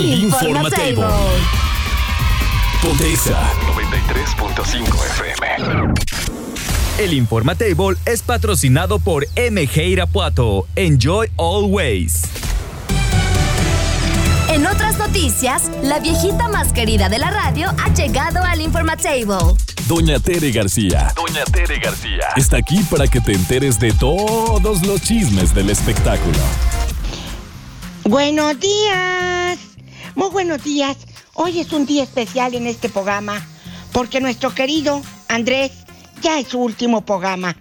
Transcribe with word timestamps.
El 0.00 0.24
Informatable. 0.24 1.04
Pontexa 2.82 3.38
93.5 3.76 5.06
FM. 5.10 5.94
El 6.98 7.12
Informatable 7.12 7.98
es 8.06 8.22
patrocinado 8.22 8.98
por 8.98 9.26
MG 9.36 9.76
Irapuato. 9.82 10.66
Enjoy 10.74 11.28
always. 11.36 12.22
En 14.48 14.66
otras 14.66 14.96
noticias, 14.96 15.70
la 15.82 15.98
viejita 15.98 16.48
más 16.48 16.72
querida 16.72 17.10
de 17.10 17.18
la 17.18 17.30
radio 17.30 17.68
ha 17.68 17.92
llegado 17.92 18.42
al 18.42 18.62
Informatable. 18.62 19.36
Doña 19.86 20.18
Tere 20.18 20.50
García. 20.50 21.12
Doña 21.14 21.44
Tere 21.44 21.78
García. 21.78 22.28
Está 22.36 22.56
aquí 22.56 22.82
para 22.90 23.06
que 23.06 23.20
te 23.20 23.32
enteres 23.32 23.78
de 23.78 23.92
todos 23.92 24.80
los 24.86 25.02
chismes 25.02 25.54
del 25.54 25.68
espectáculo. 25.68 26.38
Buenos 28.04 28.58
días. 28.58 29.69
Muy 30.20 30.28
buenos 30.28 30.62
días. 30.62 30.98
Hoy 31.32 31.60
es 31.60 31.72
un 31.72 31.86
día 31.86 32.02
especial 32.02 32.54
en 32.54 32.66
este 32.66 32.90
programa 32.90 33.40
porque 33.90 34.20
nuestro 34.20 34.54
querido 34.54 35.00
Andrés 35.30 35.72
ya 36.20 36.38
es 36.38 36.48
su 36.48 36.58
último 36.60 37.00
programa. 37.00 37.56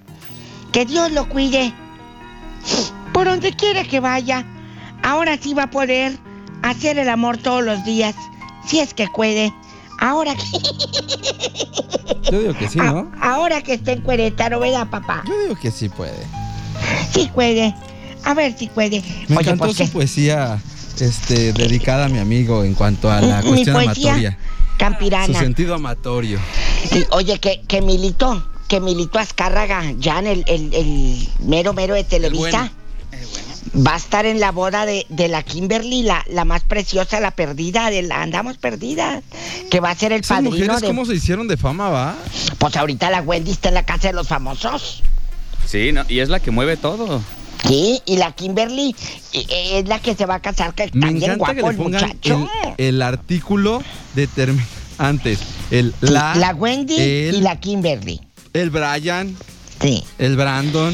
Que 0.73 0.83
Dios 0.85 1.09
lo 1.13 1.30
cuide. 1.30 1.73
Por 3.13 3.30
donde 3.30 3.55
quiera 3.55 3.85
que 3.85 4.02
vaya, 4.02 4.45
ahora 5.03 5.37
sí 5.41 5.53
va 5.53 5.63
a 5.63 5.69
poder 5.71 6.17
hacer 6.61 6.99
el 6.99 7.07
amor 7.07 7.37
todos 7.37 7.63
los 7.63 7.85
días, 7.85 8.13
si 8.67 8.81
es 8.81 8.93
que 8.93 9.07
puede. 9.07 9.53
Ahora 9.97 10.35
que... 10.35 10.43
Yo 12.30 12.39
digo 12.41 12.53
que 12.55 12.67
sí, 12.67 12.77
¿no? 12.80 13.09
A- 13.21 13.35
ahora 13.35 13.61
que 13.61 13.75
está 13.75 13.93
en 13.93 14.02
Cuerétaro, 14.02 14.59
¿verdad, 14.59 14.89
papá? 14.89 15.23
Yo 15.25 15.41
digo 15.43 15.55
que 15.55 15.71
sí 15.71 15.87
puede. 15.87 16.27
Sí 17.13 17.31
puede. 17.33 17.73
A 18.25 18.33
ver 18.33 18.53
si 18.57 18.67
puede. 18.67 19.02
Me 19.30 19.37
Oye, 19.37 19.49
encantó 19.52 19.73
su 19.73 19.89
poesía 19.89 20.59
este, 21.02 21.53
dedicada 21.53 22.05
a 22.05 22.09
mi 22.09 22.19
amigo 22.19 22.64
en 22.64 22.73
cuanto 22.73 23.11
a 23.11 23.22
la 23.22 23.42
Mi 23.42 23.50
cuestión 23.50 23.75
poesía 23.83 24.11
amatoria. 24.11 24.38
Su 24.72 24.78
Campirana. 24.78 25.39
sentido 25.39 25.75
amatorio. 25.75 26.39
Sí, 26.92 27.03
oye, 27.11 27.39
que, 27.39 27.61
que 27.67 27.81
militó, 27.81 28.45
que 28.67 28.80
militó 28.80 29.20
Azcárraga, 29.20 29.83
ya 30.00 30.20
en 30.20 30.27
el, 30.27 30.44
el- 30.47 30.73
el 30.73 31.27
mero 31.39 31.73
mero 31.73 31.95
de 31.95 32.03
Televisa. 32.03 32.72
Va 33.86 33.94
a 33.94 33.97
estar 33.97 34.25
en 34.25 34.39
la 34.39 34.52
boda 34.52 34.86
de, 34.88 35.05
de 35.09 35.27
la 35.27 35.44
Kimberly, 35.44 36.02
la, 36.02 36.25
la 36.30 36.44
más 36.44 36.64
preciosa, 36.64 37.20
la 37.20 37.31
perdida, 37.31 37.92
de 37.92 38.02
la 38.02 38.22
andamos 38.23 38.58
perdidas, 38.58 39.22
que 39.70 39.80
va 39.80 39.92
a 39.92 39.95
ser 39.95 40.11
el 40.11 40.22
Esas 40.22 40.38
padrino 40.38 40.55
mujeres, 40.55 40.81
de... 40.81 40.88
¿cómo 40.88 41.05
se 41.05 41.14
hicieron 41.14 41.47
de 41.47 41.55
fama, 41.58 41.89
va? 41.89 42.16
Pues 42.58 42.75
ahorita 42.77 43.11
la 43.11 43.22
Wendy 43.22 43.52
está 43.52 43.67
en 43.70 43.75
la 43.75 43.86
casa 43.86 44.08
de 44.08 44.14
los 44.14 44.27
famosos. 44.27 45.03
Sí, 45.67 45.92
no, 45.92 46.03
y 46.09 46.20
es 46.20 46.30
la 46.30 46.39
que 46.39 46.50
mueve 46.50 46.77
todo. 46.77 47.22
Sí, 47.67 48.02
y 48.05 48.17
la 48.17 48.31
Kimberly 48.31 48.95
eh, 49.33 49.45
eh, 49.49 49.80
es 49.80 49.87
la 49.87 49.99
que 49.99 50.15
se 50.15 50.25
va 50.25 50.36
a 50.36 50.42
casar, 50.42 50.73
que 50.73 50.86
está 50.86 50.97
Me 50.97 51.11
bien 51.14 51.31
encanta 51.31 51.53
que 51.55 51.61
guapo 51.61 51.71
el 51.71 51.77
muchacho. 51.92 52.49
el, 52.77 52.86
el 52.87 53.02
artículo 53.02 53.83
determin- 54.15 54.64
antes. 54.97 55.39
El 55.71 55.93
la, 56.02 56.36
la 56.36 56.53
Wendy 56.55 56.95
el, 56.99 57.36
y 57.36 57.42
la 57.42 57.59
Kimberly. 57.59 58.21
el 58.53 58.70
Brian, 58.70 59.36
Sí. 59.81 60.03
el 60.17 60.36
Brandon. 60.36 60.93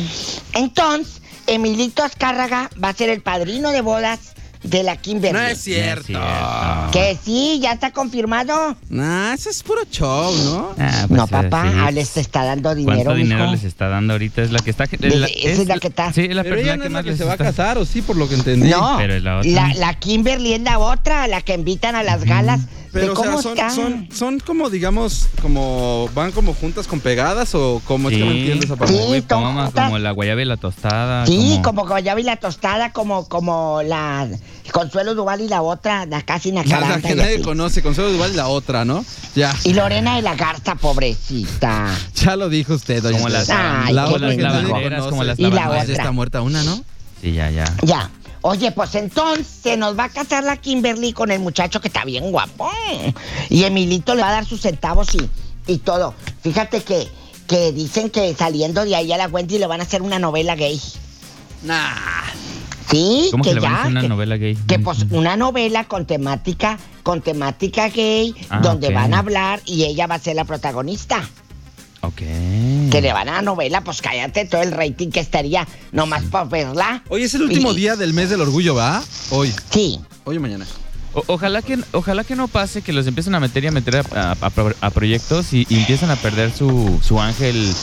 Entonces, 0.54 1.22
Emilito 1.48 2.04
Azcárraga 2.04 2.70
va 2.84 2.90
a 2.90 2.94
ser 2.94 3.10
el 3.10 3.22
padrino 3.22 3.72
de 3.72 3.82
bodas 3.82 4.34
de 4.70 4.84
la 4.84 4.96
Kimberly. 4.98 5.38
No 5.38 5.46
es 5.46 5.60
cierto. 5.62 6.06
cierto. 6.08 6.92
Que 6.92 7.18
sí, 7.24 7.60
ya 7.62 7.74
está 7.74 7.92
confirmado. 7.92 8.76
Nah, 8.90 9.34
eso 9.34 9.50
es 9.50 9.64
puro 9.64 9.82
show, 9.90 10.34
¿no? 10.46 10.70
Ah, 10.80 11.06
pues, 11.08 11.18
no, 11.18 11.26
eh, 11.26 11.28
papá, 11.30 11.72
sí. 11.72 11.78
ah, 11.82 11.92
les 11.92 12.18
está 12.18 12.44
dando 12.44 12.74
dinero, 12.74 12.96
¿Cuánto 13.04 13.16
dinero 13.16 13.52
les 13.52 13.64
está 13.64 13.90
dando 13.90 14.14
ahorita? 14.14 14.42
Es 14.42 14.52
la 14.52 14.60
que 14.60 14.70
está. 14.72 14.84
Esa 14.86 15.62
es 15.62 15.68
la 15.68 15.78
que 15.78 15.88
está. 15.88 16.14
Sí, 16.14 16.22
es 16.30 16.36
la 16.36 16.44
Pero 16.44 16.56
persona 16.56 16.74
ella 16.74 16.78
no 16.78 16.82
que 16.82 16.88
es 16.88 16.94
más 16.94 17.00
la 17.00 17.04
que 17.04 17.10
les 17.12 17.18
se 17.18 17.26
va 17.26 17.34
a 17.34 17.38
casar, 17.38 17.78
¿o 17.78 17.86
sí? 17.86 18.02
Por 18.02 18.16
lo 18.16 18.28
que 18.28 18.36
entendí. 18.36 18.70
No, 18.70 18.96
Pero 18.98 19.20
la 19.20 19.40
otra. 19.40 19.52
la, 19.52 19.74
la 19.76 19.94
Kimberly 20.00 20.54
es 20.54 20.62
la 20.62 20.80
otra, 20.80 21.28
la 21.28 21.42
que 21.42 21.54
invitan 21.54 21.96
a 21.96 22.04
las 22.04 22.24
galas. 22.24 22.62
Pero, 22.96 23.08
¿De 23.08 23.12
o 23.12 23.14
cómo 23.16 23.42
sea, 23.42 23.70
son, 23.70 23.76
son, 23.76 24.08
son 24.12 24.40
como, 24.40 24.70
digamos, 24.70 25.28
como, 25.42 26.10
van 26.16 26.32
como 26.32 26.54
juntas 26.54 26.88
con 26.88 27.02
pegadas 27.02 27.54
o 27.54 27.82
como 27.86 28.10
es 28.10 28.16
que 28.18 28.24
no 28.24 28.32
Sí. 28.32 28.38
entiendo 28.40 28.66
esa 28.66 28.76
parte. 28.78 28.94
Sí, 28.94 29.24
Como 29.28 29.98
la 30.00 30.12
guayaba 30.12 30.42
y 30.42 30.46
la 30.46 30.56
tostada. 30.58 31.26
Sí, 31.28 31.60
como... 31.62 31.82
como 31.82 31.88
Guayaba 31.90 32.20
y 32.22 32.24
la 32.24 32.38
tostada, 32.38 32.94
como, 32.94 33.28
como 33.28 33.82
la 33.84 34.28
Consuelo 34.72 35.14
Duval 35.14 35.42
y 35.42 35.48
la 35.50 35.62
otra, 35.62 36.06
la 36.06 36.22
casi 36.22 36.52
La, 36.54 36.64
la 36.64 36.80
Nacaranta. 36.80 37.08
que 37.10 37.16
nadie 37.16 37.34
así. 37.36 37.44
conoce, 37.44 37.82
Consuelo 37.84 38.12
Duval 38.14 38.32
y 38.32 38.36
la 38.38 38.48
otra, 38.48 38.86
¿no? 38.86 39.04
Ya, 39.36 39.54
Y 39.66 39.74
Lorena 39.74 40.16
de 40.16 40.22
la 40.22 40.36
Garza, 40.36 40.76
pobrecita. 40.76 41.90
ya 42.16 42.36
lo 42.38 42.48
dijo 42.50 42.74
usted, 42.76 43.04
doña 43.04 43.18
Como 43.18 43.28
las. 43.30 43.50
Ay, 43.50 43.94
la 43.94 44.04
nadie 44.10 44.38
lavanderas, 44.38 45.00
conoce. 45.02 45.10
como 45.10 45.24
las 45.26 45.38
Y 45.40 45.44
la 45.44 45.50
ya 45.64 45.68
otra. 45.70 45.84
está 45.84 46.12
muerta 46.12 46.42
una, 46.42 46.64
¿no? 46.64 46.84
Sí, 47.26 47.34
ya, 47.34 47.50
ya. 47.50 47.66
Ya. 47.82 48.12
Oye, 48.42 48.72
pues 48.72 48.94
entonces 48.94 49.48
se 49.48 49.76
nos 49.78 49.98
va 49.98 50.04
a 50.04 50.10
casar 50.10 50.44
la 50.44 50.58
Kimberly 50.58 51.12
con 51.12 51.32
el 51.32 51.40
muchacho 51.40 51.82
que 51.82 51.88
está 51.88 52.06
bien 52.06 52.30
guapo. 52.30 52.70
Y 53.50 53.64
Emilito 53.64 54.14
le 54.14 54.22
va 54.22 54.28
a 54.30 54.34
dar 54.34 54.46
sus 54.46 54.62
centavos 54.62 55.08
y, 55.16 55.28
y 55.66 55.80
todo. 55.80 56.14
Fíjate 56.44 56.84
que, 56.84 57.08
que 57.48 57.72
dicen 57.72 58.12
que 58.12 58.36
saliendo 58.36 58.86
de 58.86 58.96
ahí 58.96 59.12
a 59.12 59.18
la 59.18 59.26
Wendy 59.28 59.58
le 59.58 59.66
van 59.66 59.80
a 59.80 59.84
hacer 59.86 60.04
una 60.04 60.20
novela 60.20 60.56
gay. 60.56 60.80
Nah. 61.64 61.96
Sí, 62.92 63.30
¿Cómo 63.32 63.44
que, 63.44 63.50
que 63.50 63.56
le 63.56 63.62
van 63.62 63.72
a 63.72 63.76
ya. 63.76 63.80
hacer 63.82 63.92
una 63.94 64.02
que, 64.02 64.08
novela 64.10 64.38
gay? 64.38 64.56
que, 64.68 64.78
pues 64.78 65.06
una 65.10 65.36
novela 65.36 65.86
con 65.86 66.06
temática, 66.06 66.78
con 67.02 67.22
temática 67.22 67.90
gay, 67.90 68.36
Ah, 68.52 68.60
donde 68.60 68.94
van 68.94 69.16
a 69.16 69.20
hablar 69.20 69.60
y 69.66 69.86
ella 69.86 70.06
va 70.06 70.14
a 70.16 70.20
ser 70.20 70.36
la 70.36 70.46
protagonista. 70.46 71.28
Que 72.16 73.00
le 73.02 73.14
van 73.14 73.30
a 73.30 73.34
la 73.34 73.42
novela, 73.42 73.82
pues 73.82 74.02
cállate 74.02 74.46
todo 74.46 74.62
el 74.62 74.72
rating 74.72 75.10
que 75.10 75.20
estaría 75.20 75.68
nomás 75.92 76.24
por 76.24 76.50
verla. 76.50 77.04
Hoy 77.10 77.24
es 77.24 77.34
el 77.34 77.44
último 77.44 77.72
Y- 77.72 77.76
día 77.76 77.96
del 77.96 78.14
mes 78.14 78.30
del 78.30 78.42
orgullo, 78.42 78.76
¿va? 78.76 79.04
Hoy. 79.32 79.54
Sí. 79.72 80.00
Hoy 80.24 80.38
o 80.38 80.42
mañana. 80.42 80.66
O- 81.14 81.24
ojalá 81.28 81.62
que 81.62 81.80
ojalá 81.94 82.24
que 82.24 82.36
no 82.36 82.48
pase 82.48 82.82
que 82.82 82.92
los 82.92 83.08
empiecen 83.08 83.36
a 83.36 83.40
meter 83.40 83.64
y 83.64 83.68
a 83.68 83.72
meter 83.72 83.98
a, 83.98 84.32
a- 84.32 84.38
a 84.40 84.50
pro- 84.50 84.76
a 84.82 84.90
proyectos 84.90 85.54
y, 85.54 85.66
y 85.70 85.80
empiezan 85.80 86.12
a 86.12 86.16
perder 86.18 86.52
su, 86.52 87.00
su 87.04 87.20
ángel 87.22 87.74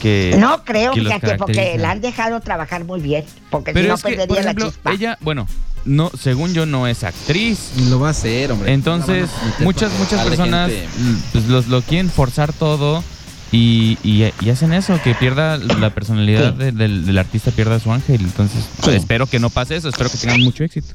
que 0.00 0.36
No 0.38 0.64
creo, 0.64 0.92
que 0.92 1.00
fíjate, 1.00 1.34
porque 1.36 1.76
la 1.76 1.90
han 1.90 2.00
dejado 2.00 2.40
trabajar 2.40 2.84
muy 2.84 3.00
bien. 3.00 3.24
Porque 3.50 3.72
si 3.74 3.82
no 3.82 3.98
perdería 3.98 4.42
la 4.42 4.54
chispa. 4.54 4.92
ella 4.92 5.18
bueno 5.20 5.46
no 5.84 6.10
según 6.20 6.52
yo 6.54 6.66
no 6.66 6.86
es 6.86 7.04
actriz 7.04 7.70
lo 7.88 8.00
va 8.00 8.08
a 8.08 8.10
hacer, 8.10 8.52
hombre. 8.52 8.72
entonces 8.72 9.28
muchas 9.60 9.92
muchas 9.98 10.26
personas 10.26 10.70
mm, 10.70 11.14
pues, 11.32 11.46
los, 11.46 11.68
lo 11.68 11.82
quieren 11.82 12.10
forzar 12.10 12.52
todo 12.52 13.02
y, 13.50 13.96
y- 14.02 14.30
y 14.40 14.50
hacen 14.50 14.72
eso 14.74 15.00
que 15.02 15.14
pierda 15.14 15.56
la 15.56 15.90
personalidad 15.90 16.52
Sí. 16.52 16.58
de- 16.64 16.72
del, 16.72 17.06
del 17.06 17.18
artista 17.18 17.50
pierda 17.50 17.80
su 17.80 17.90
ángel 17.92 18.20
entonces 18.20 18.64
Sí. 18.84 18.90
espero 18.90 19.26
que 19.26 19.38
no 19.38 19.48
pase 19.50 19.76
eso 19.76 19.88
espero 19.88 20.10
que 20.10 20.18
tengan 20.18 20.42
mucho 20.42 20.64
éxito 20.64 20.94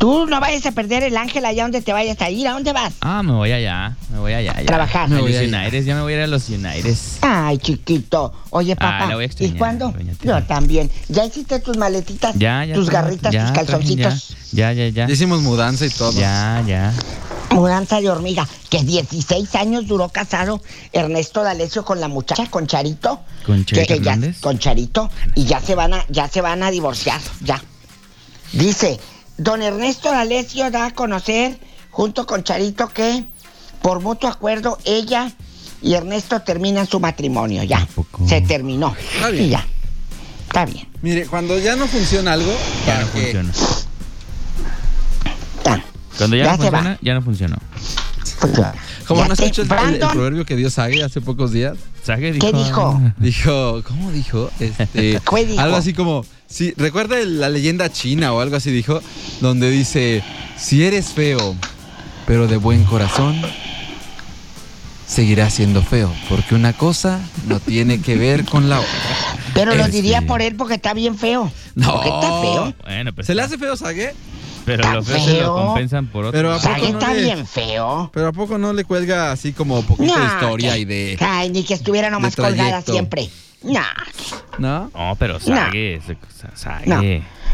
Tú 0.00 0.24
no 0.24 0.40
vayas 0.40 0.64
a 0.64 0.72
perder 0.72 1.02
el 1.02 1.14
ángel 1.18 1.44
allá 1.44 1.64
donde 1.64 1.82
te 1.82 1.92
vayas 1.92 2.18
a 2.22 2.30
ir. 2.30 2.48
¿A 2.48 2.52
dónde 2.52 2.72
vas? 2.72 2.94
ah 3.02 3.22
me 3.22 3.32
voy 3.32 3.52
allá 3.52 3.96
me 4.10 4.18
voy 4.18 4.32
allá 4.32 4.54
ya. 4.58 4.64
Trabajar. 4.64 5.04
a 5.04 5.08
Me 5.08 5.16
los 5.16 5.24
voy 5.24 5.36
allá. 5.36 5.58
United 5.58 5.84
ya 5.84 5.94
me 5.94 6.00
voy 6.00 6.14
a 6.14 6.16
ir 6.16 6.22
a 6.22 6.26
los 6.26 6.48
United 6.48 6.96
Ay, 7.20 7.58
chiquito. 7.58 8.32
Oye, 8.48 8.72
Ah, 8.72 8.76
papá. 8.76 9.06
la 9.08 9.14
voy 9.16 9.24
a 9.24 9.26
extrañar, 9.26 9.54
¿Y 9.54 9.58
cuándo? 9.58 9.94
Yo 10.22 10.42
también. 10.44 10.90
¿Ya 11.08 11.26
hiciste 11.26 11.60
tus 11.60 11.76
maletitas? 11.76 12.34
ya 12.36 12.64
ya 12.64 12.74
Tus 12.74 12.88
garritas, 12.88 13.30
ya 13.30 13.42
tus 13.46 13.52
calzoncitos. 13.52 14.34
ya 14.52 14.72
ya 14.72 14.88
ya 14.88 15.06
Ya 15.06 15.12
hicimos 15.12 15.42
mudanza 15.42 15.84
y 15.84 15.90
todo. 15.90 16.18
ya 16.18 16.64
ya 16.66 16.94
Mudanza 17.50 18.00
de 18.00 18.08
hormiga. 18.08 18.48
Que 18.70 18.82
16 18.82 19.54
años 19.56 19.86
duró 19.86 20.08
casado 20.08 20.62
Ernesto 20.94 21.42
D'Alessio 21.42 21.84
con 21.84 22.00
la 22.00 22.08
muchacha, 22.08 22.46
con 22.48 22.66
Charito. 22.66 23.20
¿Con 23.44 23.66
Charito 23.66 23.86
que 23.86 24.00
ya- 24.00 24.12
Hernández? 24.12 24.40
con 24.40 24.58
Charito. 24.58 25.10
Y 25.34 25.44
ya 25.44 25.60
se 25.60 25.74
van 25.74 25.92
a, 25.92 26.06
ya 26.08 26.26
se 26.28 26.40
van 26.40 26.62
a 26.62 26.70
divorciar. 26.70 27.20
Ya. 27.42 27.62
Dice, 28.52 28.98
don 29.40 29.62
Ernesto 29.62 30.10
D'Alessio 30.10 30.70
da 30.70 30.86
a 30.86 30.90
conocer, 30.90 31.58
junto 31.90 32.26
con 32.26 32.44
Charito, 32.44 32.88
que 32.88 33.24
por 33.80 34.00
mutuo 34.00 34.28
acuerdo 34.28 34.78
ella 34.84 35.32
y 35.80 35.94
Ernesto 35.94 36.42
terminan 36.42 36.86
su 36.86 37.00
matrimonio. 37.00 37.62
Ya. 37.62 37.86
Se 38.28 38.42
terminó. 38.42 38.94
Está 39.14 39.30
bien. 39.30 39.44
Y 39.44 39.48
ya. 39.48 39.66
Está 40.46 40.66
bien. 40.66 40.86
Mire, 41.00 41.26
cuando 41.26 41.58
ya 41.58 41.74
no 41.74 41.86
funciona 41.86 42.34
algo, 42.34 42.52
ya 42.86 42.92
¿para 42.92 43.00
no 43.00 43.06
funciona 43.06 43.52
Ya. 45.64 45.84
cuando 46.18 46.36
ya, 46.36 46.44
Ya 46.44 46.56
no 46.56 46.58
va. 46.58 46.68
funciona 46.68 46.98
ya 47.00 47.14
no 47.14 47.22
funcionó 47.22 47.56
Como 49.06 49.20
Ya 49.22 49.26
no 49.28 49.32
has 49.32 49.40
el, 49.40 49.66
proverbio 50.12 50.44
que 50.44 50.56
dio 50.56 50.68
Sage 50.68 51.02
hace 51.02 51.22
pocos 51.22 51.52
días. 51.52 51.78
¿Qué 52.16 52.32
dijo? 52.32 53.00
Dijo, 53.18 53.82
¿cómo 53.84 54.10
dijo? 54.12 54.50
Este, 54.58 55.20
¿Qué 55.30 55.46
dijo? 55.46 55.60
Algo 55.60 55.76
así 55.76 55.92
como, 55.92 56.24
sí, 56.46 56.74
recuerda 56.76 57.16
la 57.24 57.48
leyenda 57.48 57.90
china 57.90 58.32
o 58.32 58.40
algo 58.40 58.56
así 58.56 58.70
dijo, 58.70 59.00
donde 59.40 59.70
dice, 59.70 60.22
si 60.56 60.84
eres 60.84 61.12
feo, 61.12 61.56
pero 62.26 62.46
de 62.46 62.56
buen 62.56 62.84
corazón, 62.84 63.40
seguirás 65.06 65.54
siendo 65.54 65.82
feo, 65.82 66.12
porque 66.28 66.54
una 66.54 66.72
cosa 66.72 67.20
no 67.48 67.58
tiene 67.58 68.00
que 68.00 68.16
ver 68.16 68.44
con 68.44 68.68
la 68.68 68.80
otra. 68.80 68.90
Pero 69.54 69.74
lo 69.74 69.88
diría 69.88 70.20
sí. 70.20 70.26
por 70.26 70.42
él 70.42 70.54
porque 70.54 70.74
está 70.74 70.94
bien 70.94 71.18
feo. 71.18 71.50
No. 71.74 71.94
Porque 71.94 72.08
está 72.08 72.40
feo. 72.40 72.74
Bueno, 72.84 73.12
pues. 73.12 73.26
¿Se 73.26 73.34
le 73.34 73.42
hace 73.42 73.58
feo 73.58 73.76
Sage? 73.76 74.14
Pero 74.76 74.92
lo 74.92 75.02
feo 75.02 75.18
se 75.24 75.40
lo 75.40 75.54
compensan 75.54 76.06
por 76.08 76.24
otro. 76.26 76.32
Pero 76.38 76.52
¿a 76.52 76.58
poco 76.58 76.68
Sague 76.68 76.92
no 76.92 76.98
está 76.98 77.14
le- 77.14 77.22
bien 77.22 77.46
feo. 77.46 78.10
Pero 78.12 78.28
¿a 78.28 78.32
poco 78.32 78.58
no 78.58 78.72
le 78.72 78.84
cuelga 78.84 79.32
así 79.32 79.52
como 79.52 79.82
poquito 79.82 80.16
de 80.18 80.26
historia 80.26 80.72
que- 80.74 80.78
y 80.80 80.84
de... 80.84 81.16
Ay, 81.20 81.50
ni 81.50 81.62
que 81.64 81.74
estuviera 81.74 82.10
nomás 82.10 82.36
colgada 82.36 82.82
siempre. 82.82 83.28
No. 83.62 83.80
¿No? 84.58 84.90
No, 84.94 85.16
pero 85.18 85.38
Sage. 85.38 86.00
No. 86.86 87.00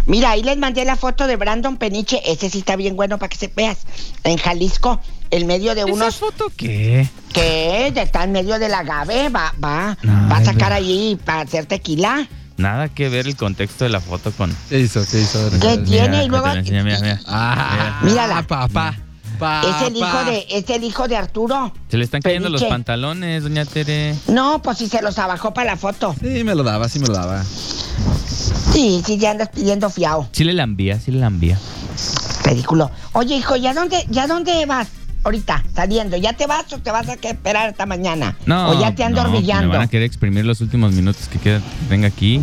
Mira, 0.07 0.31
ahí 0.31 0.43
les 0.45 0.57
mandé 0.57 0.85
la 0.85 0.95
foto 0.95 1.27
de 1.27 1.35
Brandon 1.35 1.77
Peniche. 1.79 2.21
Ese 2.31 2.49
sí 2.49 2.59
está 2.59 2.77
bien 2.77 2.95
bueno 2.95 3.19
para 3.19 3.29
que 3.29 3.37
se 3.37 3.49
veas. 3.49 3.79
En 4.23 4.37
Jalisco, 4.39 5.01
en 5.31 5.47
medio 5.49 5.75
de 5.75 5.81
¿Esa 5.83 5.93
unos 5.93 6.17
foto 6.17 6.47
qué? 6.57 7.09
que 7.33 7.89
está 7.89 8.23
en 8.23 8.31
medio 8.33 8.59
del 8.61 8.73
agave, 8.73 9.29
va, 9.31 9.53
va, 9.63 9.99
No, 10.03 10.29
va 10.31 10.37
a 10.39 10.45
sacar 10.45 10.73
ahí 10.73 11.19
para 11.25 11.41
hacer 11.41 11.67
tequila. 11.67 12.29
Nada 12.57 12.89
que 12.89 13.09
ver 13.09 13.27
el 13.27 13.37
contexto 13.37 13.85
de 13.85 13.91
la 13.91 14.01
foto 14.01 14.33
con. 14.33 14.55
¿Qué 14.69 14.81
hizo? 14.81 15.03
¿Qué 15.11 15.21
hizo? 15.21 15.51
¿Qué 15.61 15.79
tiene? 15.79 16.25
Y 16.25 16.27
Mira, 16.27 16.27
luego 16.27 16.47
te 16.49 16.55
la 16.55 16.61
enseño, 16.61 16.85
mira, 16.85 16.99
mira. 17.01 17.21
Ah, 17.27 18.01
Mírala. 18.03 18.43
papá. 18.47 18.95
es 19.63 19.89
el 19.89 19.97
hijo 19.97 20.25
de, 20.25 20.47
es 20.51 20.71
el 20.71 20.85
hijo 20.85 21.07
de 21.09 21.17
Arturo. 21.17 21.73
Se 21.91 21.99
le 21.99 22.05
están 22.05 22.23
cayendo 22.23 22.49
los 22.49 22.65
pantalones, 22.65 23.43
doña 23.43 23.65
Tere. 23.67 24.15
No, 24.29 24.63
pues 24.63 24.79
si 24.79 24.89
se 24.89 25.03
los 25.03 25.19
abajó 25.19 25.53
para 25.53 25.73
la 25.73 25.77
foto. 25.77 26.15
Sí, 26.21 26.45
me 26.45 26.55
lo 26.55 26.63
daba, 26.63 26.89
sí 26.89 26.99
me 26.99 27.07
lo 27.09 27.15
daba. 27.15 27.45
Sí, 28.73 29.03
sí, 29.05 29.19
ya 29.19 29.33
andas 29.33 29.51
pidiendo 29.51 29.91
fiao. 29.91 30.29
Sí 30.33 30.45
le 30.45 30.53
la 30.55 30.63
envía, 30.63 30.99
sí 30.99 31.11
le 31.13 31.19
la 31.19 31.27
envía. 31.27 31.59
Ridículo. 32.45 32.91
Oye, 33.13 33.37
hijo, 33.37 33.57
¿ya 33.57 33.75
dónde, 33.75 34.05
ya 34.09 34.27
dónde 34.27 34.65
vas? 34.67 34.89
Ahorita, 35.27 35.65
saliendo. 35.75 36.17
¿Ya 36.17 36.35
te 36.35 36.47
vas 36.47 36.73
o 36.73 36.79
te 36.79 36.93
vas 36.93 37.09
a 37.09 37.15
esperar 37.15 37.71
hasta 37.71 37.85
mañana? 37.85 38.37
No. 38.47 38.71
O 38.71 38.81
ya 38.81 38.95
te 38.95 39.03
ando 39.03 39.25
no, 39.25 39.29
hormigueando. 39.29 39.67
Me 39.71 39.77
van 39.77 39.87
a 39.87 39.91
querer 39.91 40.07
exprimir 40.07 40.45
los 40.45 40.61
últimos 40.61 40.93
minutos 40.93 41.27
que 41.29 41.41
queda, 41.41 41.61
venga 41.91 42.07
aquí. 42.07 42.41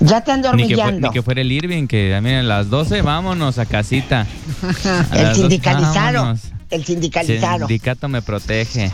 Ya 0.00 0.22
te 0.22 0.32
ando 0.32 0.50
Ni 0.54 0.66
que, 0.66 0.74
fue- 0.76 0.82
hormigueando. 0.82 1.08
ni 1.08 1.12
que 1.12 1.20
fuera 1.22 1.42
el 1.42 1.52
Irving, 1.52 1.86
que 1.86 2.10
también 2.10 2.36
a 2.36 2.42
las 2.42 2.70
12 2.70 3.02
vámonos 3.02 3.58
a 3.58 3.66
casita. 3.66 4.26
A 5.10 5.16
El 5.16 5.22
las 5.24 5.36
12, 5.36 5.40
sindicalizado. 5.42 6.36
El 6.70 6.84
sindicalizado. 6.86 7.58
Sindicato 7.66 8.08
me 8.08 8.22
protege. 8.22 8.90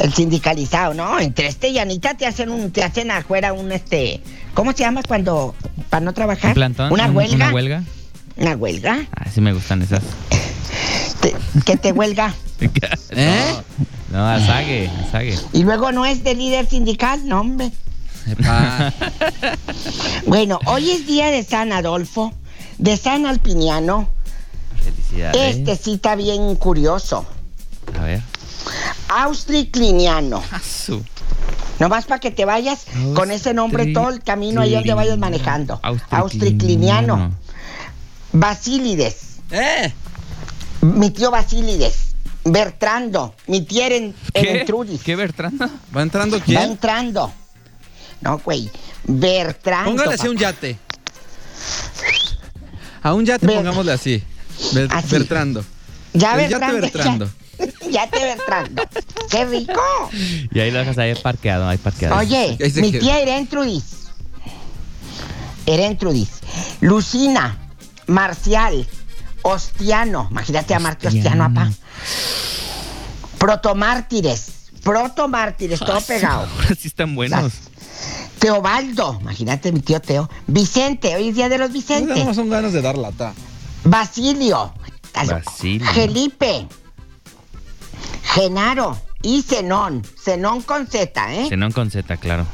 El 0.00 0.14
sindicalizado, 0.14 0.94
¿no? 0.94 1.20
Entre 1.20 1.48
este 1.48 1.68
y 1.68 1.78
Anita 1.78 2.14
te 2.14 2.26
hacen 2.26 2.48
un, 2.48 2.70
te 2.70 2.82
hacen 2.82 3.10
afuera 3.10 3.52
un 3.52 3.72
este. 3.72 4.22
¿Cómo 4.54 4.72
se 4.72 4.78
llama 4.84 5.02
cuando 5.06 5.54
para 5.90 6.02
no 6.02 6.14
trabajar? 6.14 6.52
¿Un 6.52 6.54
plantón? 6.54 6.92
Una 6.92 7.08
¿Un- 7.10 7.16
huelga. 7.16 7.34
¿Una 7.36 7.52
huelga? 7.52 7.82
Una 8.38 8.56
huelga. 8.56 8.98
Ah, 9.14 9.26
sí 9.30 9.42
me 9.42 9.52
gustan 9.52 9.82
esas. 9.82 10.02
Te- 11.20 11.34
que 11.64 11.76
te 11.76 11.92
huelga. 11.92 12.34
¿Eh? 13.10 13.54
No, 14.10 14.26
a 14.26 14.40
Sague, 14.40 14.88
a 14.88 15.10
Sague. 15.10 15.38
Y 15.52 15.62
luego 15.64 15.92
no 15.92 16.04
es 16.06 16.24
de 16.24 16.34
líder 16.34 16.68
sindical, 16.68 17.26
no, 17.26 17.40
hombre. 17.40 17.70
Epa. 18.26 18.92
Bueno, 20.26 20.58
hoy 20.66 20.90
es 20.90 21.06
día 21.06 21.30
de 21.30 21.42
San 21.42 21.72
Adolfo, 21.72 22.32
de 22.78 22.96
San 22.96 23.24
Alpiniano. 23.26 24.08
Felicidades. 24.82 25.56
Este 25.56 25.76
sí 25.76 25.94
está 25.94 26.14
bien 26.16 26.54
curioso. 26.56 27.26
A 27.98 28.04
ver. 28.04 28.22
Austricliniano. 29.08 30.42
Su. 30.62 31.02
Nomás 31.78 32.04
para 32.06 32.18
que 32.20 32.30
te 32.30 32.44
vayas 32.44 32.86
con 33.14 33.30
ese 33.30 33.54
nombre 33.54 33.92
todo 33.92 34.10
el 34.10 34.22
camino 34.22 34.60
ahí 34.60 34.72
donde 34.74 34.92
vayas 34.94 35.16
manejando. 35.16 35.80
Austricliniano. 36.10 37.32
Basílides. 38.32 39.38
¿Eh? 39.50 39.92
Mi 40.80 41.10
tío 41.10 41.30
Basílides. 41.30 42.14
Bertrando. 42.44 43.34
Mi 43.46 43.62
tía 43.62 43.86
Eren, 43.86 44.14
¿Qué? 44.32 44.40
Erentrudis. 44.40 45.02
¿Qué 45.02 45.16
Bertrando? 45.16 45.68
¿Va 45.96 46.02
entrando 46.02 46.38
Va 46.38 46.44
quién? 46.44 46.60
entrando. 46.62 47.32
No, 48.20 48.38
güey. 48.38 48.70
Bertrando. 49.04 49.90
Póngale 49.90 50.14
así 50.14 50.26
a 50.26 50.30
un 50.30 50.36
papá. 50.36 50.50
yate. 50.50 50.78
A 53.02 53.14
un 53.14 53.24
yate 53.24 53.46
Ver- 53.46 53.56
pongámosle 53.56 53.92
así. 53.92 54.22
Ber- 54.72 54.88
Así. 54.92 55.08
Bertrando. 55.10 55.64
Ya 56.14 56.34
El 56.34 56.48
yate 56.50 56.72
Bertrando. 56.72 56.80
Bertrando. 56.80 57.30
Ya, 57.82 57.90
ya 57.90 58.10
te 58.10 58.18
Bertrando. 58.24 58.82
¡Qué 59.30 59.44
rico! 59.44 59.80
Y 60.52 60.60
ahí 60.60 60.70
lo 60.70 60.78
dejas 60.78 60.98
ahí 60.98 61.14
parqueado, 61.16 61.68
ahí 61.68 61.78
parqueado. 61.78 62.16
Oye, 62.16 62.56
mi 62.76 62.90
queda. 62.92 63.00
tía 63.00 63.20
Erentrudis. 63.20 63.84
Erentrudis. 65.66 66.28
Lucina. 66.80 67.58
Marcial. 68.06 68.86
Ostiano. 69.48 70.28
Imagínate 70.30 70.74
a 70.74 70.78
Marte 70.78 71.08
Ostiano, 71.08 71.44
apá. 71.44 71.70
Protomártires. 73.38 74.52
Protomártires, 74.82 75.80
todo 75.80 76.00
pegado. 76.00 76.48
Ahora 76.56 76.74
sí 76.78 76.88
están 76.88 77.14
buenos. 77.14 77.52
Teobaldo. 78.38 79.18
Imagínate 79.20 79.72
mi 79.72 79.80
tío 79.80 80.00
Teo. 80.00 80.30
Vicente. 80.46 81.14
Hoy 81.16 81.28
es 81.28 81.34
día 81.34 81.48
de 81.48 81.58
los 81.58 81.68
No 81.68 81.74
Vicentes. 81.74 82.36
son 82.36 82.48
ganas 82.48 82.72
de 82.72 82.80
dar 82.82 82.96
lata. 82.96 83.34
Basilio. 83.84 84.72
Basilio. 85.14 85.86
Felipe. 85.92 86.66
Genaro. 88.34 89.00
Y 89.22 89.42
Zenón. 89.42 90.02
Zenón 90.22 90.62
con 90.62 90.86
Z, 90.86 91.34
¿eh? 91.34 91.46
Zenón 91.48 91.72
con 91.72 91.90
Z, 91.90 92.16
claro. 92.18 92.46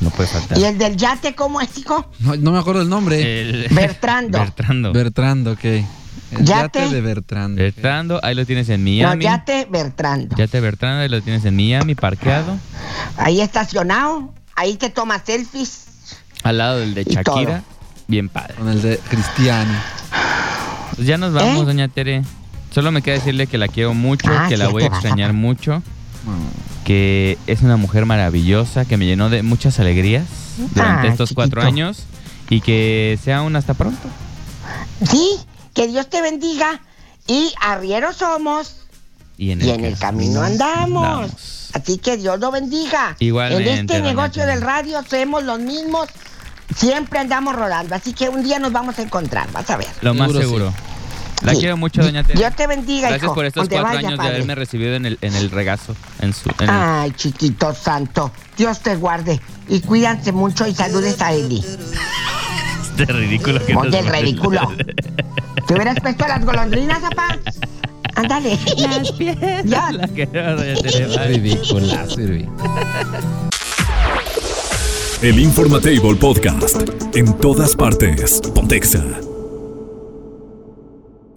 No 0.00 0.10
puede 0.10 0.28
faltar. 0.28 0.58
¿Y 0.58 0.64
el 0.64 0.78
del 0.78 0.96
yate 0.96 1.34
cómo 1.34 1.60
es, 1.60 1.76
hijo? 1.78 2.10
No, 2.20 2.34
no 2.36 2.52
me 2.52 2.58
acuerdo 2.58 2.82
el 2.82 2.88
nombre. 2.88 3.20
El- 3.20 3.68
Bertrando. 3.68 4.38
Bertrando. 4.40 4.92
Bertrando, 4.92 5.52
ok. 5.52 5.64
El 6.30 6.44
Yate. 6.44 6.80
yate 6.80 6.94
de 6.94 7.00
Bertrando. 7.00 7.62
Bertrando, 7.62 8.20
ahí 8.22 8.34
lo 8.34 8.44
tienes 8.46 8.68
en 8.68 8.82
No, 8.84 8.90
Miami. 8.90 9.24
yate 9.24 9.66
Bertrando. 9.70 10.36
Yate 10.36 10.60
Bertrando, 10.60 11.02
ahí 11.02 11.08
lo 11.08 11.22
tienes 11.22 11.44
en 11.44 11.54
Miami, 11.56 11.94
parqueado. 11.94 12.56
Ahí 13.16 13.40
estacionado. 13.40 14.32
Ahí 14.56 14.76
te 14.76 14.90
tomas 14.90 15.22
selfies. 15.24 15.86
Al 16.42 16.58
lado 16.58 16.78
del 16.78 16.94
de 16.94 17.04
Shakira. 17.04 17.62
Bien 18.06 18.28
padre. 18.28 18.54
Con 18.54 18.68
el 18.68 18.82
de 18.82 18.98
Cristiano. 19.08 19.72
Pues 20.94 21.06
ya 21.06 21.18
nos 21.18 21.32
vamos, 21.32 21.62
¿Eh? 21.62 21.66
doña 21.66 21.88
Tere. 21.88 22.22
Solo 22.70 22.90
me 22.92 23.02
queda 23.02 23.14
decirle 23.14 23.46
que 23.46 23.58
la 23.58 23.68
quiero 23.68 23.94
mucho, 23.94 24.28
Ah, 24.30 24.46
que 24.48 24.56
la 24.56 24.68
voy 24.68 24.82
a 24.82 24.86
extrañar 24.86 25.32
mucho, 25.32 25.82
que 26.84 27.38
es 27.46 27.62
una 27.62 27.76
mujer 27.76 28.04
maravillosa, 28.06 28.84
que 28.84 28.96
me 28.96 29.06
llenó 29.06 29.30
de 29.30 29.42
muchas 29.42 29.78
alegrías 29.80 30.24
durante 30.74 31.08
Ah, 31.08 31.10
estos 31.10 31.32
cuatro 31.34 31.62
años 31.62 32.04
y 32.50 32.60
que 32.60 33.18
sea 33.22 33.42
un 33.42 33.56
hasta 33.56 33.74
pronto. 33.74 34.08
Sí, 35.08 35.36
que 35.74 35.86
Dios 35.88 36.08
te 36.08 36.22
bendiga. 36.22 36.80
Y 37.26 37.52
arrieros 37.60 38.16
somos. 38.16 38.76
Y 39.36 39.50
en 39.50 39.64
Y 39.64 39.70
en 39.70 39.84
el 39.84 39.98
camino 39.98 40.42
andamos. 40.42 41.70
Así 41.72 41.98
que 41.98 42.16
Dios 42.16 42.38
lo 42.38 42.50
bendiga. 42.50 43.16
Igualmente, 43.18 43.72
En 43.72 43.78
este 43.80 44.00
negocio 44.00 44.46
del 44.46 44.60
radio 44.60 45.00
somos 45.08 45.42
los 45.42 45.58
mismos. 45.58 46.08
Siempre 46.76 47.18
andamos 47.18 47.56
rodando. 47.56 47.94
Así 47.94 48.12
que 48.12 48.28
un 48.28 48.42
día 48.44 48.58
nos 48.58 48.72
vamos 48.72 48.98
a 48.98 49.02
encontrar. 49.02 49.50
Vas 49.52 49.68
a 49.70 49.76
ver. 49.76 49.88
Lo 50.00 50.14
más 50.14 50.32
Seguro 50.32 50.70
sí. 50.70 50.76
La 51.44 51.52
Sí. 51.52 51.58
quiero 51.60 51.76
mucho, 51.76 52.00
doña 52.02 52.22
Tere. 52.22 52.38
Dios 52.38 52.54
te 52.56 52.66
bendiga, 52.66 53.08
Gracias 53.08 53.24
hijo. 53.24 53.34
por 53.34 53.44
estos 53.44 53.62
Donde 53.68 53.74
cuatro 53.76 53.96
vaya, 53.96 54.08
años 54.08 54.20
de 54.20 54.26
haberme 54.28 54.54
recibido 54.54 54.94
en 54.94 55.04
el, 55.04 55.18
en 55.20 55.34
el 55.34 55.50
regazo. 55.50 55.94
En 56.20 56.32
su, 56.32 56.48
en 56.48 56.54
el- 56.62 56.70
Ay, 56.70 57.10
chiquito 57.16 57.74
santo. 57.74 58.32
Dios 58.56 58.80
te 58.80 58.94
guarde. 58.96 59.40
Y 59.68 59.80
cuídense 59.80 60.32
mucho 60.32 60.66
y 60.66 60.74
saludes 60.74 61.20
a 61.20 61.32
Eli. 61.34 61.62
Este 62.96 63.12
ridículo 63.12 63.64
que 63.64 63.74
Oye, 63.74 63.98
el 63.98 64.06
ridículo. 64.06 64.60
¿Te 65.66 65.74
hubieras 65.74 65.98
puesto 66.00 66.26
las 66.26 66.44
golondrinas, 66.44 67.00
papá? 67.00 67.38
Ándale. 68.14 68.56
Ya. 69.64 69.90
La 69.92 70.06
quiero, 70.08 70.56
doña 70.56 70.74
Tere. 70.76 71.06
Bye. 71.06 71.26
Ridícula, 71.28 72.06
Sirvi. 72.08 72.48
El 75.22 75.38
Informatable 75.40 76.14
Podcast. 76.20 76.88
En 77.16 77.32
todas 77.38 77.74
partes. 77.74 78.40
Pontexa. 78.54 79.02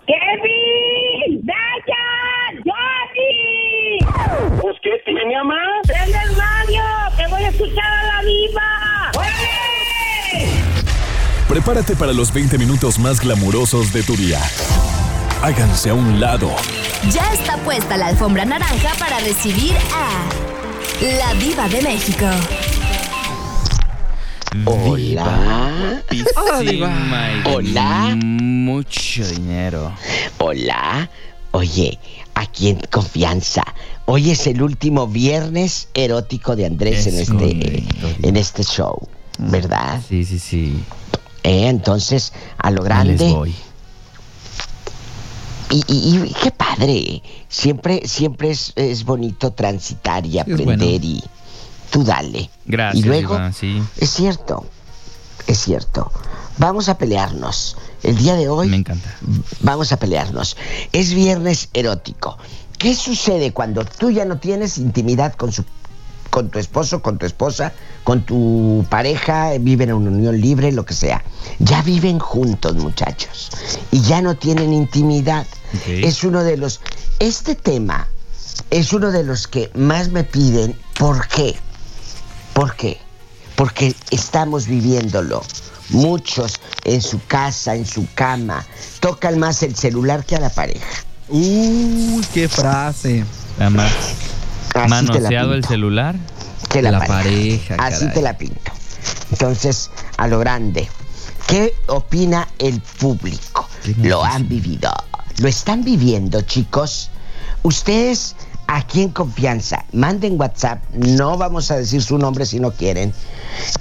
¡Kevin! 0.05 1.41
¡Dayan! 1.43 2.63
¡Johnny! 2.65 3.99
Pues, 4.61 4.75
¿qué 4.83 4.91
tiene, 5.05 5.35
mamá? 5.37 5.57
¡Prende 5.87 6.17
el 6.17 6.35
radio! 6.35 6.83
¡Que 7.17 7.27
voy 7.27 7.43
a 7.43 7.49
escuchar 7.49 7.91
a 7.91 8.03
la 8.03 8.21
viva! 8.21 8.86
Prepárate 11.57 11.95
para 11.95 12.13
los 12.13 12.31
20 12.31 12.59
minutos 12.59 12.99
más 12.99 13.19
glamurosos 13.19 13.91
de 13.91 14.03
tu 14.03 14.15
día. 14.15 14.39
Háganse 15.41 15.89
a 15.89 15.95
un 15.95 16.19
lado. 16.19 16.51
Ya 17.11 17.33
está 17.33 17.57
puesta 17.63 17.97
la 17.97 18.09
alfombra 18.09 18.45
naranja 18.45 18.91
para 18.99 19.17
recibir 19.17 19.73
a 19.91 20.29
la 21.17 21.33
diva 21.39 21.67
de 21.67 21.81
México. 21.81 22.25
Hola. 24.65 26.03
Y 26.11 26.17
de 26.17 26.89
Hola. 27.45 28.15
Mucho 28.21 29.27
dinero. 29.27 29.91
Hola. 30.37 31.09
Oye, 31.53 31.97
aquí 32.35 32.69
en 32.69 32.81
confianza. 32.91 33.63
Hoy 34.05 34.29
es 34.29 34.45
el 34.45 34.61
último 34.61 35.07
viernes 35.07 35.87
erótico 35.95 36.55
de 36.55 36.67
Andrés 36.67 37.07
en 37.07 37.15
Es 37.15 37.21
este, 37.21 37.33
correcto. 37.33 38.07
en 38.21 38.37
este 38.37 38.63
show, 38.63 39.07
¿verdad? 39.39 40.03
Sí, 40.07 40.23
sí, 40.23 40.37
sí. 40.37 40.83
Eh, 41.47 41.67
entonces, 41.69 42.33
a 42.57 42.69
lo 42.71 42.81
Ahí 42.83 43.07
les 43.07 43.17
grande. 43.19 43.33
voy. 43.33 43.55
Y, 45.69 45.83
y- 45.87 46.23
y 46.29 46.33
qué 46.41 46.51
padre. 46.51 47.21
Siempre, 47.49 48.07
siempre 48.07 48.51
es, 48.51 48.71
es 48.75 49.03
bonito 49.03 49.51
transitar 49.51 50.25
y 50.25 50.39
aprender 50.39 50.65
bueno. 50.65 50.83
y 50.83 51.23
tú 51.89 52.03
dale. 52.03 52.49
Gracias, 52.65 53.03
Y 53.03 53.07
luego, 53.07 53.35
Iván, 53.35 53.53
sí. 53.53 53.81
es 53.97 54.09
cierto, 54.09 54.65
es 55.47 55.57
cierto. 55.59 56.11
Vamos 56.57 56.89
a 56.89 56.97
pelearnos. 56.97 57.77
El 58.03 58.17
día 58.17 58.35
de 58.35 58.47
hoy 58.49 58.67
Me 58.69 58.77
encanta. 58.77 59.13
vamos 59.61 59.91
a 59.91 59.97
pelearnos. 59.97 60.55
Es 60.93 61.13
viernes 61.13 61.69
erótico. 61.73 62.37
¿Qué 62.77 62.95
sucede 62.95 63.51
cuando 63.53 63.83
tú 63.85 64.09
ya 64.11 64.23
no 64.25 64.37
tienes 64.39 64.77
intimidad 64.77 65.33
con 65.33 65.51
su 65.51 65.65
con 66.37 66.51
tu 66.51 66.59
esposo, 66.59 67.01
con 67.01 67.17
tu 67.17 67.25
esposa, 67.25 67.73
con 68.03 68.21
tu 68.21 68.85
pareja, 68.91 69.53
viven 69.59 69.89
en 69.89 69.95
una 69.95 70.11
unión 70.11 70.39
libre, 70.39 70.71
lo 70.71 70.85
que 70.85 70.93
sea. 70.93 71.23
Ya 71.57 71.81
viven 71.81 72.19
juntos, 72.19 72.75
muchachos, 72.75 73.49
y 73.89 74.01
ya 74.01 74.21
no 74.21 74.37
tienen 74.37 74.71
intimidad. 74.71 75.47
Es 75.87 76.23
uno 76.23 76.43
de 76.43 76.57
los 76.57 76.79
este 77.17 77.55
tema 77.55 78.07
es 78.69 78.93
uno 78.93 79.09
de 79.09 79.23
los 79.23 79.47
que 79.47 79.71
más 79.73 80.09
me 80.09 80.23
piden, 80.23 80.77
¿por 80.99 81.27
qué? 81.27 81.55
¿Por 82.53 82.75
qué? 82.75 82.99
Porque 83.55 83.95
estamos 84.11 84.67
viviéndolo. 84.67 85.41
Muchos 85.89 86.59
en 86.83 87.01
su 87.01 87.19
casa, 87.25 87.73
en 87.73 87.87
su 87.87 88.05
cama, 88.13 88.63
tocan 88.99 89.39
más 89.39 89.63
el 89.63 89.75
celular 89.75 90.23
que 90.23 90.35
a 90.35 90.39
la 90.39 90.51
pareja. 90.51 91.03
Uy, 91.29 92.23
qué 92.31 92.47
frase. 92.47 93.25
Nada 93.57 93.71
más. 93.71 94.26
Así 94.83 94.89
Manoseado 94.89 95.53
el 95.53 95.63
celular. 95.65 96.15
que 96.69 96.81
la 96.81 96.99
pareja, 96.99 97.75
Así 97.79 97.99
caray. 97.99 98.13
te 98.13 98.21
la 98.21 98.37
pinto. 98.37 98.71
Entonces, 99.31 99.89
a 100.17 100.27
lo 100.27 100.39
grande, 100.39 100.89
¿qué 101.47 101.73
opina 101.87 102.47
el 102.59 102.81
público? 102.81 103.67
Lo 104.01 104.23
han 104.23 104.47
vivido. 104.47 104.91
Lo 105.37 105.47
están 105.47 105.83
viviendo, 105.83 106.41
chicos. 106.41 107.09
Ustedes, 107.63 108.35
aquí 108.67 109.01
en 109.01 109.09
confianza, 109.09 109.85
manden 109.93 110.39
WhatsApp. 110.39 110.83
No 110.93 111.37
vamos 111.37 111.71
a 111.71 111.77
decir 111.77 112.03
su 112.03 112.17
nombre 112.17 112.45
si 112.45 112.59
no 112.59 112.71
quieren. 112.71 113.13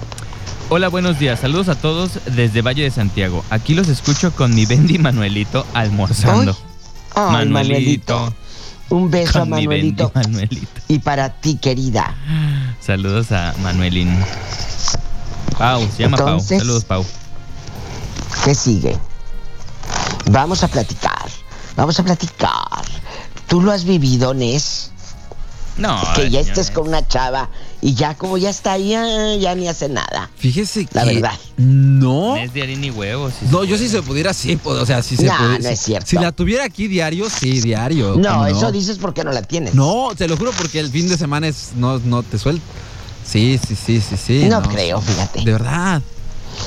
Hola, 0.71 0.89
buenos 0.89 1.19
días. 1.19 1.41
Saludos 1.41 1.69
a 1.69 1.75
todos 1.77 2.13
desde 2.27 2.61
Valle 2.63 2.83
de 2.83 2.91
Santiago. 2.91 3.43
Aquí 3.51 3.75
los 3.75 3.89
escucho 3.89 4.33
con 4.33 4.55
mi 4.55 4.67
Bendy 4.67 4.99
Manuelito 4.99 5.67
almorzando. 5.73 6.57
Ay, 7.15 7.49
Manuelito. 7.49 8.35
Un 8.91 9.11
beso 9.11 9.39
a 9.39 9.41
Con 9.43 9.51
Manuelito. 9.51 10.13
Bendy 10.15 10.29
Manuelito. 10.31 10.81
Y 10.89 10.99
para 10.99 11.31
ti, 11.31 11.57
querida. 11.57 12.15
Saludos 12.81 13.33
a 13.33 13.55
Manuelín. 13.63 14.15
Pau, 15.59 15.81
se 15.97 16.03
llama 16.03 16.19
Entonces- 16.19 16.59
Pau. 16.59 16.59
Saludos, 16.61 16.85
Pau. 16.85 17.07
¿Qué 18.45 18.55
sigue? 18.55 18.99
Vamos 20.31 20.63
a 20.63 20.69
platicar. 20.69 21.29
Vamos 21.77 21.99
a 21.99 22.03
platicar. 22.03 22.85
¿Tú 23.47 23.63
lo 23.63 23.73
has 23.73 23.85
vivido, 23.85 24.35
Nes? 24.35 24.91
No, 25.79 26.03
que 26.15 26.29
ya 26.29 26.41
estés 26.41 26.71
con 26.71 26.89
una 26.89 27.07
chava 27.07 27.49
y 27.81 27.95
ya 27.95 28.15
como 28.15 28.39
ya 28.39 28.51
está 28.51 28.73
ahí, 28.73 28.89
ya, 28.91 29.35
ya 29.37 29.55
ni 29.55 29.69
hace 29.69 29.89
nada. 29.89 30.31
Fíjese 30.37 30.87
que. 30.87 30.95
La 30.99 31.05
verdad. 31.05 31.33
No. 31.57 32.31
No 32.35 32.37
es 32.37 32.53
de 32.53 32.63
harina 32.63 32.87
y 32.87 32.91
huevos. 32.91 33.35
sí 33.39 33.47
No, 33.51 33.63
yo 33.65 33.77
puede. 33.77 33.79
si 33.79 33.89
se 33.89 34.03
pudiera, 34.03 34.35
sí, 34.35 34.57
pues, 34.57 34.79
o 34.79 34.87
sea, 34.87 35.03
si 35.03 35.17
se 35.17 35.27
No, 35.27 35.37
pudiera. 35.37 35.59
no 35.61 35.69
es 35.69 35.81
cierto. 35.81 36.07
Si 36.09 36.17
la 36.17 36.33
tuviera 36.33 36.65
aquí 36.65 36.89
diario, 36.89 37.29
sí, 37.31 37.61
diario. 37.61 38.17
No, 38.17 38.31
¿cómo 38.31 38.47
eso 38.47 38.73
dices 38.73 38.99
porque 38.99 39.23
no 39.25 39.31
la 39.33 39.43
tienes. 39.43 39.75
No, 39.75 40.11
te 40.17 40.27
lo 40.29 40.37
juro 40.37 40.51
porque 40.59 40.81
el 40.81 40.91
fin 40.91 41.09
de 41.09 41.17
semana 41.17 41.47
es 41.49 41.71
no, 41.77 41.99
no 42.01 42.23
te 42.23 42.39
suelto. 42.39 42.63
Sí, 43.25 43.59
sí, 43.67 43.77
sí, 43.77 44.01
sí, 44.01 44.17
sí. 44.17 44.45
No 44.49 44.63
creo, 44.63 45.01
fíjate. 45.01 45.45
De 45.45 45.53
verdad. 45.53 46.03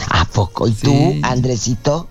¿A 0.09 0.25
poco? 0.25 0.67
¿Y 0.67 0.73
Sí. 0.73 0.81
tú, 0.83 1.15
Andresito? 1.23 2.07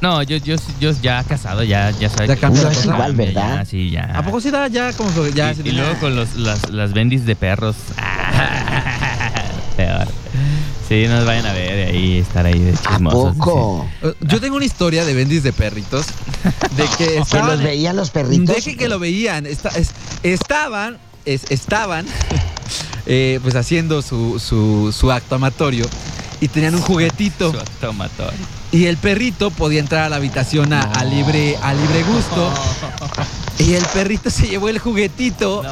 No, 0.00 0.22
yo, 0.22 0.36
yo, 0.36 0.56
yo 0.78 0.90
ya 1.00 1.24
casado, 1.24 1.62
ya, 1.64 1.90
ya 1.92 2.08
sabes. 2.10 2.28
Ya 2.28 2.34
que- 2.34 2.40
cambia 2.40 2.62
la 2.64 2.68
cosa. 2.68 2.84
igual, 2.94 3.14
¿verdad? 3.16 3.56
ya, 3.58 3.64
sí, 3.64 3.90
ya. 3.90 4.04
¿A 4.14 4.22
poco 4.24 4.40
sí 4.40 4.50
da 4.50 4.68
ya 4.68 4.92
como 4.92 5.10
que 5.14 5.32
ya? 5.32 5.52
y, 5.64 5.70
luego 5.72 5.98
con 6.00 6.14
los, 6.14 6.34
las, 6.36 6.70
las 6.70 6.92
bendis 6.92 7.24
de 7.24 7.34
perros. 7.34 7.76
Peor. 9.76 10.06
Sí, 10.88 11.06
nos 11.08 11.24
vayan 11.26 11.46
a 11.46 11.52
ver 11.52 11.88
ahí, 11.88 12.18
estar 12.18 12.46
ahí 12.46 12.58
de 12.60 12.72
¿A 12.72 12.76
chismosos. 12.76 13.36
poco? 13.36 13.88
Eh, 14.02 14.14
Yo 14.20 14.40
tengo 14.40 14.56
una 14.56 14.64
historia 14.64 15.04
de 15.04 15.14
bendis 15.14 15.42
de 15.42 15.52
perritos. 15.52 16.06
De 16.76 16.84
que 16.98 17.06
¿Que 17.06 17.18
estaban. 17.18 17.50
los 17.50 17.62
veían 17.62 17.96
los 17.96 18.10
perritos? 18.10 18.54
Deje 18.54 18.76
que 18.76 18.88
lo 18.88 18.98
veían. 18.98 19.46
esta- 19.46 19.70
es- 19.70 19.90
estaban. 20.22 20.98
es- 21.24 21.50
estaban. 21.50 22.06
eh, 23.06 23.40
pues 23.42 23.56
haciendo 23.56 24.00
su, 24.02 24.38
su, 24.38 24.94
su 24.96 25.10
acto 25.10 25.34
amatorio. 25.34 25.86
Y 26.40 26.48
tenían 26.48 26.74
un 26.74 26.82
juguetito. 26.82 27.50
Su 27.52 27.58
automatorio. 27.58 28.38
Y 28.76 28.86
el 28.86 28.96
perrito 28.98 29.50
podía 29.50 29.80
entrar 29.80 30.02
a 30.04 30.08
la 30.10 30.16
habitación 30.16 30.72
a, 30.72 30.82
a 30.82 31.04
libre, 31.04 31.56
a 31.62 31.72
libre 31.72 32.02
gusto. 32.02 32.52
Y 33.58 33.72
el 33.74 33.84
perrito 33.86 34.28
se 34.28 34.46
llevó 34.48 34.68
el 34.68 34.78
juguetito. 34.78 35.62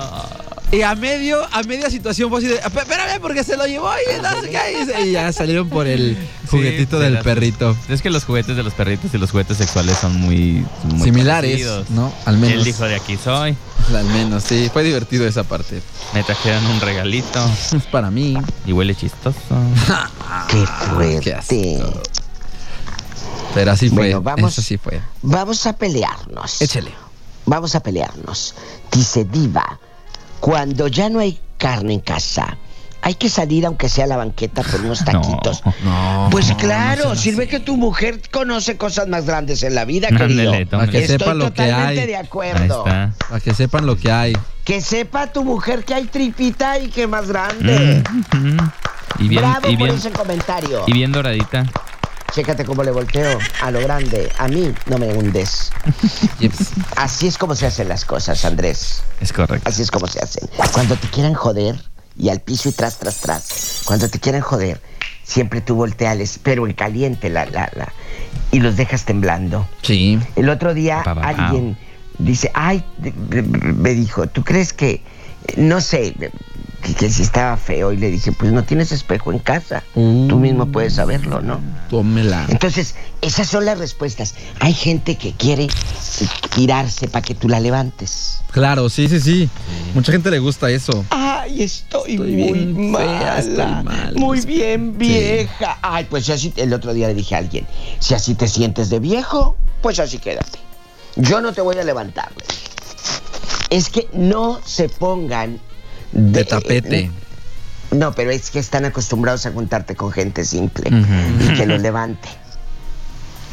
Y 0.72 0.80
a 0.82 0.94
medio, 0.94 1.38
a 1.52 1.62
media 1.64 1.88
situación 1.90 2.30
fue 2.30 2.38
así 2.38 2.48
de, 2.48 2.60
"Espé- 2.60 2.80
espérame 2.80 3.20
porque 3.20 3.44
se 3.44 3.56
lo 3.56 3.66
llevó 3.66 3.90
y 3.92 4.22
no 4.22 4.40
sé 4.40 4.50
qué", 4.50 5.02
y 5.04 5.12
ya 5.12 5.30
salieron 5.32 5.68
por 5.68 5.86
el 5.86 6.16
juguetito 6.50 6.98
del 6.98 7.14
las- 7.14 7.22
perrito. 7.24 7.76
Es 7.88 8.00
que 8.02 8.08
los 8.10 8.24
juguetes 8.24 8.56
de 8.56 8.62
los 8.62 8.72
perritos 8.72 9.12
y 9.14 9.18
los 9.18 9.30
juguetes 9.30 9.58
sexuales 9.58 9.98
son 9.98 10.16
muy, 10.18 10.64
muy 10.84 11.02
Similares, 11.02 11.50
parecidos. 11.52 11.90
¿no? 11.90 12.12
Al 12.24 12.38
menos. 12.38 12.56
Él 12.58 12.64
dijo 12.64 12.84
de 12.86 12.96
aquí 12.96 13.16
soy. 13.22 13.54
Al 13.94 14.04
menos, 14.06 14.42
sí. 14.44 14.70
Fue 14.72 14.82
divertido 14.82 15.26
esa 15.28 15.44
parte. 15.44 15.80
Me 16.14 16.22
trajeron 16.24 16.64
un 16.66 16.80
regalito 16.80 17.44
Es 17.72 17.82
para 17.92 18.10
mí. 18.10 18.34
y 18.66 18.72
huele 18.72 18.94
chistoso. 18.96 19.36
¡Qué 20.48 20.56
Qué 20.58 20.66
fuerte! 20.66 21.34
asco. 21.34 22.02
Pero 23.54 23.70
así 23.72 23.88
fue. 23.88 23.96
Bueno, 23.98 24.22
vamos. 24.22 24.52
Eso 24.52 24.62
sí 24.62 24.76
fue. 24.76 25.00
Vamos 25.22 25.66
a 25.66 25.72
pelearnos. 25.74 26.60
Échale. 26.60 26.90
Vamos 27.46 27.74
a 27.74 27.80
pelearnos. 27.80 28.54
Dice 28.90 29.24
Diva, 29.24 29.78
cuando 30.40 30.88
ya 30.88 31.08
no 31.08 31.20
hay 31.20 31.38
carne 31.58 31.94
en 31.94 32.00
casa, 32.00 32.56
hay 33.02 33.14
que 33.16 33.28
salir 33.28 33.66
aunque 33.66 33.88
sea 33.90 34.04
a 34.04 34.06
la 34.08 34.16
banqueta 34.16 34.62
por 34.62 34.80
unos 34.80 35.00
No. 35.02 35.06
taquitos. 35.20 35.62
No. 35.84 36.28
Pues 36.30 36.52
claro, 36.54 37.14
sirve 37.14 37.46
que 37.48 37.60
tu 37.60 37.76
mujer 37.76 38.20
conoce 38.30 38.78
cosas 38.78 39.08
más 39.08 39.26
grandes 39.26 39.62
en 39.62 39.74
la 39.74 39.84
vida, 39.84 40.08
querido. 40.08 40.52
Para 40.70 40.86
que 40.88 40.98
Estoy 41.00 41.18
sepa 41.18 41.34
lo 41.34 41.44
que 41.46 41.50
totalmente 41.50 42.00
hay. 42.00 42.06
de 42.06 42.16
acuerdo. 42.16 42.84
Para 42.84 43.40
que 43.42 43.52
sepan 43.54 43.84
lo 43.86 43.96
que 43.96 44.10
hay. 44.10 44.32
Que 44.64 44.80
sepa 44.80 45.26
tu 45.32 45.44
mujer 45.44 45.84
que 45.84 45.92
hay 45.94 46.04
tripita 46.06 46.78
y 46.78 46.88
que 46.88 47.06
más 47.06 47.28
grande. 47.28 48.02
Mm, 48.32 48.36
mm. 48.54 48.70
Y 49.18 49.28
bien, 49.28 49.42
Bravo 49.42 49.68
y 49.68 49.76
por 49.76 49.86
bien, 49.86 49.98
ese 49.98 50.10
comentario. 50.10 50.82
y 50.86 50.92
bien 50.94 51.12
doradita. 51.12 51.66
Chécate 52.32 52.64
cómo 52.64 52.82
le 52.82 52.90
volteo 52.90 53.38
a 53.62 53.70
lo 53.70 53.80
grande. 53.80 54.30
A 54.38 54.48
mí 54.48 54.72
no 54.86 54.98
me 54.98 55.12
hundes. 55.14 55.70
Así 56.96 57.26
es 57.26 57.38
como 57.38 57.54
se 57.54 57.66
hacen 57.66 57.88
las 57.88 58.04
cosas, 58.04 58.44
Andrés. 58.44 59.02
Es 59.20 59.32
correcto. 59.32 59.68
Así 59.68 59.82
es 59.82 59.90
como 59.90 60.06
se 60.06 60.20
hacen. 60.20 60.48
Cuando 60.72 60.96
te 60.96 61.08
quieran 61.08 61.34
joder 61.34 61.76
y 62.16 62.28
al 62.30 62.40
piso 62.40 62.68
y 62.68 62.72
tras, 62.72 62.98
tras, 62.98 63.20
tras. 63.20 63.82
Cuando 63.84 64.08
te 64.08 64.18
quieran 64.18 64.40
joder, 64.40 64.80
siempre 65.22 65.60
tú 65.60 65.76
volteales, 65.76 66.40
pero 66.42 66.66
en 66.66 66.72
caliente 66.72 67.28
la, 67.30 67.46
la, 67.46 67.70
la. 67.74 67.92
Y 68.50 68.60
los 68.60 68.76
dejas 68.76 69.04
temblando. 69.04 69.68
Sí. 69.82 70.18
El 70.34 70.48
otro 70.48 70.74
día 70.74 71.02
Pa, 71.04 71.14
pa, 71.14 71.22
pa. 71.22 71.28
alguien 71.28 71.76
dice, 72.18 72.50
ay, 72.54 72.84
me 73.76 73.90
dijo, 73.90 74.26
¿tú 74.28 74.42
crees 74.44 74.72
que, 74.72 75.02
no 75.56 75.80
sé, 75.80 76.14
que, 76.82 76.94
que 76.94 77.10
si 77.10 77.22
estaba 77.22 77.56
feo? 77.56 77.92
Y 77.92 77.96
le 77.96 78.10
dije, 78.10 78.32
pues 78.32 78.52
no 78.52 78.64
tienes 78.64 78.92
espejo 78.92 79.32
en 79.32 79.38
casa. 79.38 79.82
Tú 79.94 80.38
mismo 80.38 80.66
puedes 80.66 80.94
saberlo, 80.94 81.40
¿no? 81.40 81.60
Tómela. 81.90 82.46
Entonces, 82.48 82.94
esas 83.20 83.48
son 83.48 83.64
las 83.64 83.78
respuestas. 83.78 84.34
Hay 84.60 84.74
gente 84.74 85.16
que 85.16 85.32
quiere 85.32 85.68
tirarse 86.54 87.08
para 87.08 87.22
que 87.22 87.34
tú 87.34 87.48
la 87.48 87.60
levantes. 87.60 88.40
Claro, 88.50 88.88
sí, 88.88 89.08
sí, 89.08 89.20
sí. 89.20 89.48
Mucha 89.94 90.12
gente 90.12 90.30
le 90.30 90.38
gusta 90.38 90.70
eso. 90.70 91.04
Ay, 91.10 91.62
estoy, 91.62 92.12
Estoy 92.12 92.32
muy 92.36 92.52
bien 92.52 92.90
mala, 92.90 93.18
fea, 93.18 93.38
estoy 93.38 93.84
mal. 93.84 94.14
muy 94.16 94.40
bien 94.42 94.96
vieja. 94.96 95.78
Ay, 95.82 96.06
pues 96.08 96.28
así, 96.30 96.52
el 96.56 96.72
otro 96.72 96.94
día 96.94 97.08
le 97.08 97.14
dije 97.14 97.34
a 97.34 97.38
alguien, 97.38 97.66
si 97.98 98.14
así 98.14 98.34
te 98.34 98.46
sientes 98.48 98.90
de 98.90 98.98
viejo, 99.00 99.56
pues 99.82 99.98
así 99.98 100.18
quédate. 100.18 100.58
Yo 101.16 101.40
no 101.40 101.52
te 101.52 101.60
voy 101.60 101.76
a 101.78 101.84
levantar. 101.84 102.30
le 102.36 102.44
dije. 102.46 102.73
Es 103.70 103.88
que 103.88 104.08
no 104.12 104.60
se 104.64 104.88
pongan 104.88 105.58
De 106.12 106.44
tapete. 106.44 107.10
No, 107.90 108.12
pero 108.12 108.30
es 108.30 108.50
que 108.50 108.58
están 108.58 108.84
acostumbrados 108.84 109.46
a 109.46 109.52
juntarte 109.52 109.94
con 109.94 110.10
gente 110.10 110.44
simple 110.44 110.90
y 110.90 111.54
que 111.54 111.66
los 111.66 111.80
levante. 111.80 112.28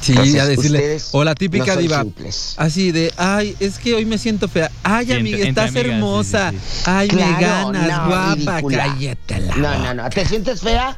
Sí, 0.01 0.13
Entonces, 0.13 0.41
a 0.41 0.45
decirle. 0.47 0.97
O 1.11 1.23
la 1.23 1.35
típica 1.35 1.75
no 1.75 1.81
diva. 1.81 2.01
simples. 2.01 2.55
Así 2.57 2.91
de, 2.91 3.13
ay, 3.17 3.55
es 3.59 3.77
que 3.77 3.93
hoy 3.93 4.05
me 4.05 4.17
siento 4.17 4.47
fea. 4.47 4.71
Ay, 4.81 5.11
amiga, 5.11 5.37
estás 5.47 5.71
sí, 5.71 5.79
hermosa. 5.79 6.51
sí, 6.51 6.57
Ay, 6.85 7.07
me 7.09 7.37
Claro, 7.37 7.71
ganas, 7.71 7.87
no, 7.87 8.07
guapa. 8.07 8.61
Cállate 8.67 9.39
la 9.41 9.55
No, 9.57 9.77
no, 9.77 9.93
no. 9.93 10.09
¿Te 10.09 10.25
sientes 10.25 10.61
fea? 10.61 10.97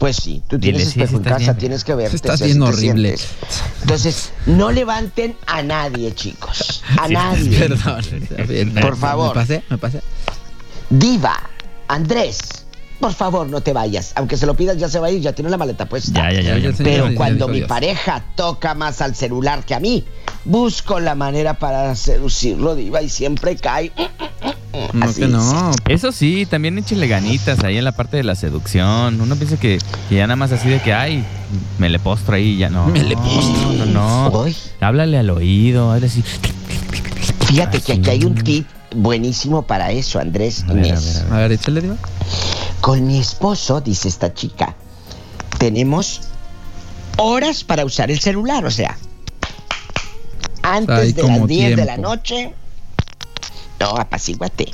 Pues 0.00 0.16
sí, 0.16 0.42
tú 0.48 0.56
Dile, 0.58 0.78
tienes 0.78 0.88
sí, 0.88 0.94
sí, 0.94 1.00
espejo 1.02 1.16
en 1.18 1.22
estás 1.22 1.32
casa, 1.38 1.52
bien. 1.52 1.58
tienes 1.58 1.84
que 1.84 1.94
verte. 1.94 2.16
Estás 2.16 2.38
si 2.38 2.44
bien 2.46 2.62
horrible. 2.62 3.16
sientes. 3.18 3.28
Entonces, 3.82 4.32
no 4.46 4.72
levanten 4.72 5.36
a 5.46 5.62
nadie, 5.62 6.12
chicos. 6.14 6.82
A 6.98 7.06
Sí, 7.06 7.12
nadie. 7.12 7.58
Perdón. 7.68 8.02
Por 8.80 8.96
favor. 8.96 9.36
Me 9.36 9.42
pasé, 9.42 9.62
me 9.68 9.76
pasé. 9.78 10.00
Diva, 10.88 11.38
Andrés, 11.86 12.59
por 13.00 13.14
favor, 13.14 13.48
no 13.48 13.60
te 13.62 13.72
vayas. 13.72 14.12
Aunque 14.14 14.36
se 14.36 14.46
lo 14.46 14.54
pidas, 14.54 14.76
ya 14.76 14.88
se 14.88 14.98
va 15.00 15.08
a 15.08 15.10
ir, 15.10 15.20
ya 15.20 15.32
tiene 15.32 15.50
la 15.50 15.56
maleta 15.56 15.86
puesta. 15.86 16.30
Ya, 16.30 16.40
ya, 16.40 16.58
ya. 16.58 16.72
Señor, 16.72 16.74
Pero 16.84 17.14
cuando 17.16 17.48
mi 17.48 17.56
Dios. 17.58 17.68
pareja 17.68 18.22
toca 18.36 18.74
más 18.74 19.00
al 19.00 19.14
celular 19.16 19.64
que 19.64 19.74
a 19.74 19.80
mí, 19.80 20.04
busco 20.44 21.00
la 21.00 21.14
manera 21.14 21.54
para 21.54 21.96
seducirlo, 21.96 22.74
Diva, 22.76 23.02
y 23.02 23.08
siempre 23.08 23.56
cae. 23.56 23.90
No, 24.92 25.04
Así 25.06 25.22
que 25.22 25.28
no. 25.28 25.72
Eso 25.88 26.12
sí, 26.12 26.46
también 26.46 26.78
échele 26.78 27.08
ganitas 27.08 27.64
ahí 27.64 27.76
en 27.78 27.84
la 27.84 27.92
parte 27.92 28.16
de 28.18 28.22
la 28.24 28.34
seducción. 28.36 29.20
Uno 29.20 29.34
piensa 29.36 29.56
que, 29.56 29.78
que 30.08 30.14
ya 30.14 30.26
nada 30.26 30.36
más 30.36 30.52
así 30.52 30.68
de 30.68 30.80
que, 30.80 30.92
ay, 30.92 31.24
me 31.78 31.88
le 31.88 31.98
postro 31.98 32.34
ahí 32.36 32.50
y 32.52 32.58
ya 32.58 32.70
no. 32.70 32.86
Me 32.86 33.02
le 33.02 33.16
postro. 33.16 33.72
No, 33.86 34.30
no. 34.30 34.40
Uy. 34.42 34.56
Háblale 34.80 35.18
al 35.18 35.30
oído, 35.30 35.90
hazle 35.90 36.06
así. 36.06 36.22
Fíjate 37.46 37.80
que 37.80 37.94
aquí 37.94 38.10
hay 38.10 38.24
un 38.24 38.34
tip 38.36 38.66
buenísimo 38.94 39.62
para 39.62 39.90
eso, 39.90 40.18
Andrés 40.20 40.64
A 40.68 40.72
ver, 40.72 40.84
a 40.84 40.88
Inés. 40.88 41.04
ver, 41.04 41.16
a 41.16 41.24
ver. 41.24 41.32
A 41.34 41.38
ver, 41.42 41.52
échale, 41.52 41.80
diva. 41.80 41.96
Con 42.80 43.06
mi 43.06 43.18
esposo, 43.18 43.80
dice 43.80 44.08
esta 44.08 44.32
chica, 44.32 44.74
tenemos 45.58 46.22
horas 47.18 47.64
para 47.64 47.84
usar 47.84 48.10
el 48.10 48.20
celular, 48.20 48.64
o 48.64 48.70
sea, 48.70 48.96
antes 50.62 51.14
de 51.14 51.22
las 51.22 51.46
10 51.46 51.76
de 51.76 51.84
la 51.84 51.96
noche, 51.96 52.54
no, 53.78 53.90
apacíguate. 53.96 54.70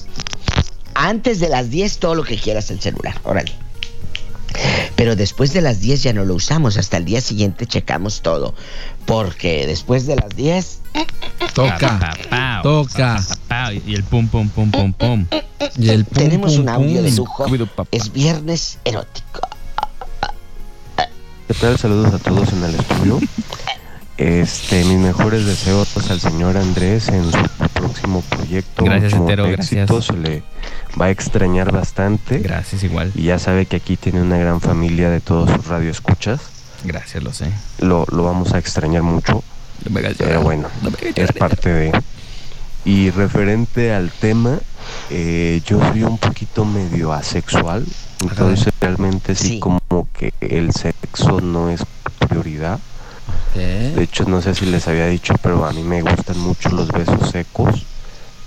Antes 0.94 1.40
de 1.40 1.48
las 1.48 1.70
10 1.70 1.98
todo 1.98 2.14
lo 2.14 2.24
que 2.24 2.36
quieras 2.36 2.70
el 2.70 2.80
celular, 2.80 3.20
órale. 3.24 3.52
Pero 4.96 5.14
después 5.14 5.52
de 5.52 5.60
las 5.60 5.80
10 5.80 6.02
ya 6.02 6.12
no 6.12 6.24
lo 6.24 6.34
usamos, 6.34 6.78
hasta 6.78 6.96
el 6.96 7.04
día 7.04 7.20
siguiente 7.20 7.66
checamos 7.66 8.22
todo, 8.22 8.54
porque 9.04 9.66
después 9.66 10.06
de 10.06 10.16
las 10.16 10.34
10 10.34 10.80
Toca. 11.54 12.14
Toca. 12.62 13.20
Y 13.86 13.94
el 13.94 14.04
pum, 14.04 14.28
pum, 14.28 14.48
pum, 14.48 14.70
pum, 14.70 14.92
pum. 14.92 15.26
Y 15.78 15.88
el 15.88 16.04
pum, 16.04 16.14
tenemos 16.14 16.52
pum, 16.52 16.62
un 16.62 16.68
audio 16.68 16.96
pum. 16.96 17.04
de 17.04 17.10
lujo. 17.12 17.46
Es 17.90 18.12
viernes 18.12 18.78
erótico. 18.84 19.40
¿Qué 21.48 21.54
tal? 21.54 21.78
Saludos 21.78 22.12
a 22.14 22.18
todos 22.18 22.52
en 22.52 22.64
el 22.64 22.74
estudio. 22.74 23.20
Este, 24.18 24.82
mis 24.84 24.98
mejores 24.98 25.44
deseos 25.44 25.94
al 26.10 26.20
señor 26.20 26.56
Andrés 26.56 27.08
en 27.08 27.30
su 27.30 27.68
próximo 27.74 28.22
proyecto. 28.22 28.84
Gracias, 28.84 29.12
Mucho 29.12 29.22
Entero, 29.24 29.46
éxito, 29.46 29.94
gracias. 29.94 30.04
Se 30.06 30.12
le 30.16 30.42
va 30.98 31.06
a 31.06 31.10
extrañar 31.10 31.70
bastante. 31.70 32.38
Gracias, 32.38 32.82
igual. 32.82 33.12
Y 33.14 33.24
ya 33.24 33.38
sabe 33.38 33.66
que 33.66 33.76
aquí 33.76 33.96
tiene 33.96 34.22
una 34.22 34.38
gran 34.38 34.60
familia 34.62 35.10
de 35.10 35.20
todos 35.20 35.50
sus 35.50 35.66
radioescuchas. 35.66 36.40
Gracias, 36.84 37.22
lo 37.22 37.32
sé. 37.34 37.50
Lo, 37.80 38.06
lo 38.10 38.24
vamos 38.24 38.54
a 38.54 38.58
extrañar 38.58 39.02
mucho. 39.02 39.42
No 39.84 39.90
me 39.90 40.00
Pero 40.14 40.40
bueno, 40.42 40.68
No 40.82 40.90
me 40.90 40.96
hagas 40.96 41.16
es 41.16 41.32
parte 41.32 41.70
de. 41.70 42.02
Y 42.86 43.10
referente 43.10 43.92
al 43.92 44.10
tema, 44.10 44.58
eh, 45.10 45.60
yo 45.66 45.80
soy 45.80 46.04
un 46.04 46.16
poquito 46.18 46.64
medio 46.64 47.12
asexual. 47.12 47.84
Entonces 48.22 48.72
realmente 48.80 49.34
sí, 49.34 49.48
Sí. 49.48 49.60
como 49.60 49.80
que 50.16 50.32
el 50.40 50.72
sexo 50.72 51.40
no 51.40 51.68
es 51.68 51.82
prioridad. 52.28 52.78
De 53.56 54.02
hecho, 54.02 54.24
no 54.24 54.42
sé 54.42 54.54
si 54.54 54.66
les 54.66 54.86
había 54.88 55.06
dicho, 55.06 55.34
pero 55.42 55.64
a 55.64 55.72
mí 55.72 55.82
me 55.82 56.02
gustan 56.02 56.38
mucho 56.38 56.68
los 56.70 56.88
besos 56.88 57.30
secos. 57.30 57.84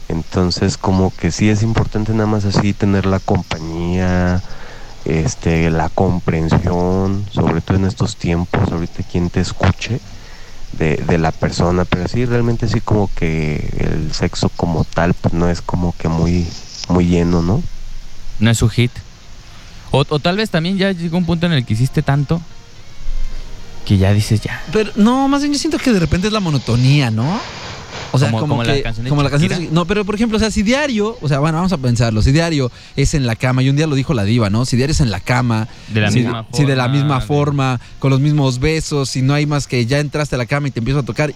Entonces, 0.08 0.78
como 0.78 1.14
que 1.16 1.32
sí 1.32 1.50
es 1.50 1.64
importante 1.64 2.14
nada 2.14 2.28
más 2.28 2.46
así 2.46 2.74
tener 2.74 3.06
la 3.06 3.20
compañía, 3.20 4.42
este, 5.06 5.70
la 5.70 5.90
comprensión, 5.90 7.26
sobre 7.32 7.62
todo 7.62 7.78
en 7.78 7.86
estos 7.86 8.16
tiempos, 8.16 8.72
ahorita 8.72 9.04
quien 9.04 9.30
te 9.30 9.40
escuche 9.40 10.00
de, 10.74 10.98
de 10.98 11.18
la 11.18 11.32
persona, 11.32 11.86
pero 11.86 12.08
sí, 12.08 12.26
realmente 12.26 12.68
sí 12.68 12.82
como 12.82 13.10
que 13.16 13.72
el 13.80 14.14
sexo 14.14 14.50
como 14.50 14.84
tal, 14.84 15.14
pues 15.14 15.34
no 15.34 15.50
es 15.50 15.62
como 15.62 15.96
que 15.98 16.08
muy, 16.08 16.48
muy 16.88 17.06
lleno, 17.06 17.42
¿no? 17.42 17.64
No 18.40 18.50
es 18.50 18.58
su 18.58 18.70
hit. 18.70 18.92
O, 19.92 20.06
o 20.08 20.20
tal 20.20 20.38
vez 20.38 20.50
también 20.50 20.78
ya 20.78 20.92
llegó 20.92 21.18
un 21.18 21.26
punto 21.26 21.48
en 21.48 21.54
el 21.54 21.66
que 21.66 21.74
hiciste 21.74 22.02
tanto 22.04 22.42
que 23.90 23.98
ya 23.98 24.14
dices 24.14 24.40
ya. 24.40 24.64
Pero 24.72 24.92
no, 24.98 25.28
más 25.28 25.42
bien 25.42 25.52
yo 25.52 25.58
siento 25.58 25.80
que 25.80 25.92
de 25.92 26.00
repente 26.00 26.28
es 26.28 26.34
la 26.34 26.40
monotonía, 26.40 27.10
¿no? 27.10 27.40
O 28.12 28.20
sea, 28.20 28.28
Como- 28.30 28.42
como, 28.42 28.54
como 28.58 28.64
la 28.64 28.76
que, 28.76 28.82
canción 28.84 29.04
de 29.04 29.10
como 29.10 29.24
la 29.24 29.30
canción 29.32 29.50
de. 29.50 29.70
No, 29.72 29.86
pero 29.86 30.06
por 30.06 30.14
ejemplo, 30.14 30.38
o 30.38 30.40
sea, 30.40 30.52
si 30.52 30.62
diario, 30.62 31.18
o 31.22 31.28
sea, 31.28 31.40
bueno, 31.40 31.58
vamos 31.58 31.74
a 31.74 31.78
pensarlo, 31.80 32.22
si 32.22 32.32
diario 32.32 32.72
es 32.96 33.16
en 33.16 33.26
la 33.26 33.36
cama, 33.36 33.64
y 33.64 33.70
un 33.70 33.76
día 33.76 33.88
lo 33.88 33.96
dijo 33.96 34.14
la 34.14 34.24
diva, 34.26 34.52
¿no? 34.52 34.66
Si 34.66 34.78
diario 34.78 34.92
es 34.94 35.00
en 35.02 35.10
la 35.10 35.20
cama, 35.20 35.68
De 35.92 36.02
la 36.02 36.12
si, 36.12 36.20
misma 36.20 36.46
si 36.54 36.66
de 36.66 36.76
la 36.76 36.88
misma 36.88 37.20
forma, 37.20 37.80
con 37.98 38.12
los 38.12 38.20
mismos 38.20 38.60
besos, 38.60 39.10
si 39.10 39.24
no 39.24 39.34
hay 39.34 39.48
más 39.48 39.66
que 39.66 39.84
ya 39.88 39.98
entraste 40.00 40.36
a 40.36 40.38
la 40.38 40.46
cama 40.46 40.68
y 40.68 40.72
te 40.72 40.80
empiezo 40.80 41.00
a 41.00 41.04
tocar, 41.04 41.34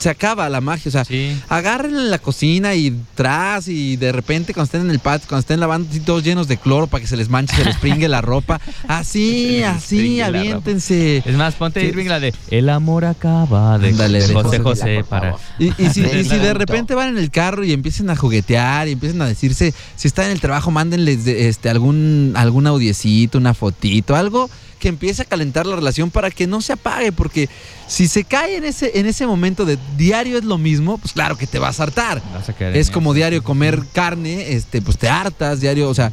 se 0.00 0.08
acaba 0.08 0.48
la 0.48 0.60
magia, 0.62 0.88
o 0.88 0.92
sea, 0.92 1.04
Sí. 1.04 1.36
en 1.50 2.10
la 2.10 2.18
cocina 2.18 2.74
y 2.74 2.96
tras 3.14 3.68
y 3.68 3.96
de 3.96 4.12
repente 4.12 4.54
cuando 4.54 4.64
estén 4.64 4.80
en 4.80 4.90
el 4.90 4.98
patio, 4.98 5.28
cuando 5.28 5.40
estén 5.40 5.60
lavando 5.60 5.88
así 5.90 6.00
todos 6.00 6.24
llenos 6.24 6.48
de 6.48 6.56
cloro 6.56 6.86
para 6.86 7.02
que 7.02 7.06
se 7.06 7.16
les 7.18 7.28
manche, 7.28 7.54
se 7.54 7.64
les 7.64 7.76
pringue 7.76 8.08
la 8.08 8.22
ropa, 8.22 8.60
así, 8.88 9.62
así, 9.62 10.20
aviéntense. 10.20 11.18
Es 11.24 11.36
más, 11.36 11.54
ponte. 11.54 11.84
Irving 11.84 12.06
la 12.06 12.18
de 12.18 12.34
El 12.50 12.70
amor 12.70 13.04
acaba 13.04 13.78
de, 13.78 13.92
José 14.32 14.58
José 14.60 15.04
para. 15.08 15.36
Y, 15.58 15.66
y 15.82 15.90
si, 15.90 16.00
y 16.20 16.24
si 16.24 16.36
de 16.38 16.54
repente 16.54 16.94
van 16.94 17.10
en 17.10 17.18
el 17.18 17.30
carro 17.30 17.62
y 17.62 17.72
empiecen 17.72 18.08
a 18.10 18.16
juguetear 18.16 18.88
y 18.88 18.92
empiezan 18.92 19.20
a 19.22 19.26
decirse, 19.26 19.74
si 19.96 20.08
están 20.08 20.26
en 20.26 20.32
el 20.32 20.40
trabajo, 20.40 20.70
mándenles 20.70 21.24
de- 21.26 21.48
este, 21.48 21.68
algún, 21.68 22.32
algún 22.36 22.66
audiecito, 22.66 23.36
una 23.38 23.52
fotito, 23.54 24.16
algo 24.16 24.48
que 24.80 24.88
empiece 24.88 25.22
a 25.22 25.24
calentar 25.24 25.64
la 25.66 25.76
relación 25.76 26.10
para 26.10 26.32
que 26.32 26.48
no 26.48 26.60
se 26.60 26.72
apague, 26.72 27.12
porque 27.12 27.48
si 27.86 28.08
se 28.08 28.24
cae 28.24 28.56
en 28.56 28.64
ese, 28.64 28.98
en 28.98 29.06
ese 29.06 29.24
momento 29.28 29.64
de 29.64 29.78
diario 29.96 30.36
es 30.38 30.44
lo 30.44 30.58
mismo, 30.58 30.98
pues 30.98 31.12
claro 31.12 31.36
que 31.36 31.46
te 31.46 31.60
vas 31.60 31.78
a 31.78 31.84
hartar. 31.84 32.20
Vas 32.34 32.48
a 32.48 32.52
Es 32.70 32.88
en 32.88 32.94
como 32.94 33.10
eso. 33.10 33.16
diario 33.18 33.44
comer 33.44 33.80
carne, 33.92 34.54
este, 34.54 34.82
pues 34.82 34.98
te 34.98 35.08
hartas, 35.08 35.60
diario, 35.60 35.88
o 35.88 35.94
sea, 35.94 36.10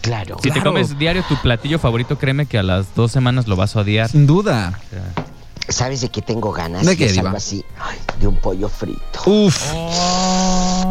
Claro. 0.00 0.38
Si 0.42 0.50
te 0.50 0.62
comes 0.62 0.98
diario 0.98 1.22
tu 1.28 1.36
platillo 1.42 1.78
favorito, 1.78 2.16
créeme 2.16 2.46
que 2.46 2.56
a 2.56 2.62
las 2.62 2.94
dos 2.94 3.12
semanas 3.12 3.46
lo 3.46 3.54
vas 3.56 3.76
a 3.76 3.80
odiar. 3.80 4.08
sin 4.08 4.26
duda. 4.26 4.80
O 4.86 4.90
sea, 4.94 5.24
¿Sabes 5.68 6.00
de 6.00 6.08
qué 6.08 6.22
tengo 6.22 6.52
ganas? 6.52 6.86
¿De 6.86 6.96
qué, 6.96 7.04
Es 7.04 7.12
Diva? 7.12 7.28
algo 7.28 7.36
así, 7.36 7.62
ay, 7.78 7.98
de 8.18 8.26
un 8.26 8.36
pollo 8.36 8.70
frito. 8.70 9.20
Uf. 9.26 9.62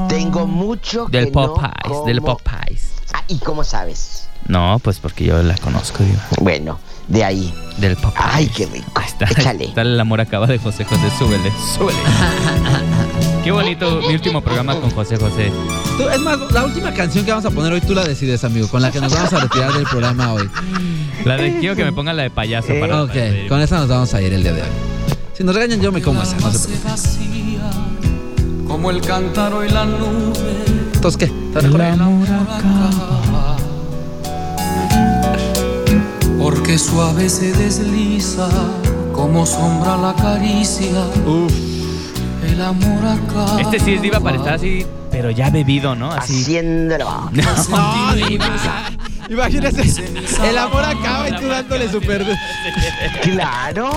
Tengo 0.08 0.48
mucho 0.48 1.06
Del 1.08 1.26
que 1.26 1.32
no 1.32 1.54
Popeyes, 1.56 2.06
del 2.06 2.22
como. 2.22 2.38
Popeyes. 2.38 2.90
Ah, 3.14 3.24
¿y 3.28 3.38
cómo 3.40 3.64
sabes? 3.64 4.28
No, 4.48 4.80
pues 4.84 5.00
porque 5.00 5.26
yo 5.26 5.42
la 5.44 5.56
conozco, 5.58 6.04
digo. 6.04 6.20
Bueno, 6.40 6.80
de 7.10 7.24
ahí. 7.24 7.54
Del 7.78 7.96
Popeyes. 7.96 8.26
Ay, 8.34 8.48
qué 8.56 8.66
rico. 8.66 8.92
Está, 9.06 9.26
Échale. 9.26 9.66
está 9.66 9.82
el 9.82 10.00
amor 10.00 10.20
acaba 10.22 10.48
de 10.48 10.58
José 10.60 10.84
José, 10.86 11.02
súbele, 11.18 11.52
súbele. 11.78 11.98
Qué 13.44 13.52
bonito 13.52 14.02
mi 14.08 14.14
último 14.14 14.42
programa 14.42 14.76
con 14.80 14.90
José 14.92 15.16
José. 15.18 15.50
Tú- 15.98 16.10
es 16.10 16.20
más, 16.20 16.38
la 16.52 16.66
última 16.66 16.94
canción 16.94 17.24
que 17.24 17.32
vamos 17.32 17.46
a 17.46 17.52
poner 17.52 17.72
hoy 17.72 17.80
tú 17.82 17.94
la 17.96 18.04
decides, 18.04 18.44
amigo, 18.44 18.68
con 18.68 18.82
la 18.82 18.92
que 18.92 19.00
nos 19.00 19.14
vamos 19.14 19.32
a 19.32 19.40
retirar 19.40 19.72
del 19.74 19.84
programa 19.84 20.34
hoy. 20.34 20.50
La 21.24 21.38
de 21.38 21.58
quiero 21.60 21.76
que 21.76 21.86
me 21.86 21.94
pongan 21.94 22.18
la 22.18 22.24
de 22.24 22.30
payaso 22.32 22.74
para. 22.82 23.04
Ok, 23.04 23.14
con 23.48 23.62
esa 23.62 23.80
nos 23.80 23.88
vamos 23.88 24.14
a 24.14 24.22
ir 24.22 24.34
el 24.34 24.44
día 24.44 24.52
de 24.54 24.62
hoy. 24.62 24.68
Si 25.38 25.44
nos 25.46 25.56
regañan, 25.56 25.80
yo 25.82 25.92
me 25.92 26.02
como 26.02 26.22
esa, 26.22 26.36
no 26.38 26.52
se 26.52 26.68
preocupen. 26.68 26.92
vacía, 26.92 27.70
como 28.68 28.92
el 28.92 29.02
cántaro 29.02 29.66
y 29.66 29.70
la 29.70 29.86
nube. 29.86 30.66
Entonces, 30.96 31.18
¿qué? 31.18 31.26
¿Está 31.58 31.62
Porque 36.40 36.78
suave 36.78 37.30
se 37.30 37.52
desliza, 37.54 38.48
como 39.14 39.46
sombra 39.46 39.98
la 39.98 40.14
caricia. 40.16 41.04
Uf. 41.26 41.54
El 42.44 42.62
amor 42.62 43.06
acaba. 43.06 43.62
Este 43.62 43.80
sí 43.80 43.94
es 43.94 44.02
diva 44.02 44.20
para 44.20 44.38
estar 44.38 44.54
así, 44.54 44.86
pero 45.12 45.30
ya 45.32 45.50
bebido, 45.50 45.96
¿no? 45.96 46.12
Así. 46.12 46.42
Haciéndolo. 46.42 47.30
No, 47.70 48.16
diva. 48.16 48.46
Imagínate, 49.30 49.84
el 50.44 50.58
amor 50.58 50.84
acaba 50.84 51.30
y 51.30 51.36
tú 51.36 51.48
dándole 51.48 51.92
súper... 51.92 52.26
Claro. 53.22 53.92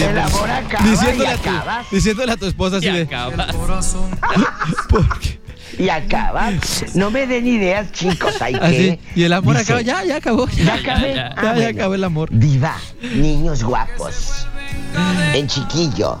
El 0.00 0.18
amor 0.18 0.50
acaba 0.50 0.84
Diciéndole 0.90 1.24
y 1.24 1.32
a, 1.32 1.36
tu, 1.36 1.48
acabas. 1.50 1.90
diciéndole 1.90 2.32
a 2.32 2.36
tu 2.36 2.46
esposa 2.46 2.76
así 2.78 2.88
de... 2.88 3.02
acabas. 3.02 3.54
Corazón. 3.54 4.10
¿Por 4.88 5.18
qué? 5.20 5.38
Y 5.78 5.88
acabas. 5.88 6.94
No 6.94 7.10
me 7.10 7.26
den 7.26 7.46
ideas, 7.46 7.90
chicos. 7.92 8.40
Hay 8.42 8.54
Así, 8.54 8.76
que. 8.76 9.00
y 9.14 9.22
el 9.24 9.32
amor 9.32 9.56
Dice, 9.56 9.72
acaba, 9.72 9.82
ya, 9.82 10.04
ya 10.04 10.16
acabó. 10.16 10.46
Ya 10.48 10.74
acabé. 10.74 11.14
Ya, 11.14 11.26
Ah, 11.28 11.34
Ya, 11.36 11.42
ya 11.42 11.52
bueno. 11.54 11.68
acabó 11.78 11.94
el 11.94 12.04
amor. 12.04 12.28
Diva, 12.32 12.76
niños 13.14 13.62
guapos. 13.62 14.46
En 15.34 15.46
chiquillo. 15.46 16.18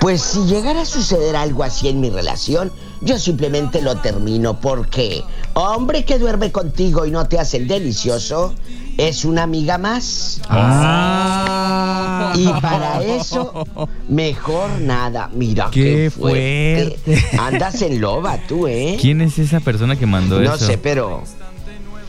Pues 0.00 0.22
si 0.22 0.44
llegara 0.46 0.82
a 0.82 0.84
suceder 0.86 1.34
algo 1.36 1.64
así 1.64 1.88
en 1.88 2.00
mi 2.00 2.08
relación, 2.08 2.72
yo 3.00 3.18
simplemente 3.18 3.82
lo 3.82 3.96
termino 3.96 4.60
porque 4.60 5.22
hombre 5.54 6.04
que 6.04 6.18
duerme 6.18 6.52
contigo 6.52 7.04
y 7.04 7.10
no 7.10 7.26
te 7.28 7.38
hace 7.38 7.56
el 7.56 7.66
delicioso 7.68 8.54
es 8.98 9.24
una 9.24 9.44
amiga 9.44 9.78
más. 9.78 10.40
Ah. 10.50 12.32
Y 12.36 12.48
para 12.60 13.02
eso, 13.02 13.66
mejor 14.08 14.68
nada. 14.80 15.30
Mira 15.32 15.68
Qué 15.70 15.80
qué, 15.82 16.10
fuerte. 16.10 16.98
fuerte. 17.04 17.38
Andas 17.38 17.80
en 17.82 18.00
loba 18.00 18.36
tú, 18.46 18.66
¿eh? 18.66 18.98
¿Quién 19.00 19.20
es 19.22 19.38
esa 19.38 19.60
persona 19.60 19.96
que 19.96 20.04
mandó 20.06 20.40
No 20.40 20.54
eso? 20.54 20.66
sé, 20.66 20.76
pero 20.78 21.22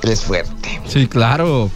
es 0.04 0.22
fuerte. 0.22 0.82
Sí, 0.88 1.08
claro. 1.08 1.70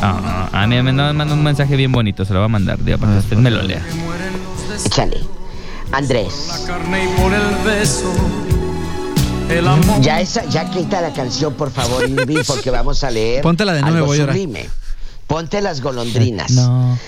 Ah, 0.00 0.48
a 0.52 0.66
mí 0.66 0.80
me 0.82 0.92
manda 0.92 1.24
un 1.34 1.42
mensaje 1.44 1.76
bien 1.76 1.92
bonito, 1.92 2.24
se 2.24 2.32
lo 2.32 2.38
va 2.40 2.46
a 2.46 2.48
mandar, 2.48 2.82
diga, 2.82 2.96
para 2.98 3.12
que 3.12 3.18
usted 3.18 3.36
me 3.36 3.50
lo 3.50 3.62
lea. 3.62 3.82
Échale. 4.86 5.20
Andrés, 5.92 6.60
La 6.66 6.66
carne 6.74 7.04
y 7.04 7.20
por 7.20 7.32
el 7.32 7.54
beso. 7.64 8.12
El 9.48 9.66
amor. 9.68 10.00
ya 10.00 10.20
esa, 10.20 10.44
ya 10.46 10.68
quita 10.70 11.00
la 11.00 11.12
canción, 11.12 11.54
por 11.54 11.70
favor, 11.70 12.08
Invi, 12.08 12.38
porque 12.46 12.70
vamos 12.70 13.04
a 13.04 13.10
leer. 13.10 13.42
Póntela 13.42 13.72
de 13.72 13.78
algo 13.78 13.90
nuevo, 13.90 14.06
voy 14.06 14.16
a 14.16 14.20
llorar. 14.20 14.36
sublime. 14.36 14.68
Ponte 15.26 15.60
las 15.60 15.80
golondrinas. 15.80 16.50
No. 16.52 16.98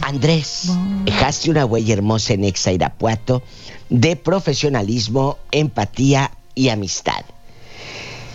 Andrés, 0.00 0.70
dejaste 1.04 1.50
una 1.50 1.64
huella 1.64 1.94
hermosa 1.94 2.34
en 2.34 2.44
Exa 2.44 2.70
Irapuato 2.70 3.42
de 3.88 4.16
profesionalismo, 4.16 5.38
empatía 5.50 6.30
y 6.54 6.68
amistad. 6.68 7.24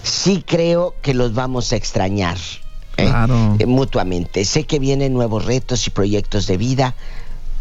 Sí 0.04 0.44
creo 0.46 0.96
que 1.02 1.14
los 1.14 1.34
vamos 1.34 1.72
a 1.72 1.76
extrañar. 1.76 2.38
¿eh? 2.98 3.06
Claro. 3.06 3.56
Eh, 3.60 3.66
mutuamente. 3.66 4.44
Sé 4.46 4.66
que 4.66 4.80
vienen 4.80 5.14
nuevos 5.14 5.46
retos 5.46 5.88
y 5.88 5.90
proyectos 5.90 6.48
de 6.48 6.58
vida. 6.58 6.96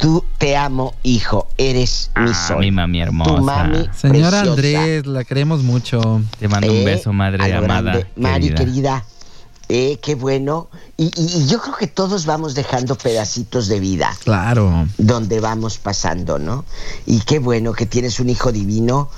Tú 0.00 0.24
te 0.38 0.56
amo, 0.56 0.94
hijo. 1.02 1.46
Eres 1.58 2.10
mi 2.16 2.30
Ah, 2.30 2.46
sol. 2.48 2.60
mi 2.60 2.70
mami 2.70 3.02
hermosa. 3.02 3.34
Tu 3.36 3.42
mami 3.42 3.88
Señora 3.94 4.30
preciosa. 4.42 4.50
Andrés, 4.50 5.06
la 5.06 5.24
queremos 5.24 5.62
mucho. 5.62 6.22
Te 6.38 6.48
mando 6.48 6.70
un 6.72 6.78
Eh, 6.78 6.84
beso, 6.86 7.12
madre 7.12 7.52
amada. 7.54 7.80
grande. 7.92 8.06
Mari, 8.16 8.48
querida. 8.48 8.56
querida. 8.64 9.04
Eh, 9.68 9.98
qué 10.02 10.14
bueno. 10.14 10.68
Y, 10.96 11.04
y- 11.14 11.42
y 11.42 11.46
yo 11.46 11.60
creo 11.60 11.76
que 11.76 11.86
todos 11.86 12.24
vamos 12.26 12.54
dejando 12.54 12.96
pedacitos 12.96 13.68
de 13.68 13.78
vida 13.78 14.10
Claro. 14.24 14.88
donde 14.98 15.38
vamos 15.38 15.78
pasando, 15.78 16.38
¿no? 16.38 16.64
Y 17.06 17.20
qué 17.20 17.38
bueno 17.38 17.72
que 17.72 17.86
tienes 17.86 18.18
un 18.20 18.30
hijo 18.30 18.50
divino, 18.52 19.10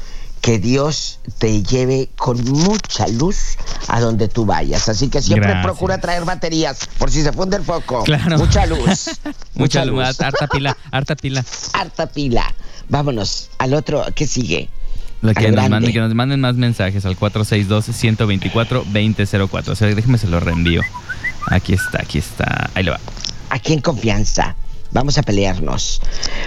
que 0.42 0.58
Dios 0.58 1.20
te 1.38 1.62
lleve 1.62 2.10
con 2.16 2.44
mucha 2.44 3.06
luz 3.06 3.56
a 3.86 4.00
donde 4.00 4.26
tú 4.28 4.44
vayas. 4.44 4.88
Así 4.88 5.08
que 5.08 5.22
siempre 5.22 5.50
Gracias. 5.50 5.64
procura 5.64 5.98
traer 5.98 6.24
baterías 6.24 6.88
por 6.98 7.12
si 7.12 7.22
se 7.22 7.32
funde 7.32 7.56
el 7.56 7.62
foco. 7.62 8.02
Claro. 8.02 8.38
Mucha 8.38 8.66
luz. 8.66 9.10
Mucha 9.54 9.84
luz, 9.84 10.20
harta 10.20 10.48
pila, 10.48 10.76
harta 10.90 11.14
pila. 11.14 11.44
Harta 11.72 12.08
pila. 12.08 12.52
Vámonos 12.88 13.50
al 13.58 13.74
otro. 13.74 14.04
¿Qué 14.14 14.26
sigue? 14.26 14.68
Lo 15.20 15.32
que 15.32 15.52
nos, 15.52 15.70
manden, 15.70 15.92
que 15.92 16.00
nos 16.00 16.12
manden 16.12 16.40
más 16.40 16.56
mensajes 16.56 17.06
al 17.06 17.16
462-124-2004. 17.16 19.68
O 19.68 19.76
sea, 19.76 19.94
déjeme 19.94 20.18
se 20.18 20.26
lo 20.26 20.40
reenvío. 20.40 20.82
Aquí 21.46 21.74
está, 21.74 22.02
aquí 22.02 22.18
está. 22.18 22.68
Ahí 22.74 22.82
le 22.82 22.90
va. 22.90 22.98
Aquí 23.50 23.74
en 23.74 23.80
confianza. 23.80 24.56
Vamos 24.90 25.18
a 25.18 25.22
pelearnos. 25.22 26.00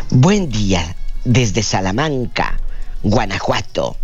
Buen 0.10 0.49
día 0.49 0.97
desde 1.23 1.63
Salamanca, 1.63 2.60
Guanajuato. 3.06 3.96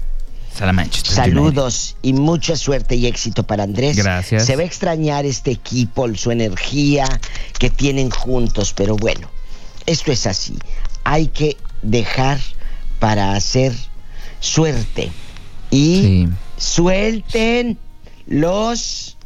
Saludos 1.16 1.96
y 2.02 2.14
mucha 2.14 2.56
suerte 2.56 2.96
y 2.96 3.08
éxito 3.08 3.44
para 3.44 3.64
Andrés. 3.64 3.96
Gracias. 3.98 4.46
Se 4.46 4.56
va 4.56 4.62
a 4.62 4.66
extrañar 4.66 5.26
este 5.26 5.52
equipo, 5.52 6.14
su 6.16 6.30
energía 6.32 7.06
que 7.58 7.70
tienen 7.70 8.10
juntos, 8.12 8.74
pero 8.76 8.96
bueno, 8.96 9.30
esto 9.86 10.12
es 10.12 10.28
así. 10.28 10.58
Hay 11.04 11.28
que 11.28 11.58
dejar 11.82 12.40
para 13.00 13.34
hacer 13.34 13.74
suerte. 14.40 15.12
Y 15.72 16.02
Sí. 16.02 16.28
suelten 16.58 17.78
los 18.28 19.18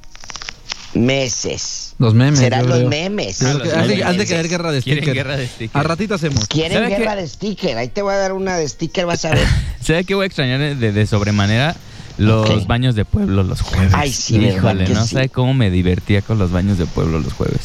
meses. 0.96 1.94
Los 2.00 2.14
memes. 2.14 2.40
Serán 2.40 2.68
los 2.68 2.84
memes. 2.86 3.40
Creo 3.40 3.60
que 3.60 3.66
los 3.66 3.74
has 3.74 3.88
de, 3.88 3.96
memes. 3.96 4.06
has 4.06 4.18
de 4.18 4.26
querer 4.26 4.48
guerra 4.48 4.72
de 4.72 4.82
guerra 4.82 5.38
stickers. 5.46 5.76
A 5.76 5.84
ratito 5.84 6.16
hacemos. 6.16 6.48
Quieren 6.48 6.84
¿Sabe 6.84 6.98
guerra 6.98 7.16
de 7.16 7.28
sticker. 7.28 7.78
Ahí 7.78 7.90
te 7.90 8.02
voy 8.02 8.14
a 8.14 8.18
dar 8.18 8.34
una 8.34 8.58
de 8.58 8.68
sticker, 8.68 9.06
vas 9.06 9.26
a 9.26 9.32
ver. 9.32 9.48
¿Sabe 9.82 10.04
qué 10.04 10.16
voy 10.16 10.24
a 10.24 10.28
extrañar 10.28 10.60
de, 10.60 10.92
de 10.92 11.08
sobremanera? 11.08 11.76
Los 12.18 12.66
baños 12.66 12.96
de 12.96 13.04
pueblo 13.04 13.44
los 13.44 13.62
jueves. 13.62 13.92
Ay, 13.94 14.12
sí, 14.12 14.40
¿verdad 14.40 14.56
Híjole, 14.58 14.90
no 14.90 15.06
sí? 15.06 15.16
sabe 15.16 15.30
cómo 15.30 15.54
me 15.54 15.70
divertía 15.70 16.22
con 16.22 16.40
los 16.40 16.52
baños 16.52 16.78
de 16.78 16.86
pueblo 16.86 17.20
los 17.20 17.34
jueves. 17.34 17.60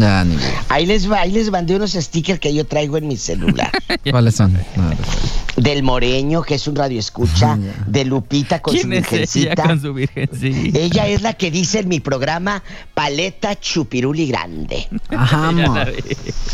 Ya, 0.00 0.24
ni 0.24 0.34
modo. 0.36 0.46
Ahí 0.68 0.86
les 0.86 1.10
va, 1.10 1.20
ahí 1.20 1.32
les 1.32 1.50
mandé 1.50 1.76
unos 1.76 1.92
stickers 1.92 2.40
que 2.40 2.52
yo 2.54 2.66
traigo 2.66 2.96
en 2.96 3.06
mi 3.08 3.16
celular. 3.16 3.70
¿Cuáles 4.10 4.34
son? 4.34 4.52
No, 4.76 4.90
Del 5.56 5.82
Moreño, 5.82 6.42
que 6.42 6.54
es 6.54 6.66
un 6.66 6.76
radio 6.76 6.98
escucha, 6.98 7.52
Ah, 7.52 7.58
de 7.86 8.04
Lupita 8.04 8.62
con 8.62 8.74
su 8.74 8.80
¿Quién 8.80 8.92
es 8.94 9.04
ella 9.04 9.10
virgencita. 9.18 9.62
con 9.64 9.80
su 9.80 9.92
virgencita? 9.94 10.78
Ella 10.78 11.08
es 11.08 11.22
la 11.22 11.34
que 11.34 11.50
dice 11.50 11.80
en 11.80 11.88
mi 11.88 12.00
programa 12.00 12.62
Paleta 12.94 13.58
Chupiruli 13.58 14.26
Grande. 14.28 14.88
Ajá. 15.10 15.52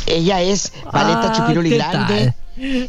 Ella 0.06 0.42
es 0.42 0.72
Paleta 0.90 1.28
Ah, 1.28 1.32
Chupiruli 1.36 1.70
¿qué 1.70 1.76
Grande. 1.76 2.34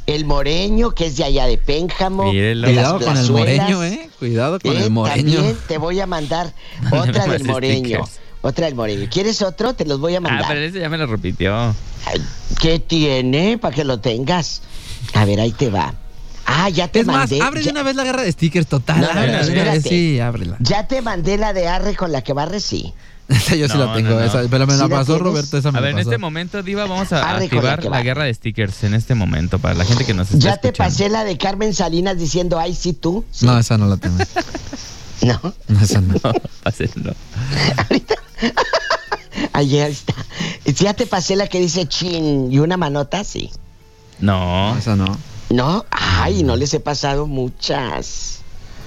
El 0.05 0.23
Moreño, 0.25 0.91
que 0.91 1.07
es 1.07 1.17
de 1.17 1.25
allá 1.25 1.45
de 1.45 1.57
Pénjamo. 1.57 2.31
Mírelo. 2.31 2.67
de 2.67 2.73
las 2.75 2.83
Cuidado 2.93 3.05
con 3.05 3.17
el 3.17 3.31
moreño, 3.31 3.83
¿eh? 3.83 4.09
Cuidado 4.17 4.59
con 4.61 4.71
Eh, 4.77 4.83
el 4.85 4.89
moreño. 4.91 5.33
También 5.35 5.57
te 5.67 5.77
voy 5.77 5.99
a 5.99 6.05
mandar 6.07 6.53
otra 6.91 7.27
del 7.27 7.43
Moreño. 7.43 8.05
stickers. 8.05 8.19
Otra 8.47 8.65
del 8.67 8.75
Moreño. 8.75 9.07
¿Quieres 9.11 9.41
otro? 9.41 9.73
Te 9.73 9.85
los 9.85 9.99
voy 9.99 10.15
a 10.15 10.17
Ah, 10.19 10.21
mandar. 10.21 10.45
pero 10.47 10.61
ese 10.61 10.79
ya 10.79 10.89
me 10.89 10.97
lo 10.97 11.05
repitió. 11.07 11.75
¿Qué 12.61 12.79
tiene? 12.79 13.57
Para 13.57 13.75
que 13.75 13.83
lo 13.83 13.99
tengas. 13.99 14.61
A 15.13 15.25
ver, 15.25 15.39
ahí 15.39 15.51
te 15.51 15.69
va. 15.69 15.93
Ah, 16.45 16.69
ya 16.69 16.87
te 16.87 17.01
Es 17.01 17.05
más, 17.07 17.29
mandé. 17.29 17.41
abre 17.41 17.59
de 17.59 17.65
ya, 17.65 17.71
una 17.73 17.83
vez 17.83 17.95
la 17.97 18.05
guerra 18.05 18.21
de 18.23 18.31
stickers 18.31 18.67
total. 18.67 19.01
No, 19.01 19.07
ábrela, 19.09 19.41
espérate. 19.41 19.81
Sí, 19.81 20.19
ábrela. 20.21 20.55
ya 20.61 20.87
te 20.87 21.01
mandé 21.01 21.37
la 21.37 21.51
de 21.51 21.67
arre 21.67 21.95
con 21.95 22.11
la 22.13 22.21
que 22.21 22.31
barre, 22.31 22.61
sí. 22.61 22.93
Esa 23.27 23.55
yo 23.57 23.67
sí 23.67 23.77
No, 23.77 23.85
la 23.87 23.93
tengo, 23.93 24.11
no, 24.11 24.19
no. 24.19 24.23
esa, 24.23 24.43
pero 24.49 24.65
me 24.65 24.73
¿Sí 24.73 24.79
la 24.79 24.87
la 24.87 24.95
pasó? 24.95 25.19
Roberto, 25.19 25.57
esa 25.57 25.71
me 25.73 25.79
A 25.79 25.81
la 25.81 25.87
ver, 25.87 25.91
en 25.91 25.97
pasó. 25.97 26.09
este 26.11 26.17
momento, 26.17 26.63
Diva, 26.63 26.85
vamos 26.85 27.11
a 27.11 27.29
Arre 27.29 27.39
la 27.39 27.43
activar 27.45 27.83
la 27.83 27.89
va. 27.89 28.01
guerra 28.01 28.23
de 28.23 28.33
stickers 28.33 28.85
en 28.85 28.93
este 28.93 29.13
momento 29.15 29.59
para 29.59 29.73
la 29.75 29.83
gente 29.83 30.05
que 30.05 30.13
nos 30.13 30.27
está 30.31 30.39
Ya 30.39 30.55
te 30.55 30.69
escuchando. 30.69 30.89
pasé 30.93 31.09
la 31.09 31.25
de 31.25 31.37
Carmen 31.37 31.73
Salinas 31.73 32.17
diciendo, 32.17 32.57
ay, 32.57 32.73
sí, 32.73 32.93
tú. 32.93 33.25
Sí. 33.29 33.45
No, 33.45 33.59
esa 33.59 33.77
no 33.77 33.87
la 33.87 33.97
tengo. 33.97 34.17
No. 35.23 35.41
No, 35.67 35.81
esa 35.81 35.99
no. 35.99 36.13
No, 36.23 36.31
pásenlo. 36.63 37.13
Ahorita. 37.75 38.15
Ahí 39.53 39.77
está. 39.79 40.13
Ya 40.65 40.93
te 40.93 41.07
pasé 41.07 41.35
la 41.35 41.47
que 41.47 41.59
dice 41.59 41.87
chin 41.87 42.51
y 42.51 42.59
una 42.59 42.77
manota, 42.77 43.23
sí. 43.23 43.51
No, 44.19 44.73
No, 44.73 44.77
esa 44.77 44.95
no. 44.95 45.17
¿No? 45.49 45.85
Ay, 45.91 46.43
no 46.43 46.55
les 46.55 46.73
he 46.73 46.79
pasado 46.79 47.27
muchas. 47.27 48.39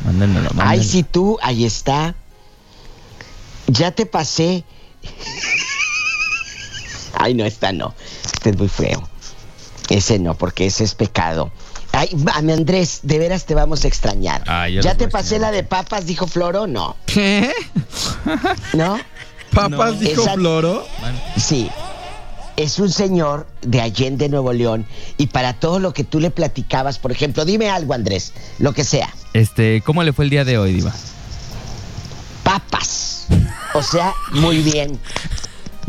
mándenmelo, 0.05 0.51
Ay, 0.51 0.57
mándenlo. 0.57 0.85
sí, 0.85 1.03
tú, 1.05 1.39
ahí 1.43 1.65
está. 1.65 2.15
Ya 3.67 3.93
te 3.93 4.07
pasé. 4.07 4.65
Ay, 7.15 7.35
no, 7.35 7.45
esta 7.45 7.73
no. 7.73 7.95
Este 8.25 8.51
es 8.51 8.59
muy 8.59 8.69
feo. 8.69 9.09
Ese 9.89 10.19
no, 10.19 10.35
porque 10.35 10.67
ese 10.67 10.85
es 10.85 10.95
pecado. 10.95 11.51
Ay, 11.93 12.11
mami 12.15 12.53
Andrés, 12.53 13.01
de 13.03 13.19
veras 13.19 13.47
te 13.47 13.55
vamos 13.55 13.85
a 13.85 13.89
extrañar. 13.89 14.45
Ay, 14.47 14.75
yo 14.75 14.81
¿Ya 14.81 14.97
te 14.97 15.09
pasé 15.09 15.35
extrañar 15.35 15.41
la 15.41 15.51
de 15.51 15.65
papas, 15.65 16.07
dijo 16.07 16.27
Floro? 16.29 16.67
No. 16.69 16.97
¿Qué? 17.07 17.53
¿No? 18.75 18.99
¿Papas 19.55 19.95
No. 19.95 20.01
dijo 20.01 20.23
Esa- 20.23 20.35
Floro? 20.35 20.87
Sí. 21.37 21.71
Es 22.57 22.79
un 22.79 22.91
señor 22.91 23.47
de 23.63 23.81
Allende, 23.81 24.29
Nuevo 24.29 24.53
León, 24.53 24.87
y 25.17 25.29
para 25.29 25.55
todo 25.55 25.79
lo 25.79 25.95
que 25.95 26.05
tú 26.05 26.21
le 26.21 26.31
platicabas, 26.31 26.99
por 26.99 27.11
ejemplo, 27.11 27.45
dime 27.47 27.71
algo, 27.71 27.95
Andrés, 27.95 28.35
lo 28.59 28.73
que 28.75 28.85
sea. 28.85 29.09
Este, 29.33 29.81
¿cómo 29.83 30.03
le 30.03 30.13
fue 30.13 30.25
el 30.27 30.31
día 30.31 30.45
de 30.45 30.59
hoy, 30.59 30.73
Diva? 30.75 30.93
papas. 32.45 33.27
O 33.75 33.83
sea, 33.83 34.13
muy 34.33 34.59
bien. 34.59 34.99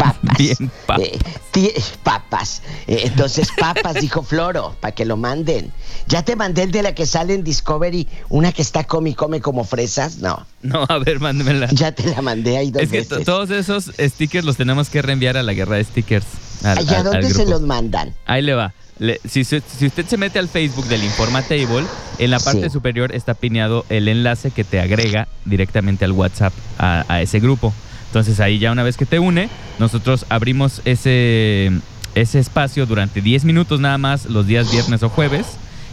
Papas. 0.01 0.37
Bien, 0.37 0.71
papas. 0.87 1.07
Eh, 1.55 1.81
papas. 2.03 2.61
Eh, 2.87 3.01
entonces, 3.05 3.49
papas, 3.59 3.93
dijo 3.95 4.23
Floro, 4.23 4.75
para 4.79 4.93
que 4.95 5.05
lo 5.05 5.15
manden. 5.17 5.71
Ya 6.07 6.23
te 6.23 6.35
mandé 6.35 6.63
el 6.63 6.71
de 6.71 6.81
la 6.81 6.95
que 6.95 7.05
sale 7.05 7.33
en 7.35 7.43
Discovery, 7.43 8.07
una 8.29 8.51
que 8.51 8.61
está 8.61 8.83
come 8.85 9.11
y 9.11 9.13
come 9.13 9.41
como 9.41 9.63
fresas. 9.63 10.17
No, 10.17 10.45
No, 10.63 10.85
a 10.89 10.97
ver, 10.99 11.19
mándemela. 11.19 11.67
ya 11.71 11.91
te 11.91 12.07
la 12.09 12.21
mandé 12.21 12.57
ahí 12.57 12.71
dos 12.71 12.81
Es 12.83 12.89
que 12.89 12.99
veces. 13.01 13.25
todos 13.25 13.49
esos 13.51 13.91
stickers 13.99 14.43
los 14.45 14.57
tenemos 14.57 14.89
que 14.89 15.01
reenviar 15.01 15.37
a 15.37 15.43
la 15.43 15.53
guerra 15.53 15.75
de 15.75 15.83
stickers. 15.83 16.25
al- 16.63 16.77
Ay, 16.79 16.87
¿a 16.87 16.91
al- 16.91 17.07
al 17.07 17.13
dónde 17.21 17.29
se 17.33 17.45
los 17.45 17.61
mandan? 17.61 18.13
Ahí 18.25 18.41
le 18.41 18.53
va. 18.55 18.73
Le- 18.99 19.19
si, 19.27 19.43
si 19.43 19.57
usted 19.57 20.05
se 20.07 20.17
mete 20.17 20.37
al 20.39 20.47
Facebook 20.47 20.85
del 20.85 21.03
Informatable, 21.03 21.85
en 22.19 22.29
la 22.31 22.39
parte 22.39 22.63
Sí. 22.65 22.69
superior 22.69 23.13
está 23.15 23.33
pineado 23.33 23.83
el 23.89 24.07
enlace 24.07 24.51
que 24.51 24.63
te 24.63 24.79
agrega 24.79 25.27
directamente 25.45 26.05
al 26.05 26.11
WhatsApp 26.11 26.53
a, 26.77 27.03
a 27.07 27.21
ese 27.21 27.39
grupo. 27.39 27.73
Entonces 28.11 28.39
ahí 28.41 28.59
ya 28.59 28.71
una 28.73 28.83
vez 28.83 28.97
que 28.97 29.05
te 29.05 29.19
une, 29.19 29.49
nosotros 29.79 30.25
abrimos 30.27 30.81
ese, 30.83 31.71
ese 32.13 32.39
espacio 32.39 32.85
durante 32.85 33.21
10 33.21 33.45
minutos 33.45 33.79
nada 33.79 33.97
más 33.97 34.25
los 34.25 34.45
días 34.47 34.69
viernes 34.71 35.01
o 35.03 35.09
jueves. 35.09 35.45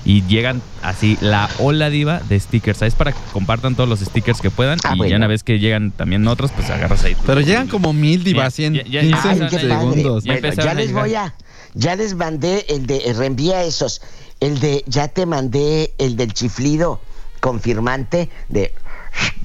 y 0.04 0.22
llegan 0.26 0.62
así 0.82 1.18
la 1.20 1.48
ola 1.58 1.90
diva 1.90 2.20
de 2.28 2.38
stickers. 2.40 2.82
Es 2.82 2.94
para 2.94 3.12
que 3.12 3.18
compartan 3.32 3.74
todos 3.74 3.88
los 3.88 4.00
stickers 4.00 4.40
que 4.40 4.50
puedan 4.50 4.78
Ah, 4.84 4.94
y 4.94 4.98
bueno. 4.98 5.10
ya 5.10 5.16
una 5.16 5.26
vez 5.26 5.42
que 5.44 5.58
llegan 5.58 5.90
también 5.90 6.26
otros, 6.26 6.50
pues 6.52 6.70
agarras 6.70 7.04
ahí. 7.04 7.16
Pero 7.26 7.40
llegan 7.40 7.68
como 7.68 7.92
mil 7.92 8.24
divas, 8.24 8.56
Ya, 8.56 8.70
100, 8.70 8.74
ya, 8.74 8.82
ya, 8.84 9.00
15 9.02 9.28
Ay, 9.28 9.38
ya, 9.38 9.48
qué 9.48 9.56
ya, 9.56 9.68
padre. 9.68 9.68
segundos. 9.78 10.24
Ya 10.24 10.32
Bueno, 10.32 10.42
ya 10.42 10.48
empezaron 10.48 10.70
a 10.70 10.74
les 10.80 10.92
voy 10.92 11.14
a. 11.14 11.34
Ya 11.74 11.94
les 11.96 12.14
mandé 12.14 12.64
el 12.68 12.86
de. 12.86 13.12
Reenvía 13.16 13.62
esos. 13.64 14.00
El 14.40 14.58
de. 14.60 14.82
Ya 14.86 15.08
te 15.08 15.26
mandé 15.26 15.92
el 15.98 16.16
del 16.16 16.32
chiflido 16.32 17.00
confirmante 17.40 18.28
de. 18.48 18.72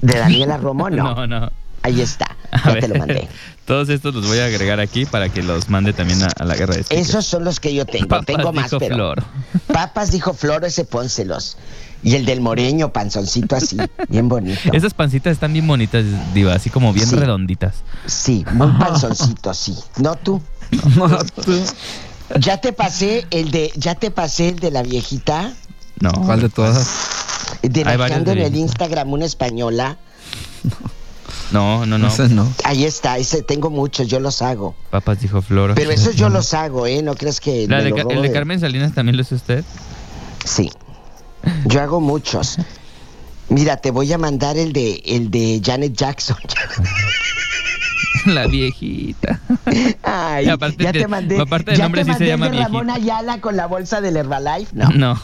De 0.01 0.17
Daniela 0.19 0.57
Romo, 0.57 0.89
no. 0.89 1.15
No, 1.15 1.27
no. 1.27 1.51
Ahí 1.83 2.01
está. 2.01 2.35
A 2.51 2.67
Ya 2.67 2.71
ver, 2.73 2.79
te 2.81 2.87
lo 2.87 2.95
mandé. 2.95 3.27
Todos 3.65 3.87
estos 3.89 4.13
los 4.13 4.27
voy 4.27 4.39
a 4.39 4.45
agregar 4.45 4.79
aquí 4.79 5.05
para 5.05 5.29
que 5.29 5.41
los 5.43 5.69
mande 5.69 5.93
también 5.93 6.21
a, 6.23 6.27
a 6.27 6.43
la 6.45 6.55
guerra 6.55 6.75
de 6.75 6.83
stickers. 6.83 7.09
Esos 7.09 7.25
son 7.25 7.43
los 7.45 7.59
que 7.59 7.73
yo 7.73 7.85
tengo. 7.85 8.07
Papas 8.07 8.25
tengo 8.25 8.51
más, 8.53 8.65
dijo 8.65 8.79
pero. 8.79 8.95
Flor. 8.95 9.23
Papas 9.67 10.11
dijo 10.11 10.33
Flor, 10.33 10.65
ese 10.65 10.85
pónselos. 10.85 11.57
Y 12.05 12.15
el 12.15 12.25
del 12.25 12.41
moreño, 12.41 12.91
panzoncito 12.91 13.55
así, 13.55 13.77
bien 14.09 14.27
bonito. 14.27 14.59
Esas 14.73 14.93
pancitas 14.93 15.31
están 15.31 15.53
bien 15.53 15.65
bonitas, 15.65 16.03
Diva, 16.33 16.53
así 16.53 16.69
como 16.69 16.91
bien 16.91 17.07
Sí. 17.07 17.15
redonditas. 17.15 17.75
Sí, 18.05 18.45
muy 18.51 18.67
panzoncito, 18.77 19.53
sí. 19.53 19.77
¿No 19.99 20.15
tú? 20.17 20.41
No, 20.97 21.07
tú. 21.23 21.63
Ya 22.39 22.57
te 22.59 22.73
pasé 22.73 23.25
el 23.31 23.51
de, 23.51 23.71
ya 23.77 23.95
te 23.95 24.11
pasé 24.11 24.49
el 24.49 24.59
de 24.59 24.71
la 24.71 24.83
viejita, 24.83 25.53
No. 26.01 26.11
¿Cuál 26.25 26.41
de 26.41 26.49
todas? 26.49 26.89
de 27.61 27.81
en 28.17 28.25
de 28.25 28.31
el 28.33 28.37
viejita. 28.51 28.57
Instagram 28.59 29.13
una 29.13 29.23
española. 29.25 29.97
No, 31.51 31.85
no, 31.85 31.97
no. 31.97 32.09
Ahí 32.63 32.85
está, 32.85 33.17
ese 33.17 33.43
tengo 33.43 33.69
muchos, 33.69 34.07
yo 34.07 34.19
los 34.19 34.41
hago. 34.41 34.75
Papas 34.89 35.19
dijo 35.21 35.41
Flor. 35.41 35.73
Pero 35.75 35.91
esos 35.91 36.15
yo 36.15 36.29
los 36.29 36.53
hago, 36.53 36.87
¿eh? 36.87 37.01
No 37.03 37.15
crees 37.15 37.39
que 37.39 37.67
La 37.67 37.77
me 37.77 37.83
de 37.83 37.89
lo 37.91 37.95
Ca- 37.97 38.01
robo 38.03 38.13
el 38.13 38.21
de 38.23 38.31
Carmen 38.31 38.59
Salinas 38.59 38.93
también 38.93 39.15
lo 39.17 39.21
hace 39.21 39.35
usted. 39.35 39.63
Sí. 40.45 40.71
Yo 41.65 41.81
hago 41.81 41.99
muchos. 42.01 42.57
Mira, 43.49 43.77
te 43.77 43.91
voy 43.91 44.11
a 44.13 44.17
mandar 44.17 44.57
el 44.57 44.73
de 44.73 45.03
el 45.05 45.29
de 45.29 45.61
Janet 45.63 45.93
Jackson. 45.95 46.37
La 48.25 48.47
viejita. 48.47 49.41
Ay, 50.01 50.47
aparte 50.47 50.81
ya 50.81 50.91
de- 50.93 50.99
te 51.01 51.07
mandé. 51.09 51.39
aparte 51.41 51.71
del 51.71 51.77
ya 51.77 51.83
nombre 51.85 52.05
te 52.05 52.13
sí 52.13 52.17
se 52.19 52.27
llama 52.27 52.47
de 52.49 52.57
Ramón 52.59 52.87
viejita. 52.87 52.93
Ayala 53.15 53.41
con 53.41 53.57
la 53.57 53.67
bolsa 53.67 53.99
del 53.99 54.15
Herbalife. 54.15 54.71
No. 54.73 54.89
No. 54.91 55.21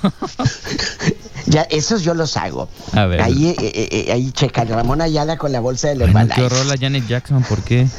Ya, 1.50 1.64
esos 1.64 2.04
yo 2.04 2.14
los 2.14 2.38
hago. 2.38 2.70
A 2.94 3.06
ver. 3.06 3.22
Ahí, 3.22 3.48
eh, 3.50 3.56
eh, 3.60 3.90
eh, 4.08 4.12
ahí 4.14 4.32
checa, 4.32 4.64
Ramón 4.66 5.02
Ayala 5.02 5.38
con 5.38 5.52
la 5.52 5.60
bolsa 5.60 5.90
del 5.90 5.98
no, 6.00 6.06
Herbalife. 6.06 6.36
qué 6.36 6.42
horror 6.44 6.66
la 6.68 6.78
Janet 6.78 7.08
Jackson, 7.08 7.44
¿por 7.44 7.62
qué? 7.64 7.88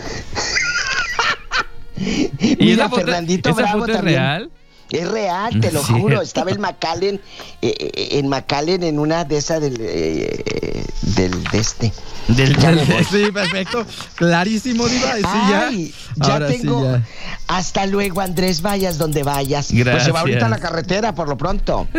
¿Y 1.96 2.56
Mira, 2.58 2.88
foto, 2.88 3.02
Fernandito 3.02 3.50
esa 3.50 3.62
Bravo 3.62 3.80
foto 3.80 3.92
es 3.92 3.96
también. 3.98 4.18
real? 4.18 4.50
Es 4.90 5.08
real, 5.08 5.60
te 5.60 5.70
lo 5.70 5.84
Sí. 5.84 5.92
juro. 5.92 6.20
Estaba 6.20 6.50
en 6.50 6.60
McAllen, 6.60 7.20
eh, 7.62 7.74
eh, 7.78 8.08
en 8.18 8.26
McAllen, 8.28 8.82
en 8.82 8.98
una 8.98 9.24
de 9.24 9.36
esas 9.36 9.60
del, 9.60 9.76
eh, 9.80 10.84
del 11.02 11.44
de 11.44 11.58
este. 11.58 11.92
Del, 12.26 12.56
Ya 12.56 12.72
voy. 12.72 13.04
Sí, 13.10 13.30
perfecto. 13.32 13.86
Clarísimo, 14.16 14.88
Diva. 14.88 15.14
Sí, 15.14 15.22
ya. 15.22 15.66
Ay, 15.68 15.94
ya 16.16 16.32
Ahora 16.32 16.48
sí, 16.50 16.58
tengo. 16.58 16.82
ya. 16.84 17.02
Hasta 17.46 17.86
luego, 17.86 18.20
Andrés, 18.20 18.62
vayas 18.62 18.98
donde 18.98 19.22
vayas. 19.22 19.66
Pues 19.66 19.78
se 19.78 19.84
Gracias. 19.84 20.14
va 20.14 20.20
ahorita 20.20 20.46
a 20.46 20.48
la 20.48 20.58
carretera 20.58 21.14
por 21.14 21.28
lo 21.28 21.36
pronto. 21.36 21.86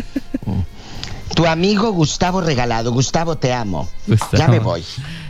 tu 1.35 1.45
amigo 1.47 1.91
Gustavo 1.91 2.41
Regalado. 2.41 2.91
Gustavo, 2.91 3.37
te 3.37 3.53
amo. 3.53 3.87
Gustavo. 4.07 4.37
Ya 4.37 4.47
me 4.47 4.59
voy. 4.59 4.83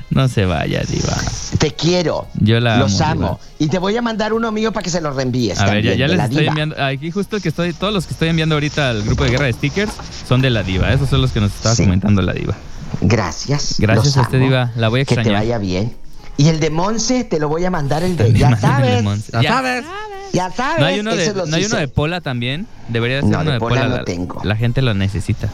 No 0.09 0.27
se 0.27 0.45
vaya, 0.45 0.81
Diva. 0.83 1.15
Te 1.57 1.71
quiero. 1.71 2.27
Yo 2.33 2.59
la 2.59 2.75
Los 2.77 2.99
amo, 2.99 3.27
amo. 3.27 3.39
Y 3.59 3.67
te 3.69 3.79
voy 3.79 3.95
a 3.95 4.01
mandar 4.01 4.33
uno 4.33 4.51
mío 4.51 4.73
para 4.73 4.83
que 4.83 4.89
se 4.89 4.99
lo 4.99 5.11
reenvíes. 5.13 5.59
A 5.59 5.65
ver, 5.71 5.83
ya, 5.85 5.93
ya 5.95 6.07
les 6.07 6.19
estoy 6.19 6.39
diva. 6.39 6.49
enviando. 6.49 6.83
Aquí 6.83 7.11
justo 7.11 7.39
que 7.39 7.47
estoy. 7.49 7.71
Todos 7.73 7.93
los 7.93 8.05
que 8.07 8.13
estoy 8.13 8.27
enviando 8.27 8.55
ahorita 8.55 8.89
al 8.89 9.03
grupo 9.03 9.23
de 9.23 9.29
guerra 9.31 9.45
de 9.45 9.53
stickers 9.53 9.93
son 10.27 10.41
de 10.41 10.49
la 10.49 10.63
Diva. 10.63 10.91
Esos 10.91 11.09
son 11.09 11.21
los 11.21 11.31
que 11.31 11.39
nos 11.39 11.53
estaba 11.55 11.75
Sí. 11.75 11.83
comentando 11.83 12.21
la 12.21 12.33
Diva. 12.33 12.55
Gracias. 12.99 13.75
Gracias 13.79 14.17
a 14.17 14.21
usted, 14.23 14.37
amo. 14.39 14.45
Diva. 14.47 14.71
La 14.75 14.89
voy 14.89 15.01
a 15.01 15.05
Que 15.05 15.15
te 15.15 15.21
extrañar. 15.21 15.43
vaya 15.43 15.57
bien. 15.59 15.95
Y 16.35 16.49
el 16.49 16.59
de 16.59 16.69
Monse, 16.71 17.23
te 17.23 17.39
lo 17.39 17.47
voy 17.47 17.63
a 17.63 17.71
mandar 17.71 18.03
el 18.03 18.17
de. 18.17 18.25
También 18.25 18.49
Ya 18.51 18.57
sabes. 18.57 19.03
Ya. 19.41 19.43
sabes. 19.49 19.85
Ya 20.33 20.49
sabes. 20.51 20.79
No 20.79 20.85
hay 20.85 20.99
uno 20.99 21.15
de, 21.15 21.23
esos 21.23 21.35
los 21.35 21.49
no 21.49 21.55
hay 21.57 21.65
uno 21.65 21.75
hice. 21.75 21.79
de 21.81 21.87
Pola 21.87 22.21
también. 22.21 22.67
Debería 22.87 23.21
ser 23.21 23.29
No, 23.29 23.39
uno 23.41 23.45
de 23.49 23.53
de 23.53 23.59
Pola 23.59 23.75
Pola. 23.81 23.89
no 23.89 23.95
la, 23.97 24.03
tengo. 24.05 24.41
la 24.43 24.55
gente 24.55 24.81
lo 24.81 24.93
necesita. 24.93 25.49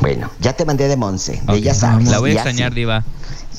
Bueno, 0.00 0.30
ya 0.40 0.52
te 0.54 0.64
mandé 0.64 0.88
de 0.88 0.96
Monse. 0.96 1.42
De 1.46 1.60
ya 1.60 1.74
sabes. 1.74 2.08
La 2.08 2.18
voy 2.20 2.30
a 2.30 2.34
extrañar, 2.34 2.70
sí. 2.70 2.76
Diva. 2.76 3.04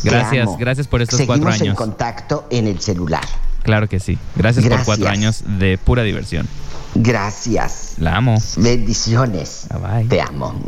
Gracias, 0.03 0.49
gracias 0.57 0.87
por 0.87 1.01
estos 1.01 1.17
Seguimos 1.17 1.39
cuatro 1.39 1.55
en 1.55 1.61
años. 1.63 1.77
contacto 1.77 2.47
en 2.49 2.67
el 2.67 2.79
celular. 2.79 3.23
Claro 3.63 3.87
que 3.87 3.99
sí. 3.99 4.17
Gracias, 4.35 4.65
por 4.65 4.83
cuatro 4.85 5.07
años 5.09 5.43
de 5.45 5.77
pura 5.77 6.01
diversión. 6.03 6.47
Gracias. 6.95 7.93
La 7.97 8.15
amo. 8.17 8.35
Bendiciones. 8.57 9.67
Bye 9.69 9.79
bye. 9.99 10.07
Te 10.07 10.21
amo. 10.21 10.59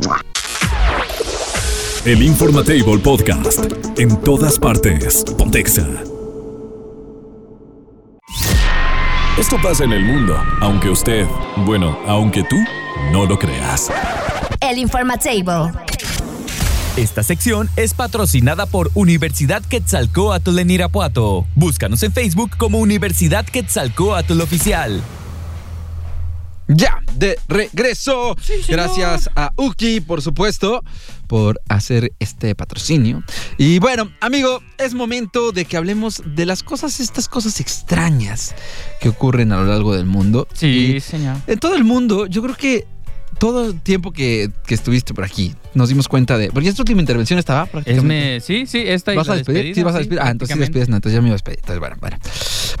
El 2.04 2.22
Informatable 2.22 2.98
Podcast. 2.98 3.64
En 3.98 4.16
todas 4.20 4.58
partes. 4.58 5.24
Pontexa. 5.36 5.86
Esto 9.38 9.56
pasa 9.60 9.82
en 9.82 9.92
el 9.92 10.04
mundo, 10.04 10.40
aunque 10.60 10.88
usted, 10.88 11.26
bueno, 11.66 11.98
aunque 12.06 12.44
tú 12.44 12.54
no 13.10 13.26
lo 13.26 13.36
creas. 13.36 13.90
El 14.60 14.78
Informatable. 14.78 15.72
Esta 16.96 17.24
sección 17.24 17.68
es 17.74 17.94
patrocinada 17.94 18.66
por 18.66 18.92
Universidad 18.94 19.64
Quetzalcóatl 19.64 20.56
en 20.60 20.70
Irapuato. 20.70 21.48
Búscanos 21.56 22.04
en 22.04 22.12
Facebook 22.12 22.56
como 22.56 22.78
Universidad 22.78 23.44
Quetzalcóatl 23.44 24.40
Oficial. 24.40 25.02
Ya, 26.68 27.02
de 27.14 27.36
regreso. 27.48 28.36
Gracias 28.68 29.28
a 29.34 29.52
Uki, 29.56 30.00
por 30.00 30.22
supuesto, 30.22 30.84
por 31.34 31.60
hacer 31.68 32.12
este 32.20 32.54
patrocinio. 32.54 33.24
Y 33.58 33.80
bueno, 33.80 34.08
amigo, 34.20 34.62
es 34.78 34.94
momento 34.94 35.50
de 35.50 35.64
que 35.64 35.76
hablemos 35.76 36.22
de 36.24 36.46
las 36.46 36.62
cosas, 36.62 37.00
estas 37.00 37.26
cosas 37.26 37.58
extrañas 37.58 38.54
que 39.00 39.08
ocurren 39.08 39.50
a 39.50 39.56
lo 39.56 39.64
largo 39.64 39.96
del 39.96 40.06
mundo. 40.06 40.46
Sí, 40.52 40.94
Y 40.96 41.00
señor. 41.00 41.38
en 41.48 41.58
todo 41.58 41.74
el 41.74 41.82
mundo, 41.82 42.26
yo 42.26 42.40
creo 42.40 42.54
que 42.54 42.86
todo 43.40 43.66
el 43.66 43.80
tiempo 43.80 44.12
que, 44.12 44.48
que 44.64 44.74
estuviste 44.76 45.12
por 45.12 45.24
aquí, 45.24 45.56
nos 45.74 45.88
dimos 45.88 46.06
cuenta 46.06 46.38
de. 46.38 46.52
Porque 46.52 46.68
esta 46.68 46.82
última 46.82 47.00
intervención 47.00 47.36
estaba 47.40 47.66
prácticamente. 47.66 48.36
Es 48.36 48.48
me, 48.48 48.60
sí, 48.60 48.66
sí, 48.68 48.84
esta 48.86 49.12
y 49.12 49.16
¿Vas 49.16 49.28
a 49.28 49.34
despedir? 49.34 49.74
Sí, 49.74 49.82
vas 49.82 49.96
a 49.96 49.98
despedir. 49.98 50.20
Ah, 50.22 50.30
entonces 50.30 50.54
sí 50.54 50.60
despides, 50.60 50.88
no, 50.88 50.94
entonces 50.94 51.16
ya 51.16 51.20
me 51.20 51.26
iba 51.30 51.34
a 51.34 51.38
despedir. 51.38 51.58
Entonces, 51.58 51.80
bueno, 51.80 51.96
bueno. 52.00 52.16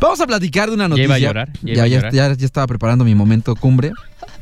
Vamos 0.00 0.20
a 0.20 0.26
platicar 0.28 0.68
de 0.68 0.74
una 0.76 0.84
Ya 0.84 0.88
noticia. 0.90 1.04
iba 1.06 1.14
a 1.16 1.18
llorar, 1.18 1.48
ya 1.60 1.72
iba 1.72 1.74
Ya, 1.74 1.82
a 1.82 1.86
ya, 1.88 1.96
llorar. 1.96 2.12
ya- 2.12 2.34
ya 2.34 2.46
estaba 2.46 2.68
preparando 2.68 3.04
mi 3.04 3.16
momento 3.16 3.56
cumbre 3.56 3.90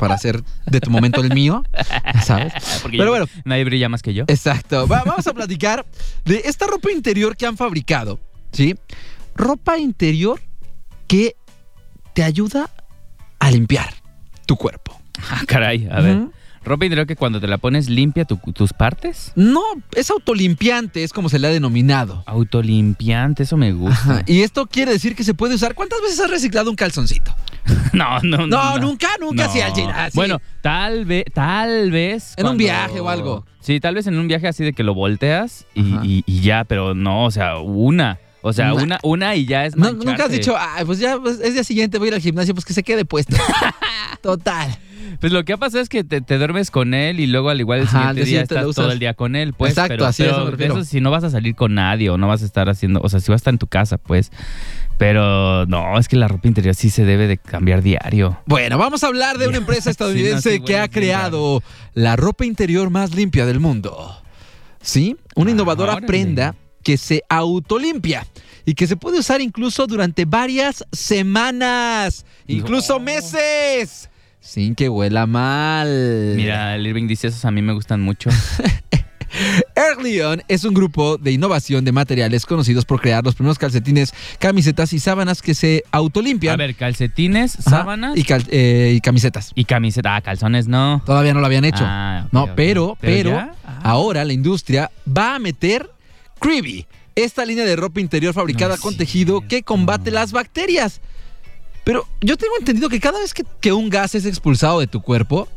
para 0.02 0.14
hacer 0.16 0.42
de 0.66 0.80
tu 0.80 0.90
momento 0.90 1.20
el 1.20 1.32
mío, 1.32 1.62
¿sabes? 2.24 2.52
Porque 2.82 2.98
Pero 2.98 3.10
bueno, 3.10 3.26
nadie 3.44 3.64
brilla 3.64 3.88
más 3.88 4.02
que 4.02 4.12
yo. 4.14 4.24
exacto. 4.26 4.86
Va- 4.88 5.04
vamos 5.04 5.26
a 5.26 5.32
platicar 5.32 5.86
de 6.24 6.42
esta 6.44 6.66
ropa 6.66 6.90
interior 6.90 7.36
que 7.36 7.46
han 7.46 7.56
fabricado, 7.56 8.18
¿sí? 8.52 8.74
Ropa 9.36 9.78
interior 9.78 10.40
que 11.06 11.36
te 12.14 12.24
ayuda 12.24 12.68
a 13.38 13.50
limpiar 13.50 13.94
tu 14.46 14.56
cuerpo. 14.56 15.00
Ah, 15.30 15.42
caray, 15.46 15.86
a 15.90 16.00
ver. 16.00 16.18
Ropa 16.64 16.84
interior 16.84 17.06
que 17.06 17.16
cuando 17.16 17.40
te 17.40 17.46
la 17.48 17.58
pones 17.58 17.88
limpia 17.88 18.24
tu- 18.24 18.36
tus 18.52 18.72
partes. 18.72 19.32
No, 19.34 19.62
es 19.94 20.10
autolimpiante, 20.10 21.02
es 21.02 21.12
como 21.12 21.28
se 21.28 21.38
le 21.38 21.48
ha 21.48 21.50
denominado. 21.50 22.22
Autolimpiante, 22.26 23.42
eso 23.42 23.56
me 23.56 23.72
gusta. 23.72 23.94
Ajá, 24.12 24.22
Y 24.26 24.42
esto 24.42 24.66
quiere 24.66 24.92
decir 24.92 25.16
que 25.16 25.24
se 25.24 25.34
puede 25.34 25.54
usar. 25.56 25.74
¿Cuántas 25.74 26.00
veces 26.00 26.20
has 26.20 26.30
reciclado 26.30 26.70
un 26.70 26.76
calzoncito? 26.76 27.34
No, 27.92 28.20
no, 28.20 28.46
No, 28.46 28.78
nunca, 28.78 29.08
nunca 29.20 29.44
así 29.46 29.60
al 29.60 29.72
gym, 29.74 29.88
así. 29.88 30.16
Bueno, 30.16 30.40
tal 30.62 31.04
vez, 31.04 31.24
tal 31.34 31.90
vez. 31.90 32.34
En 32.36 32.46
un 32.46 32.56
viaje 32.56 33.00
o 33.00 33.08
algo. 33.08 33.44
Sí, 33.60 33.80
tal 33.80 33.94
vez 33.94 34.06
en 34.06 34.18
un 34.18 34.26
viaje 34.28 34.48
así 34.48 34.64
de 34.64 34.72
que 34.72 34.82
lo 34.82 34.94
volteas 34.94 35.66
y, 35.74 35.92
Ajá. 35.94 36.00
y- 36.04 36.24
y 36.26 36.40
ya, 36.40 36.64
pero 36.64 36.94
no, 36.94 37.24
o 37.26 37.30
sea, 37.30 37.58
una. 37.58 38.18
O 38.44 38.52
sea, 38.52 38.74
Una. 38.74 38.98
una, 39.04 39.36
y 39.36 39.46
ya 39.46 39.66
es 39.66 39.76
No, 39.76 39.84
mancharte. 39.84 40.06
nunca 40.06 40.24
has 40.24 40.30
dicho, 40.32 40.56
ay, 40.58 40.84
pues 40.84 40.98
ya 40.98 41.16
pues, 41.16 41.38
es 41.38 41.54
día 41.54 41.62
siguiente, 41.62 41.98
voy 41.98 42.06
a 42.06 42.08
ir 42.08 42.14
al 42.14 42.20
gimnasio, 42.20 42.54
pues 42.54 42.64
que 42.64 42.72
se 42.72 42.82
quede 42.82 43.04
puesto. 43.04 43.36
Total. 44.20 44.76
Pues 45.20 45.32
lo 45.32 45.44
que 45.44 45.52
ha 45.52 45.56
pasado 45.56 45.82
es 45.82 45.88
que 45.88 46.04
te, 46.04 46.20
te 46.20 46.38
duermes 46.38 46.70
con 46.70 46.94
él 46.94 47.20
y 47.20 47.26
luego 47.26 47.50
al 47.50 47.60
igual 47.60 47.80
el 47.80 47.86
Ajá, 47.86 48.08
al 48.10 48.16
siguiente 48.16 48.30
día 48.30 48.38
lo 48.38 48.42
estás 48.44 48.64
usas. 48.64 48.74
todo 48.84 48.92
el 48.92 48.98
día 48.98 49.14
con 49.14 49.36
él, 49.36 49.52
pues. 49.54 49.72
Exacto, 49.72 49.92
pero, 49.94 50.06
así 50.06 50.22
a 50.22 50.26
eso 50.26 50.34
pero 50.34 50.44
me 50.46 50.50
refiero. 50.52 50.74
de 50.74 50.80
eso 50.80 50.90
si 50.90 51.00
no 51.00 51.10
vas 51.10 51.24
a 51.24 51.30
salir 51.30 51.54
con 51.54 51.74
nadie 51.74 52.10
o 52.10 52.18
no 52.18 52.28
vas 52.28 52.42
a 52.42 52.44
estar 52.46 52.68
haciendo, 52.68 53.00
o 53.02 53.08
sea, 53.08 53.20
si 53.20 53.30
vas 53.30 53.36
a 53.36 53.42
estar 53.42 53.54
en 53.54 53.58
tu 53.58 53.66
casa, 53.66 53.98
pues. 53.98 54.30
Pero 54.98 55.66
no, 55.66 55.98
es 55.98 56.06
que 56.08 56.16
la 56.16 56.28
ropa 56.28 56.46
interior 56.48 56.74
sí 56.74 56.90
se 56.90 57.04
debe 57.04 57.26
de 57.26 57.36
cambiar 57.38 57.82
diario. 57.82 58.38
Bueno, 58.46 58.78
vamos 58.78 59.02
a 59.02 59.08
hablar 59.08 59.38
de 59.38 59.48
una 59.48 59.58
empresa 59.58 59.90
estadounidense 59.90 60.50
Sí, 60.50 60.58
no, 60.58 60.64
sí, 60.64 60.66
que 60.66 60.72
bueno, 60.74 60.84
ha 60.84 60.88
creado 60.88 61.62
la 61.94 62.16
ropa 62.16 62.44
interior 62.44 62.90
más 62.90 63.14
limpia 63.14 63.46
del 63.46 63.58
mundo. 63.60 64.16
¿Sí? 64.80 65.16
Una 65.34 65.50
Ah, 65.50 65.54
innovadora 65.54 65.92
órale. 65.92 66.06
prenda 66.06 66.54
que 66.82 66.96
se 66.96 67.22
autolimpia 67.28 68.26
y 68.64 68.74
que 68.74 68.86
se 68.86 68.96
puede 68.96 69.18
usar 69.20 69.40
incluso 69.40 69.86
durante 69.86 70.24
varias 70.24 70.84
semanas, 70.92 72.24
incluso 72.46 72.94
No. 72.94 73.00
meses, 73.04 74.08
sin 74.42 74.74
que 74.74 74.88
huela 74.90 75.26
mal. 75.26 75.88
Mira, 76.36 76.74
el 76.74 76.86
Irving 76.86 77.06
dice 77.06 77.28
esos 77.28 77.44
a 77.46 77.50
mí 77.50 77.62
me 77.62 77.72
gustan 77.72 78.02
mucho. 78.02 78.28
Erlion 79.74 80.42
es 80.48 80.64
un 80.64 80.74
grupo 80.74 81.16
de 81.16 81.32
innovación 81.32 81.86
de 81.86 81.92
materiales 81.92 82.44
conocidos 82.44 82.84
por 82.84 83.00
crear 83.00 83.24
los 83.24 83.34
primeros 83.34 83.58
calcetines, 83.58 84.12
camisetas 84.38 84.92
y 84.92 85.00
sábanas 85.00 85.40
que 85.40 85.54
se 85.54 85.84
autolimpian. 85.90 86.52
A 86.52 86.56
ver, 86.58 86.74
calcetines, 86.74 87.58
Ajá, 87.60 87.70
sábanas 87.70 88.16
y, 88.18 88.24
cal- 88.24 88.44
eh, 88.50 88.92
y 88.94 89.00
camisetas. 89.00 89.52
y 89.54 89.64
camiseta. 89.64 90.16
Ah, 90.16 90.20
calzones 90.20 90.68
no. 90.68 91.02
Todavía 91.06 91.32
no 91.32 91.40
lo 91.40 91.46
habían 91.46 91.64
hecho. 91.64 91.82
Ah, 91.82 92.26
no, 92.30 92.54
pero, 92.54 92.98
pero? 93.00 93.38
Ah. 93.38 93.80
ahora 93.82 94.24
la 94.26 94.34
industria 94.34 94.90
va 95.08 95.36
a 95.36 95.38
meter 95.38 95.88
Creepy, 96.38 96.86
esta 97.14 97.44
línea 97.46 97.64
de 97.64 97.76
ropa 97.76 98.00
interior 98.00 98.34
fabricada 98.34 98.76
No 98.76 98.82
con 98.82 98.96
tejido 98.96 99.40
que 99.48 99.62
combate 99.62 100.10
las 100.10 100.32
bacterias. 100.32 101.00
Pero 101.84 102.06
yo 102.20 102.36
tengo 102.36 102.54
entendido 102.58 102.88
que 102.88 103.00
cada 103.00 103.18
vez 103.20 103.34
que, 103.34 103.44
que 103.60 103.72
un 103.72 103.90
gas 103.90 104.14
es 104.14 104.24
expulsado 104.24 104.80
de 104.80 104.86
tu 104.86 105.00
cuerpo, 105.02 105.48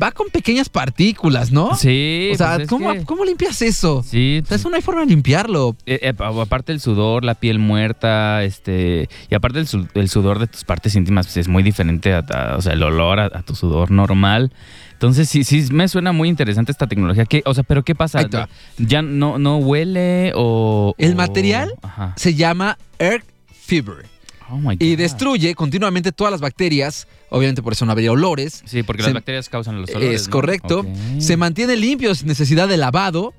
va 0.00 0.12
con 0.12 0.28
pequeñas 0.28 0.68
partículas, 0.68 1.50
¿no? 1.52 1.74
Sí. 1.74 2.30
O 2.32 2.36
sea, 2.36 2.52
pues 2.54 2.62
es 2.64 2.68
¿cómo, 2.68 2.92
que- 2.92 3.04
cómo 3.04 3.24
limpias 3.24 3.60
eso? 3.62 4.02
Sí, 4.06 4.40
O 4.42 4.46
sea, 4.46 4.56
eso 4.56 4.70
no 4.70 4.76
hay 4.76 4.82
forma 4.82 5.00
de 5.02 5.06
limpiarlo. 5.08 5.76
Eh, 5.86 5.98
eh, 6.02 6.14
aparte 6.18 6.72
el 6.72 6.80
sudor, 6.80 7.24
la 7.24 7.34
piel 7.34 7.58
muerta, 7.58 8.42
este, 8.44 9.08
y 9.30 9.34
aparte 9.34 9.58
el, 9.58 9.66
su- 9.66 9.88
el 9.94 10.08
sudor 10.08 10.38
de 10.38 10.46
tus 10.46 10.64
partes 10.64 10.94
íntimas 10.96 11.26
pues, 11.26 11.38
es 11.38 11.48
muy 11.48 11.62
diferente, 11.62 12.12
a, 12.14 12.18
a- 12.20 12.56
o 12.56 12.62
sea, 12.62 12.72
el 12.74 12.82
olor 12.82 13.20
a, 13.20 13.24
a 13.26 13.42
tu 13.42 13.54
sudor 13.54 13.90
normal. 13.90 14.52
Entonces 14.92 15.30
sí, 15.30 15.44
sí, 15.44 15.64
me 15.72 15.88
suena 15.88 16.12
muy 16.12 16.28
interesante 16.28 16.72
esta 16.72 16.86
tecnología. 16.86 17.24
¿Qué, 17.24 17.42
o 17.46 17.54
sea, 17.54 17.64
pero 17.64 17.82
¿qué 17.84 17.94
pasa? 17.94 18.28
¿Ya 18.76 19.00
no, 19.00 19.38
no 19.38 19.56
huele 19.56 20.32
o...? 20.34 20.94
El 20.98 21.12
o- 21.12 21.16
material 21.16 21.72
Ajá. 21.82 22.12
se 22.16 22.34
llama 22.34 22.76
Earth 22.98 23.24
Fever 23.62 24.04
Oh, 24.50 24.58
my 24.58 24.76
y 24.78 24.96
destruye 24.96 25.54
continuamente 25.54 26.12
todas 26.12 26.30
las 26.32 26.40
bacterias. 26.40 27.06
Obviamente 27.28 27.62
por 27.62 27.72
eso 27.72 27.86
no 27.86 27.92
habría 27.92 28.12
olores. 28.12 28.62
Sí, 28.66 28.82
porque 28.82 29.02
se- 29.02 29.08
las 29.08 29.14
bacterias 29.14 29.48
causan 29.48 29.80
los 29.80 29.90
olores. 29.90 30.22
Es 30.22 30.28
¿no? 30.28 30.32
correcto. 30.32 30.86
Se 31.18 31.36
mantiene 31.36 31.76
limpio 31.76 32.14
sin 32.14 32.28
necesidad 32.28 32.68
de 32.68 32.76
lavado. 32.76 33.34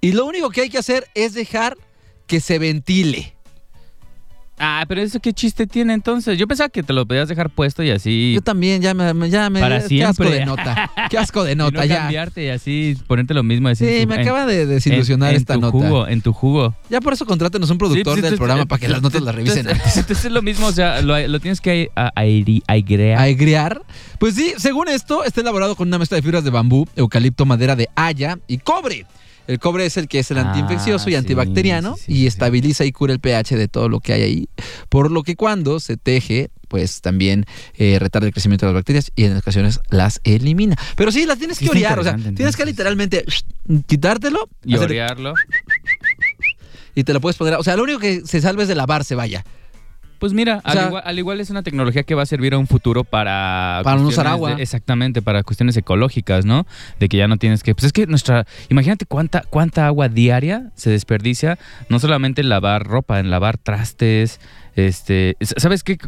Y 0.00 0.12
lo 0.12 0.26
único 0.26 0.50
que 0.50 0.62
hay 0.62 0.70
que 0.70 0.78
hacer 0.78 1.06
es 1.14 1.34
dejar 1.34 1.76
que 2.26 2.40
se 2.40 2.58
ventile. 2.58 3.34
Ah, 4.58 4.84
pero 4.88 5.00
eso 5.00 5.20
qué 5.20 5.32
chiste 5.32 5.66
tiene 5.66 5.92
entonces. 5.94 6.36
Yo 6.38 6.46
pensaba 6.48 6.68
que 6.68 6.82
te 6.82 6.92
lo 6.92 7.06
podías 7.06 7.28
dejar 7.28 7.50
puesto 7.50 7.82
y 7.82 7.90
así... 7.90 8.32
Yo 8.34 8.40
también, 8.40 8.82
ya 8.82 8.92
me, 8.94 9.30
ya 9.30 9.48
me 9.50 9.60
Para 9.60 9.86
qué 9.86 10.04
asco 10.04 10.24
de 10.24 10.44
nota. 10.44 10.90
Qué 11.10 11.16
asco 11.18 11.44
de 11.44 11.52
y 11.52 11.56
nota, 11.56 11.78
no 11.78 11.84
ya. 11.84 11.98
cambiarte 12.00 12.44
y 12.44 12.48
así 12.50 12.96
ponerte 13.06 13.32
lo 13.34 13.42
mismo. 13.42 13.68
Así 13.68 13.86
Sí, 13.86 14.02
tu- 14.02 14.08
me 14.08 14.16
en- 14.16 14.20
acaba 14.20 14.44
de 14.46 14.66
desilusionar 14.66 15.30
en- 15.30 15.36
en 15.36 15.40
esta 15.42 15.54
tu 15.54 15.60
nota. 15.60 15.72
Jugo, 15.78 16.08
en 16.08 16.20
tu 16.20 16.32
jugo. 16.32 16.74
Ya 16.90 17.00
por 17.00 17.12
eso 17.12 17.24
contrátenos 17.24 17.70
un 17.70 17.78
productor 17.78 18.00
Sí, 18.00 18.04
pues, 18.04 18.16
del 18.16 18.24
entonces, 18.24 18.38
programa 18.38 18.62
eh, 18.62 18.66
para 18.66 18.80
que 18.80 18.88
las 18.88 19.00
notas 19.02 19.22
las 19.22 19.34
revisen 19.34 19.68
antes. 19.68 19.96
Entonces 19.96 20.24
es 20.26 20.32
lo 20.32 20.42
mismo, 20.42 20.66
o 20.66 20.72
sea, 20.72 21.00
lo, 21.02 21.18
lo 21.28 21.40
tienes 21.40 21.60
que 21.60 21.90
a- 21.96 22.12
airi- 22.20 22.62
airear. 22.66 23.20
Aegrear. 23.20 23.82
Pues 24.18 24.34
sí, 24.34 24.52
según 24.58 24.88
esto, 24.88 25.24
está 25.24 25.40
elaborado 25.40 25.76
con 25.76 25.88
una 25.88 25.98
mezcla 25.98 26.16
de 26.16 26.22
fibras 26.22 26.44
de 26.44 26.50
bambú, 26.50 26.86
eucalipto, 26.96 27.46
madera 27.46 27.76
de 27.76 27.88
haya 27.94 28.38
y 28.48 28.58
cobre. 28.58 29.06
El 29.48 29.58
cobre 29.58 29.86
es 29.86 29.96
el 29.96 30.06
que 30.06 30.20
es 30.20 30.30
el 30.30 30.38
Ah, 30.38 30.42
antiinfeccioso 30.52 31.10
y 31.10 31.14
antibacteriano 31.16 31.96
sí, 31.96 32.02
sí, 32.06 32.12
y 32.12 32.16
sí. 32.20 32.26
estabiliza 32.28 32.84
y 32.84 32.92
cura 32.92 33.12
el 33.12 33.18
pH 33.18 33.56
de 33.56 33.66
todo 33.66 33.88
lo 33.88 33.98
que 33.98 34.12
hay 34.12 34.22
ahí. 34.22 34.48
Por 34.88 35.10
lo 35.10 35.22
que 35.24 35.34
cuando 35.36 35.80
se 35.80 35.96
teje, 35.96 36.50
pues 36.68 37.00
también 37.00 37.46
eh, 37.74 37.98
retarda 37.98 38.26
el 38.26 38.32
crecimiento 38.34 38.66
de 38.66 38.72
las 38.72 38.78
bacterias 38.80 39.10
y 39.16 39.24
en 39.24 39.36
ocasiones 39.38 39.80
las 39.88 40.20
elimina. 40.22 40.76
Pero 40.96 41.10
sí, 41.10 41.24
las 41.26 41.38
tienes 41.38 41.58
que 41.58 41.68
orear, 41.70 41.98
o 41.98 42.04
sea, 42.04 42.16
tienes 42.36 42.56
que 42.56 42.66
literalmente 42.66 43.24
quitártelo 43.86 44.48
y 44.64 44.76
orearlo. 44.76 45.32
y 46.94 47.04
te 47.04 47.12
lo 47.14 47.20
puedes 47.20 47.36
poner. 47.36 47.54
O 47.54 47.62
sea, 47.64 47.74
lo 47.76 47.84
único 47.84 47.98
que 48.00 48.22
se 48.26 48.40
salve 48.40 48.62
es 48.62 48.68
de 48.68 48.74
lavarse, 48.74 49.14
vaya. 49.14 49.44
Pues 50.18 50.32
mira, 50.32 50.60
O 50.64 50.70
sea- 50.70 50.82
al, 50.82 50.88
igual, 50.88 51.02
al 51.06 51.18
igual 51.18 51.40
es 51.40 51.50
una 51.50 51.62
tecnología 51.62 52.02
que 52.02 52.14
va 52.14 52.22
a 52.22 52.26
servir 52.26 52.54
a 52.54 52.58
un 52.58 52.66
futuro 52.66 53.04
para... 53.04 53.80
Para 53.84 54.00
no 54.00 54.08
usar 54.08 54.26
agua. 54.26 54.54
de- 54.56 54.62
exactamente, 54.62 55.22
para 55.22 55.42
cuestiones 55.44 55.76
ecológicas, 55.76 56.44
¿no? 56.44 56.66
De 56.98 57.08
que 57.08 57.16
ya 57.16 57.28
no 57.28 57.36
tienes 57.36 57.62
que... 57.62 57.74
Pues 57.74 57.84
es 57.84 57.92
que 57.92 58.06
nuestra... 58.06 58.44
Imagínate 58.68 59.06
cuánta, 59.06 59.42
cuánta 59.48 59.86
agua 59.86 60.08
diaria 60.08 60.70
se 60.74 60.90
desperdicia, 60.90 61.58
no 61.88 62.00
solamente 62.00 62.40
en 62.40 62.48
lavar 62.48 62.84
ropa, 62.84 63.20
en 63.20 63.30
lavar 63.30 63.58
trastes, 63.58 64.40
este... 64.74 65.36
¿Sabes 65.40 65.84
qué? 65.84 65.98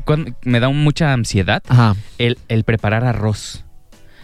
Me 0.45 0.59
da 0.61 0.69
mucha 0.71 1.13
ansiedad 1.13 1.63
Ajá. 1.69 1.95
el, 2.19 2.37
el 2.49 2.65
preparar 2.65 3.05
arroz. 3.05 3.65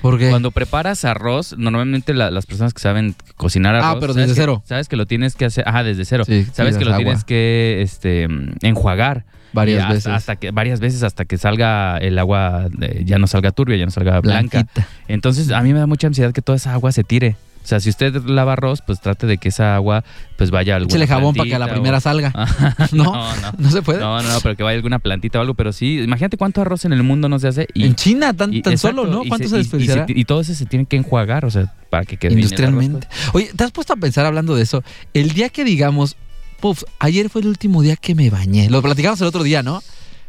¿Por 0.02 0.18
qué? 0.18 0.28
Cuando 0.30 0.50
preparas 0.50 1.04
arroz, 1.04 1.54
normalmente 1.56 2.12
la- 2.12 2.30
las 2.30 2.46
personas 2.46 2.74
que 2.74 2.80
saben 2.80 3.14
cocinar 3.36 3.74
Ah, 3.76 3.90
arroz. 3.90 4.00
pero 4.00 4.12
¿sabes 4.14 4.28
desde 4.28 4.38
que- 4.40 4.42
cero. 4.42 4.62
Sabes 4.66 4.88
que 4.88 4.96
lo 4.96 5.06
tienes 5.06 5.36
que 5.36 5.44
hacer. 5.46 5.66
Ajá, 5.68 5.84
desde 5.84 6.04
cero. 6.04 6.24
Sí, 6.26 6.44
sabes 6.52 6.76
que 6.76 6.84
lo 6.84 6.90
agua. 6.92 7.04
tienes 7.04 7.24
que 7.24 7.78
este, 7.82 8.26
enjuagar. 8.62 9.24
Varias 9.52 9.82
hasta, 9.82 9.94
veces. 9.94 10.12
Hasta 10.12 10.36
que, 10.36 10.50
varias 10.50 10.80
veces 10.80 11.02
hasta 11.02 11.24
que 11.24 11.38
salga 11.38 11.98
el 11.98 12.18
agua, 12.18 12.68
eh, 12.80 13.02
ya 13.04 13.18
no 13.18 13.26
salga 13.26 13.52
turbia, 13.52 13.76
ya 13.76 13.84
no 13.86 13.90
salga 13.90 14.20
blanca. 14.20 14.58
Blanquita. 14.62 14.86
Entonces, 15.08 15.50
a 15.50 15.62
mí 15.62 15.72
me 15.72 15.78
da 15.78 15.86
mucha 15.86 16.06
ansiedad 16.06 16.32
que 16.32 16.42
toda 16.42 16.56
esa 16.56 16.72
agua 16.72 16.92
se 16.92 17.04
tire. 17.04 17.36
O 17.64 17.68
sea, 17.68 17.80
si 17.80 17.90
usted 17.90 18.14
lava 18.26 18.52
arroz, 18.52 18.80
pues 18.80 19.00
trate 19.00 19.26
de 19.26 19.38
que 19.38 19.48
esa 19.48 19.74
agua 19.74 20.04
pues 20.36 20.52
vaya 20.52 20.74
a 20.74 20.76
alguna 20.76 20.92
Échale 20.94 21.08
jabón 21.08 21.34
para 21.34 21.48
que 21.48 21.54
a 21.56 21.58
la 21.58 21.68
primera 21.68 21.96
o- 21.96 22.00
salga. 22.00 22.30
Ajá, 22.32 22.76
¿No? 22.92 23.02
no, 23.04 23.36
no. 23.38 23.52
¿No 23.58 23.70
se 23.72 23.82
puede? 23.82 23.98
No, 23.98 24.22
no, 24.22 24.28
no, 24.28 24.40
pero 24.40 24.54
que 24.54 24.62
vaya 24.62 24.76
alguna 24.76 25.00
plantita 25.00 25.38
o 25.38 25.40
algo, 25.42 25.54
pero 25.54 25.72
sí, 25.72 25.98
imagínate 25.98 26.36
cuánto 26.36 26.60
arroz 26.60 26.84
en 26.84 26.92
el 26.92 27.02
mundo 27.02 27.28
no 27.28 27.40
se 27.40 27.48
hace 27.48 27.66
y, 27.74 27.84
en 27.84 27.96
China, 27.96 28.32
tan, 28.34 28.54
y- 28.54 28.62
tan 28.62 28.74
exacto, 28.74 29.02
solo, 29.02 29.10
¿no? 29.12 29.24
¿Cuánto 29.28 29.48
se, 29.48 29.58
y- 29.58 29.82
y? 29.82 30.20
Y, 30.20 30.24
todo 30.26 30.42
eso 30.42 30.54
se 30.54 30.64
tiene 30.66 30.84
que 30.86 30.94
enjuagar, 30.96 31.44
o 31.44 31.50
sea, 31.50 31.74
para 31.90 32.04
que 32.04 32.16
quede 32.18 32.36
bien 32.36 32.46
el 32.46 32.54
arroz, 32.54 32.84
Industrialmente. 32.84 33.08
Oye, 33.32 33.50
¿te 33.56 33.64
has 33.64 33.72
puesto 33.72 33.94
a 33.94 33.96
pensar 33.96 34.26
hablando 34.26 34.54
de 34.54 34.62
eso? 34.62 34.84
El 35.12 35.32
día 35.32 35.48
que 35.48 35.64
digamos, 35.64 36.16
puf, 36.60 36.82
ayer 36.98 37.28
fue 37.30 37.40
el 37.42 37.48
último 37.48 37.82
día 37.82 37.96
que 37.96 38.14
me 38.14 38.30
bañé. 38.30 38.68
Lo 38.70 38.82
platicamos 38.82 39.20
el 39.20 39.26
otro 39.26 39.42
día, 39.42 39.62
¿no? 39.62 39.82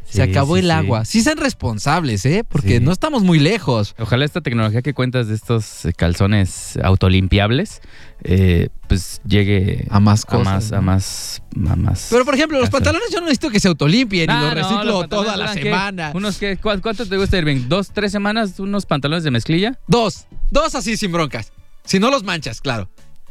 Se 0.04 0.24
Sí, 0.24 0.30
acabó 0.30 0.54
sí, 0.54 0.60
el 0.60 0.70
agua. 0.70 1.04
Sí 1.04 1.20
sean 1.20 1.36
responsables, 1.36 2.24
¿eh? 2.24 2.42
Porque 2.48 2.80
no 2.80 2.92
estamos 2.92 3.22
muy 3.24 3.38
lejos. 3.38 3.94
Ojalá 3.98 4.24
esta 4.24 4.40
tecnología 4.40 4.80
que 4.80 4.94
cuentas 4.94 5.28
de 5.28 5.34
estos 5.34 5.84
eh, 5.84 5.92
calzones 5.92 6.78
autolimpiables, 6.82 7.82
eh, 8.24 8.68
pues 8.88 9.20
llegue 9.26 9.86
A 9.90 10.00
más 10.00 10.24
a 10.26 10.30
cosas. 10.30 10.44
más, 10.46 10.72
a 10.72 10.76
¿no? 10.76 10.82
más, 10.82 11.42
a 11.70 11.76
más. 11.76 12.06
Pero 12.08 12.24
por 12.24 12.34
ejemplo, 12.34 12.58
los 12.58 12.70
pantalones 12.70 13.08
yo 13.12 13.18
no 13.20 13.26
necesito 13.26 13.50
que 13.50 13.60
se 13.60 13.68
autolimpien 13.68 14.30
y 14.30 14.32
Ah, 14.32 14.40
los 14.40 14.48
no, 14.48 14.54
reciclo 14.54 14.84
los 14.84 15.00
pantalones 15.00 15.32
toda 15.32 15.36
la 15.36 15.52
semana. 15.52 16.12
Unos 16.14 16.38
que, 16.38 16.56
¿cu- 16.56 16.80
¿Cuánto 16.80 17.04
te 17.04 17.16
gusta, 17.18 17.36
Irving? 17.36 17.68
¿Dos, 17.68 17.90
tres 17.92 18.10
semanas? 18.10 18.58
¿Unos 18.60 18.86
pantalones 18.86 19.24
de 19.24 19.30
mezclilla? 19.30 19.78
Dos. 19.88 20.24
Dos 20.50 20.74
así 20.74 20.96
sin 20.96 21.12
broncas. 21.12 21.52
Si 21.84 21.98
no 21.98 22.10
los 22.10 22.22
manchas, 22.24 22.62
claro. 22.62 22.88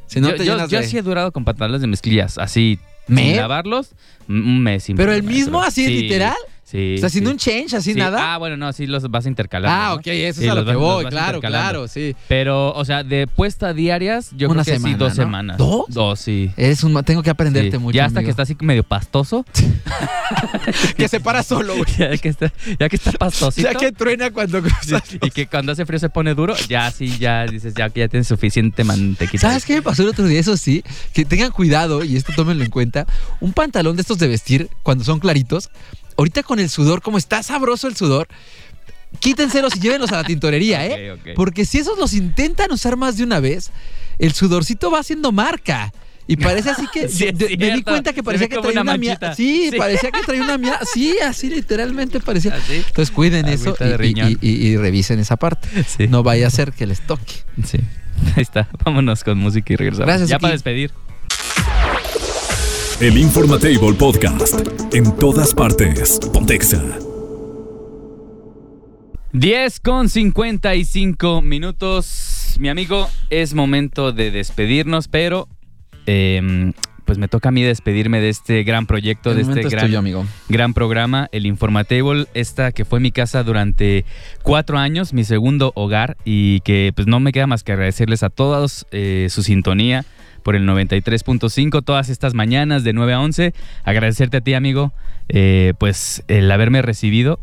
Si 0.08 0.20
no 0.22 0.30
yo 0.30 0.36
te 0.36 0.46
yo- 0.46 0.54
llenas 0.56 0.70
yo 0.70 0.80
de... 0.80 0.88
sí 0.88 0.98
he 0.98 1.02
durado 1.02 1.32
con 1.32 1.43
pantalones 1.46 1.82
de 1.82 1.88
mezclillas, 1.88 2.38
así, 2.38 2.80
¿Me? 3.08 3.24
sin 3.28 3.38
lavarlos, 3.38 3.91
un 4.28 4.62
mes 4.63 4.84
sin 4.84 4.96
Pero 4.98 5.13
el 5.13 5.24
mismo 5.24 5.62
así, 5.62 5.86
sí, 5.86 6.02
literal. 6.02 6.36
Sí. 6.69 6.95
o 6.97 6.99
sea, 6.99 7.08
sin 7.10 7.23
sí. 7.23 7.32
un 7.32 7.38
change, 7.38 7.73
así 7.75 7.93
Sí, 7.93 7.97
nada. 7.99 8.34
Ah, 8.34 8.38
bueno, 8.38 8.58
no, 8.58 8.73
sí 8.73 8.88
los 8.88 9.10
vas 9.10 9.25
intercalando. 9.25 9.73
Ah, 9.73 9.88
¿no? 9.91 9.93
ok, 10.01 10.08
eso 10.08 10.41
Sí, 10.41 10.47
es 10.47 10.51
a 10.51 10.56
lo 10.56 10.65
que 10.65 10.71
vas- 10.71 10.77
voy. 10.77 11.06
Claro, 11.06 11.39
claro, 11.39 11.88
sí. 11.88 12.13
Pero, 12.27 12.73
o 12.73 12.84
sea, 12.84 13.06
de 13.06 13.25
puesta 13.25 13.71
diarias, 13.73 14.32
yo 14.36 14.49
Una 14.49 14.63
creo 14.63 14.65
que 14.65 14.71
sí, 14.80 14.84
semana, 14.84 14.97
dos 14.97 15.10
¿no? 15.10 15.15
semanas. 15.15 15.58
¿Dos? 15.58 15.86
Dos, 15.88 16.19
sí. 16.19 16.51
Eres 16.58 16.84
un... 16.84 17.01
Tengo 17.06 17.23
que 17.23 17.30
aprenderte 17.30 17.71
Sí. 17.71 17.77
mucho, 17.77 17.95
Ya 17.95 18.03
hasta 18.06 18.19
amigo. 18.19 18.27
que 18.27 18.32
está 18.32 18.43
así 18.43 18.58
medio 18.60 18.84
pastoso. 18.84 19.45
Que 20.97 21.08
se 21.08 21.19
para 21.19 21.43
solo, 21.43 21.73
güey. 21.77 21.86
ya, 21.97 22.17
que 22.17 22.30
está, 22.30 22.51
ya 22.80 22.89
que 22.89 22.95
está 22.97 23.12
pastosito. 23.13 23.71
Ya 23.71 23.77
que 23.77 23.91
truena 23.91 24.32
cuando 24.32 24.62
cruzas. 24.62 25.03
y 25.21 25.32
que 25.32 25.47
cuando 25.47 25.71
hace 25.71 25.86
frío 25.86 25.99
se 25.99 26.10
pone 26.10 26.34
duro, 26.34 26.53
ya 26.67 26.91
sí, 26.91 27.17
ya 27.17 27.45
dices, 27.45 27.73
ya 27.75 27.89
que 27.89 28.01
ya 28.01 28.08
tienes 28.08 28.27
suficiente 28.27 28.84
mantequita. 28.84 29.47
¿Sabes 29.47 29.65
qué 29.65 29.75
me 29.75 29.82
pasó 29.82 30.03
el 30.03 30.10
otro 30.10 30.25
día? 30.27 30.39
Eso 30.39 30.58
sí, 30.58 30.84
que 31.13 31.23
tengan 31.25 31.51
cuidado, 31.51 32.03
y 32.03 32.17
esto 32.17 32.34
tómenlo 32.36 32.63
en 32.63 32.69
cuenta, 32.69 33.06
un 33.39 33.53
pantalón 33.53 33.95
de 33.95 34.01
estos 34.01 34.17
de 34.17 34.27
vestir, 34.27 34.69
cuando 34.84 35.03
son 35.06 35.19
claritos, 35.19 35.69
ahorita 36.17 36.43
con 36.43 36.60
el 36.60 36.69
sudor, 36.69 37.01
como 37.01 37.17
está 37.17 37.41
sabroso 37.43 37.88
el 37.88 37.95
sudor, 37.95 38.27
quítenselos 39.19 39.75
y 39.75 39.80
llévenlos 39.80 40.12
a 40.12 40.17
la 40.17 40.23
tintorería, 40.23 40.86
¿eh? 40.88 41.12
Ok, 41.12 41.19
ok. 41.21 41.27
Porque 41.36 41.65
si 41.65 41.80
esos 41.80 41.97
los 41.97 42.13
intentan 42.13 42.71
usar 42.71 42.97
más 42.97 43.17
de 43.17 43.23
una 43.23 43.39
vez, 43.39 43.71
el 44.19 44.34
sudorcito 44.34 44.91
va 44.91 44.99
haciendo 44.99 45.32
marca. 45.32 45.93
Y 46.30 46.36
parece 46.36 46.71
así 46.71 46.86
que. 46.91 47.08
Sí, 47.10 47.32
de- 47.32 47.56
me 47.58 47.71
di 47.71 47.84
cuenta 47.84 48.12
que 48.12 48.21
parecía 48.21 48.49
que 48.49 48.58
traía 48.58 48.82
una 48.82 48.97
mía. 48.97 49.17
Sí, 49.34 49.69
Sí. 49.71 49.77
parecía 49.77 50.12
que 50.12 50.19
traía 50.23 50.43
una 50.43 50.58
mía. 50.58 50.77
Sí, 50.93 51.15
así 51.25 51.49
literalmente 51.49 52.19
parecía. 52.19 52.53
¿Así? 52.56 52.84
Entonces 52.86 53.12
cuiden 53.12 53.47
eso 53.47 53.69
Agüita 53.69 53.88
y- 53.88 53.95
riñón. 53.97 54.38
y, 54.41 54.47
y- 54.49 54.67
y 54.67 54.77
revisen 54.77 55.19
esa 55.19 55.38
parte. 55.38 55.69
Sí. 55.86 56.08
No 56.10 56.23
vaya 56.23 56.47
a 56.47 56.49
ser 56.49 56.73
que 56.73 56.86
les 56.86 56.99
toque. 56.99 57.34
Sí. 57.65 57.77
Ahí 58.36 58.41
está. 58.43 58.67
Vámonos 58.84 59.23
con 59.23 59.38
música 59.38 59.71
y 59.71 59.75
regresamos. 59.77 60.08
Gracias, 60.08 60.27
Ya 60.30 60.38
para 60.39 60.51
despedir. 60.53 60.91
El 62.99 63.15
Informatable 63.19 63.93
Podcast. 63.93 64.60
En 64.91 65.15
todas 65.17 65.53
partes. 65.53 66.19
Pontexa. 66.33 66.83
10 69.33 69.79
con 69.81 70.10
55 70.10 71.43
minutos. 71.43 72.55
Mi 72.60 72.69
amigo, 72.69 73.07
es 73.29 73.53
momento 73.53 74.13
de 74.13 74.31
despedirnos, 74.31 75.10
pero 75.10 75.47
em, 76.07 76.73
pues 77.05 77.19
me 77.19 77.27
toca 77.27 77.49
a 77.49 77.51
mí 77.51 77.62
despedirme 77.62 78.19
de 78.19 78.29
este 78.29 78.63
gran 78.63 78.88
proyecto, 78.88 79.29
El 79.29 79.36
de 79.36 79.41
este 79.43 79.49
momento 79.51 79.67
es 79.67 79.73
gran, 79.73 79.86
tuyo, 79.86 79.99
amigo. 79.99 80.25
gran 80.49 80.73
programa, 80.73 81.29
el 81.31 81.45
Informatable, 81.45 82.25
esta 82.33 82.71
que 82.71 82.83
fue 82.83 82.99
mi 82.99 83.12
casa 83.12 83.43
durante 83.43 84.05
cuatro 84.41 84.79
años, 84.79 85.13
mi 85.13 85.23
segundo 85.23 85.71
hogar, 85.75 86.17
y 86.25 86.62
que 86.62 86.93
pues 86.95 87.05
no 87.05 87.19
me 87.19 87.31
queda 87.31 87.45
más 87.45 87.63
que 87.63 87.73
agradecerles 87.73 88.23
a 88.23 88.31
todos 88.31 88.88
eh, 88.89 89.27
su 89.29 89.43
sintonía 89.43 90.03
por 90.47 90.55
el 90.55 90.65
93.5 90.65 91.83
todas 91.83 92.07
estas 92.07 92.33
mañanas 92.33 92.86
de 92.86 92.93
9 92.93 93.12
a 93.12 93.19
11. 93.19 93.53
Agradecerte 93.83 94.38
a 94.38 94.39
ti, 94.39 94.53
amigo, 94.53 94.93
eh, 95.28 95.74
pues 95.78 96.24
el 96.30 96.49
haberme 96.49 96.82
recibido. 96.82 97.41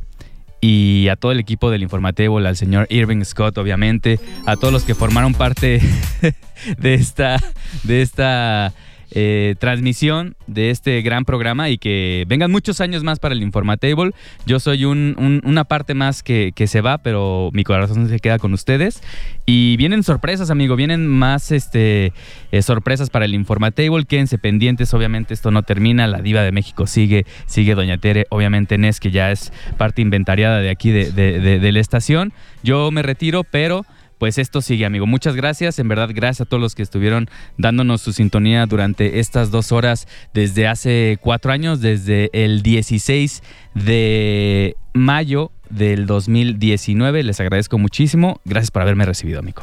y 0.62 1.08
a 1.08 1.16
todo 1.16 1.30
el 1.30 1.38
equipo 1.38 1.70
del 1.70 1.82
Informatable, 1.82 2.48
al 2.48 2.56
señor 2.56 2.86
Irving 2.88 3.22
Scott, 3.22 3.58
obviamente, 3.58 4.18
a 4.46 4.56
todos 4.56 4.72
los 4.72 4.84
que 4.84 4.94
formaron 4.94 5.34
parte 5.34 5.82
de 6.78 6.94
esta, 6.94 7.38
de 7.82 8.00
esta 8.00 8.72
eh, 9.14 9.54
transmisión 9.58 10.34
de 10.46 10.70
este 10.70 11.00
gran 11.02 11.24
programa 11.24 11.70
y 11.70 11.78
que 11.78 12.24
vengan 12.26 12.50
muchos 12.50 12.80
años 12.80 13.04
más 13.04 13.18
para 13.20 13.34
el 13.34 13.42
Informatable. 13.42 14.10
Yo 14.44 14.58
soy 14.60 14.84
un- 14.84 15.14
un- 15.18 15.40
una 15.44 15.64
parte 15.64 15.94
más 15.94 16.22
que, 16.22 16.52
se 16.66 16.80
va, 16.80 16.98
pero 16.98 17.50
mi 17.52 17.62
corazón 17.64 18.08
se 18.08 18.18
queda 18.18 18.38
con 18.38 18.52
ustedes. 18.52 19.02
Y 19.46 19.76
vienen 19.76 20.02
sorpresas, 20.02 20.50
amigo, 20.50 20.74
vienen 20.76 21.06
más 21.06 21.52
este, 21.52 22.12
eh, 22.52 22.62
sorpresas 22.62 23.10
para 23.10 23.24
el 23.26 23.34
Informatable. 23.34 24.04
Quédense 24.06 24.38
pendientes, 24.38 24.92
obviamente 24.94 25.32
esto 25.34 25.50
no 25.50 25.62
termina. 25.62 26.06
La 26.06 26.20
Diva 26.20 26.42
de 26.42 26.52
México 26.52 26.86
sigue, 26.86 27.24
sigue 27.46 27.74
Doña 27.74 27.98
Tere, 27.98 28.26
obviamente 28.30 28.78
Nes, 28.78 28.98
que 29.00 29.10
ya 29.10 29.30
es 29.30 29.52
parte 29.78 30.02
inventariada 30.02 30.60
de 30.60 30.70
aquí 30.70 30.90
de 30.90 31.70
la 31.72 31.80
estación. 31.80 32.32
Yo 32.62 32.90
me 32.90 33.02
retiro, 33.02 33.44
pero 33.44 33.84
pues 34.18 34.38
esto 34.38 34.60
sigue, 34.60 34.84
amigo. 34.84 35.06
Muchas 35.06 35.36
gracias. 35.36 35.78
En 35.78 35.88
verdad, 35.88 36.10
gracias 36.12 36.42
a 36.42 36.44
todos 36.44 36.60
los 36.60 36.74
que 36.74 36.82
estuvieron 36.82 37.28
dándonos 37.58 38.00
su 38.00 38.12
sintonía 38.12 38.66
durante 38.66 39.20
estas 39.20 39.50
dos 39.50 39.72
horas 39.72 40.06
desde 40.32 40.66
hace 40.66 41.18
cuatro 41.20 41.52
años, 41.52 41.80
desde 41.80 42.30
el 42.32 42.62
16 42.62 43.42
de 43.74 44.76
mayo 44.92 45.50
del 45.70 46.06
2019. 46.06 47.22
Les 47.22 47.40
agradezco 47.40 47.78
muchísimo. 47.78 48.40
Gracias 48.44 48.70
por 48.70 48.82
haberme 48.82 49.04
recibido, 49.04 49.40
amigo. 49.40 49.62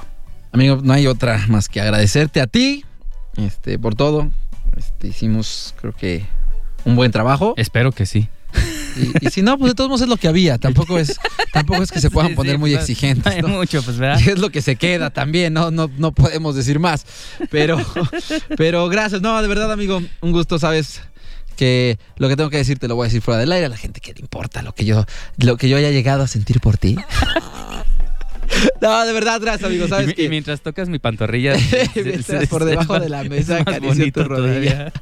Amigo, 0.52 0.80
no 0.84 0.94
hay 0.94 1.08
otra 1.08 1.46
más 1.48 1.70
que 1.70 1.80
agradecerte 1.80 2.42
a 2.42 2.48
ti 2.48 2.84
este, 3.38 3.80
por 3.80 3.96
todo. 3.96 4.30
Este, 4.76 5.08
hicimos, 5.08 5.74
creo 5.80 5.94
que, 5.94 6.26
un 6.86 6.96
buen 6.96 7.12
trabajo. 7.12 7.54
Espero 7.58 7.92
que 7.92 8.06
sí. 8.06 8.28
Y, 8.98 9.28
y 9.28 9.30
si 9.30 9.42
no, 9.42 9.58
pues 9.58 9.72
de 9.72 9.76
todos 9.76 9.90
modos 9.90 10.02
es 10.02 10.08
lo 10.08 10.18
que 10.18 10.28
había. 10.28 10.58
Tampoco 10.58 10.98
es, 10.98 11.20
tampoco 11.54 11.82
es 11.84 11.92
que 11.92 12.00
se 12.02 12.10
puedan 12.10 12.32
Sí, 12.32 12.36
poner 12.36 12.54
sí, 12.56 12.58
muy 12.60 12.72
pues, 12.72 12.82
exigentes. 12.90 13.26
no 13.26 13.32
hay 13.32 13.42
¿no? 13.42 13.48
mucho, 13.50 13.82
pues, 13.84 13.98
¿verdad? 13.98 14.20
Y 14.26 14.30
es 14.30 14.40
lo 14.40 14.50
que 14.50 14.62
se 14.62 14.76
queda 14.76 15.10
también, 15.10 15.54
no, 15.54 15.72
no, 15.72 15.90
no 15.98 16.12
podemos 16.12 16.56
decir 16.56 16.80
más. 16.80 17.06
Pero, 17.50 17.78
pero 18.58 18.88
gracias. 18.90 19.22
No, 19.22 19.42
de 19.42 19.48
verdad, 19.48 19.72
amigo, 19.72 20.02
un 20.22 20.32
gusto, 20.32 20.60
sabes 20.60 21.02
que 21.56 22.00
lo 22.18 22.28
que 22.30 22.36
tengo 22.36 22.50
que 22.50 22.58
decir 22.58 22.80
te 22.80 22.88
lo 22.88 22.96
voy 22.96 23.06
a 23.06 23.08
decir 23.08 23.22
fuera 23.22 23.40
del 23.40 23.52
aire 23.52 23.66
a 23.66 23.70
la 23.70 23.78
gente 23.78 24.02
que 24.02 24.14
le 24.14 24.22
importa 24.22 24.62
lo 24.62 24.74
que 24.74 24.86
yo, 24.86 25.06
lo 25.38 25.58
que 25.58 25.70
yo 25.70 25.78
haya 25.78 25.92
llegado 25.92 26.24
a 26.24 26.28
sentir 26.28 26.60
por 26.60 26.78
ti. 26.78 26.96
No, 28.82 29.06
de 29.06 29.14
verdad, 29.14 29.40
gracias, 29.42 29.64
amigo. 29.70 29.86
Y, 29.86 29.90
Sabes 29.90 30.08
mi- 30.08 30.14
que 30.14 30.24
y 30.24 30.30
mientras 30.30 30.62
tocas 30.62 30.90
mi 30.90 31.00
pantorrilla, 31.00 31.54
Mientras 31.96 32.48
por 32.48 32.66
debajo 32.66 33.00
de 33.00 33.10
la 33.10 33.24
mesa 33.26 33.58
acaricio 33.58 34.12
tu 34.12 34.24
rodilla. 34.24 34.92
todavía. 34.92 34.94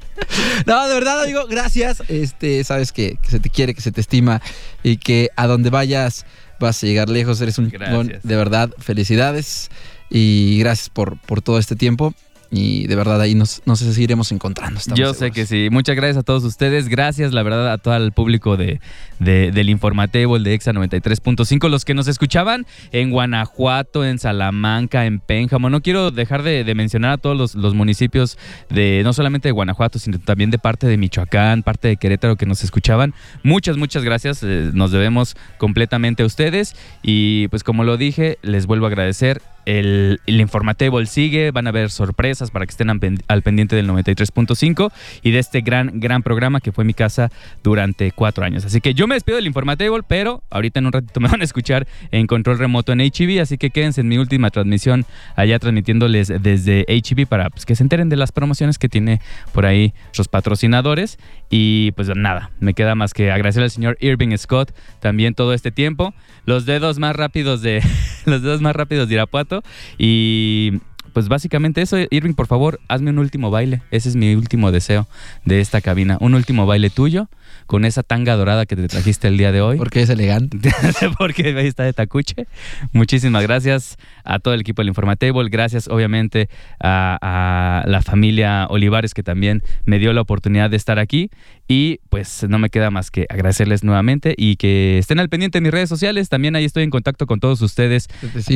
No, 0.65 0.87
de 0.87 0.93
verdad, 0.93 1.23
amigo, 1.23 1.45
gracias. 1.47 2.03
Este, 2.07 2.63
sabes 2.63 2.91
que, 2.91 3.17
que 3.21 3.29
se 3.29 3.39
te 3.39 3.49
quiere, 3.49 3.73
que 3.73 3.81
se 3.81 3.91
te 3.91 4.01
estima 4.01 4.41
y 4.83 4.97
que 4.97 5.29
a 5.35 5.47
donde 5.47 5.69
vayas 5.69 6.25
vas 6.59 6.83
a 6.83 6.87
llegar 6.87 7.09
lejos. 7.09 7.39
Eres 7.41 7.57
un 7.57 7.69
Gracias. 7.69 8.21
De 8.23 8.35
verdad, 8.35 8.69
felicidades 8.79 9.69
y 10.09 10.59
gracias 10.59 10.89
por, 10.89 11.17
por 11.21 11.41
todo 11.41 11.57
este 11.59 11.75
tiempo. 11.75 12.13
Y 12.51 12.87
de 12.87 12.95
verdad 12.95 13.21
ahí 13.21 13.35
nos, 13.35 13.61
nos 13.65 13.77
seguiremos 13.79 14.31
encontrando. 14.31 14.79
Yo 14.95 15.13
sé 15.13 15.29
que 15.29 15.45
sí. 15.45 15.67
Muchas 15.71 15.95
gracias 15.95 16.17
a 16.17 16.23
todos 16.23 16.43
ustedes. 16.43 16.87
Gracias, 16.87 17.31
la 17.31 17.43
verdad, 17.43 17.71
a 17.71 17.77
todo 17.77 17.95
el 17.95 18.11
público 18.11 18.57
de, 18.57 18.79
de- 19.19 19.51
del 19.51 19.69
Informatable 19.69 20.39
de 20.39 20.53
EXA 20.55 20.71
93.5. 20.73 21.69
Los 21.69 21.85
que 21.85 21.93
nos 21.93 22.07
escuchaban 22.07 22.65
en 22.91 23.11
Guanajuato, 23.11 24.03
en 24.03 24.17
Salamanca, 24.17 25.05
en 25.05 25.19
Pénjamo. 25.19 25.69
No 25.69 25.81
quiero 25.81 26.09
dejar 26.09 26.41
de, 26.41 26.63
de 26.63 26.73
mencionar 26.75 27.11
a 27.11 27.17
todos 27.17 27.37
los, 27.37 27.53
los 27.53 27.75
municipios 27.75 28.37
de 28.69 29.01
no 29.03 29.13
solamente 29.13 29.47
de 29.49 29.51
Guanajuato, 29.51 29.99
sino 29.99 30.17
también 30.17 30.49
de 30.49 30.57
parte 30.57 30.87
de 30.87 30.97
Michoacán, 30.97 31.61
parte 31.61 31.87
de 31.89 31.97
Querétaro 31.97 32.35
que 32.35 32.47
nos 32.47 32.63
escuchaban. 32.63 33.13
Muchas, 33.43 33.77
muchas 33.77 34.03
gracias. 34.03 34.41
Eh, 34.41 34.71
nos 34.73 34.91
debemos 34.91 35.35
completamente 35.59 36.23
a 36.23 36.25
ustedes. 36.25 36.75
Y 37.03 37.47
pues 37.49 37.63
como 37.63 37.83
lo 37.83 37.95
dije, 37.97 38.39
les 38.41 38.65
vuelvo 38.65 38.85
a 38.85 38.89
agradecer. 38.89 39.41
El, 39.69 40.19
el 40.25 40.41
Informatable 40.41 41.05
sigue, 41.05 41.51
van 41.51 41.67
a 41.67 41.69
haber 41.69 41.91
sorpresas 41.91 42.49
para 42.49 42.65
que 42.65 42.71
estén 42.71 42.89
al 42.89 42.99
pen- 42.99 43.21
al 43.27 43.43
pendiente 43.43 43.75
del 43.75 43.87
93.5 43.87 44.91
y 45.21 45.29
de 45.31 45.37
este 45.39 45.61
gran, 45.61 45.99
gran 45.99 46.23
programa 46.23 46.59
que 46.59 46.71
fue 46.71 46.83
mi 46.85 46.93
casa 46.95 47.29
durante 47.63 48.11
cuatro 48.11 48.43
años. 48.45 48.65
Así 48.65 48.81
que 48.81 48.93
yo 48.95 49.05
me 49.05 49.13
despido 49.15 49.35
del 49.35 49.45
Informatable, 49.45 50.01
pero 50.07 50.41
ahorita 50.49 50.79
en 50.79 50.87
un 50.87 50.91
ratito 50.93 51.19
me 51.19 51.29
van 51.29 51.41
a 51.41 51.43
escuchar 51.43 51.87
en 52.11 52.25
control 52.25 52.57
remoto 52.57 52.91
en 52.93 53.01
HEV, 53.01 53.41
así 53.41 53.57
que 53.59 53.69
quédense 53.69 54.01
en 54.01 54.07
mi 54.07 54.17
última 54.17 54.49
transmisión 54.49 55.05
allá 55.35 55.59
transmitiéndoles 55.59 56.29
desde 56.41 56.85
HEV 56.87 57.27
para 57.27 57.49
pues, 57.51 57.65
que 57.65 57.75
se 57.75 57.83
enteren 57.83 58.09
de 58.09 58.15
las 58.15 58.31
promociones 58.31 58.79
que 58.79 58.89
tiene 58.89 59.21
por 59.53 59.65
ahí 59.67 59.93
los 60.17 60.27
patrocinadores. 60.27 61.19
Y 61.51 61.91
pues 61.91 62.09
nada, 62.15 62.51
me 62.59 62.73
queda 62.73 62.95
más 62.95 63.13
que 63.13 63.31
agradecer 63.31 63.63
al 63.63 63.71
señor 63.71 63.97
Irving 64.01 64.35
Scott 64.37 64.71
también 64.99 65.33
todo 65.35 65.53
este 65.53 65.71
tiempo. 65.71 66.13
Los 66.45 66.65
dedos 66.65 66.97
más 66.99 67.15
rápidos 67.15 67.61
de 67.61 67.81
los 68.25 68.41
dedos 68.41 68.61
más 68.61 68.75
rápidos 68.75 69.07
de 69.09 69.15
Irapuato 69.15 69.58
y 69.97 70.79
pues 71.13 71.27
básicamente 71.27 71.81
eso, 71.81 71.97
Irving, 72.11 72.33
por 72.33 72.47
favor, 72.47 72.79
hazme 72.87 73.09
un 73.09 73.19
último 73.19 73.51
baile. 73.51 73.81
Ese 73.91 74.09
es 74.09 74.15
mi 74.15 74.35
último 74.35 74.71
deseo 74.71 75.07
de 75.45 75.59
esta 75.59 75.81
cabina. 75.81 76.17
Un 76.21 76.33
último 76.33 76.65
baile 76.65 76.89
tuyo 76.89 77.27
con 77.65 77.85
esa 77.85 78.03
tanga 78.03 78.35
dorada 78.35 78.65
que 78.65 78.75
te 78.75 78.87
trajiste 78.87 79.27
el 79.27 79.37
día 79.37 79.51
de 79.51 79.61
hoy. 79.61 79.77
Porque 79.77 80.01
es 80.01 80.09
elegante. 80.09 80.71
Porque 81.17 81.55
ahí 81.57 81.67
está 81.67 81.83
de 81.83 81.93
tacuche. 81.93 82.47
Muchísimas 82.93 83.43
gracias 83.43 83.97
a 84.23 84.39
todo 84.39 84.53
el 84.53 84.61
equipo 84.61 84.81
del 84.81 84.89
Informatable. 84.89 85.49
Gracias, 85.49 85.87
obviamente, 85.87 86.49
a, 86.79 87.17
a 87.21 87.87
la 87.87 88.01
familia 88.01 88.67
Olivares 88.69 89.13
que 89.13 89.23
también 89.23 89.63
me 89.85 89.99
dio 89.99 90.13
la 90.13 90.21
oportunidad 90.21 90.69
de 90.69 90.77
estar 90.77 90.99
aquí. 90.99 91.29
Y 91.67 91.99
pues 92.09 92.47
no 92.49 92.57
me 92.57 92.71
queda 92.71 92.89
más 92.89 93.11
que 93.11 93.27
agradecerles 93.29 93.83
nuevamente 93.83 94.33
y 94.35 94.55
que 94.55 94.97
estén 94.97 95.19
al 95.19 95.29
pendiente 95.29 95.59
de 95.59 95.61
mis 95.61 95.71
redes 95.71 95.87
sociales. 95.87 96.27
También 96.27 96.55
ahí 96.55 96.65
estoy 96.65 96.83
en 96.83 96.89
contacto 96.89 97.27
con 97.27 97.39
todos 97.39 97.61
ustedes 97.61 98.07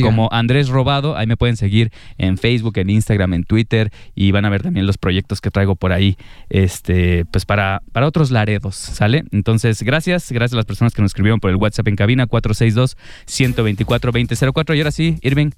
como 0.02 0.30
Andrés 0.32 0.70
Robado. 0.70 1.16
Ahí 1.16 1.28
me 1.28 1.38
pueden 1.38 1.56
seguir 1.56 1.91
en 2.18 2.39
Facebook, 2.39 2.78
en 2.80 2.89
Instagram, 2.89 3.36
en 3.36 3.44
Twitter 3.44 3.91
y 4.16 4.32
van 4.32 4.46
a 4.46 4.50
ver 4.50 4.64
también 4.64 4.88
los 4.88 4.98
proyectos 4.98 5.41
que 5.41 5.52
traigo 5.52 5.76
por 5.76 5.91
ahí, 5.91 6.18
este, 6.50 7.26
pues 7.26 7.46
para, 7.46 7.82
para 7.91 8.08
otros 8.08 8.32
laredos, 8.32 8.83
¿sale? 8.84 9.24
Entonces, 9.32 9.82
gracias, 9.84 10.32
gracias 10.32 10.54
a 10.54 10.58
las 10.58 10.66
personas 10.66 10.94
que 10.94 11.02
nos 11.02 11.10
escribieron 11.10 11.40
por 11.40 11.50
el 11.50 11.56
WhatsApp 11.58 11.88
en 11.88 11.96
cabina 11.96 12.28
462-124-2004. 12.28 14.76
Y 14.76 14.80
ahora 14.80 14.92
sí, 14.92 15.18
Irving, 15.22 15.50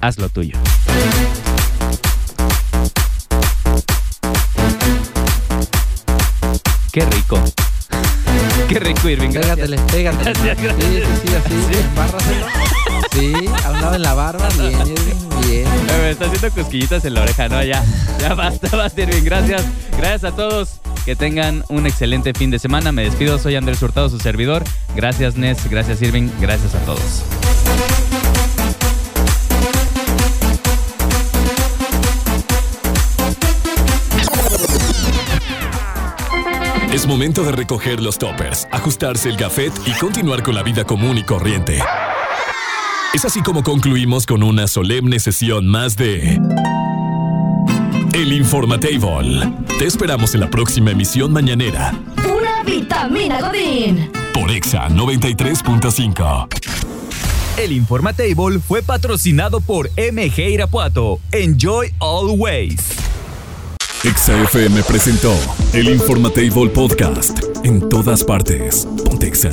haz 0.00 0.18
lo 0.18 0.28
tuyo. 0.28 0.58
Qué 6.92 7.04
rico. 7.06 7.42
Qué 8.68 8.78
rico, 8.78 9.08
Irving. 9.08 9.32
Pégatele, 9.32 9.78
pégatele. 9.90 10.24
Gracias, 10.24 10.62
gracias. 10.62 10.76
Sí, 10.76 11.00
sí, 11.00 11.06
sí, 11.24 11.34
así. 11.34 11.54
Sí, 13.12 13.32
a 13.64 13.94
en 13.94 14.02
la 14.02 14.12
barba. 14.12 14.46
Bien, 14.58 14.78
Irving, 14.80 15.30
bien. 15.46 15.66
Me 15.86 16.10
está 16.10 16.26
haciendo 16.26 16.50
cosquillitas 16.50 17.06
en 17.06 17.14
la 17.14 17.22
oreja, 17.22 17.48
¿no? 17.48 17.64
Ya, 17.64 17.82
ya 18.20 18.34
basta, 18.34 18.76
basta, 18.76 19.00
Irving. 19.02 19.24
Gracias. 19.24 19.64
Gracias 19.96 20.24
a 20.24 20.32
todos. 20.36 20.81
Que 21.04 21.16
tengan 21.16 21.64
un 21.68 21.86
excelente 21.86 22.32
fin 22.32 22.50
de 22.50 22.58
semana. 22.58 22.92
Me 22.92 23.02
despido. 23.02 23.38
Soy 23.38 23.56
Andrés 23.56 23.82
Hurtado, 23.82 24.08
su 24.08 24.18
servidor. 24.18 24.64
Gracias, 24.94 25.36
Nes. 25.36 25.68
Gracias, 25.68 26.00
Irving. 26.02 26.28
Gracias 26.40 26.74
a 26.74 26.78
todos. 26.80 27.24
Es 36.92 37.06
momento 37.06 37.42
de 37.42 37.52
recoger 37.52 38.02
los 38.02 38.18
toppers, 38.18 38.68
ajustarse 38.70 39.30
el 39.30 39.38
gafet 39.38 39.72
y 39.86 39.92
continuar 39.98 40.42
con 40.42 40.54
la 40.54 40.62
vida 40.62 40.84
común 40.84 41.16
y 41.16 41.22
corriente. 41.22 41.82
Es 43.14 43.24
así 43.24 43.40
como 43.42 43.62
concluimos 43.62 44.26
con 44.26 44.42
una 44.42 44.66
solemne 44.66 45.18
sesión 45.18 45.66
más 45.66 45.96
de 45.96 46.38
El 48.12 48.32
Informatable. 48.32 49.52
Te 49.78 49.86
esperamos 49.86 50.34
en 50.34 50.40
la 50.40 50.50
próxima 50.50 50.90
emisión 50.90 51.32
mañanera 51.32 51.92
Pura 52.16 52.62
vitamina 52.64 53.40
Godín. 53.40 54.10
por 54.34 54.50
Exa 54.50 54.88
93.5. 54.88 56.48
El 57.58 57.72
Informatable 57.72 58.58
fue 58.60 58.82
patrocinado 58.82 59.60
por 59.60 59.90
MG 59.90 60.38
Irapuato. 60.40 61.20
Enjoy 61.32 61.92
Always. 62.00 62.76
Exa 64.04 64.40
FM 64.42 64.82
presentó 64.82 65.32
El 65.72 65.88
Informatable 65.88 66.68
Podcast. 66.70 67.40
En 67.64 67.88
todas 67.88 68.24
partes. 68.24 68.86
Pontexa. 69.04 69.52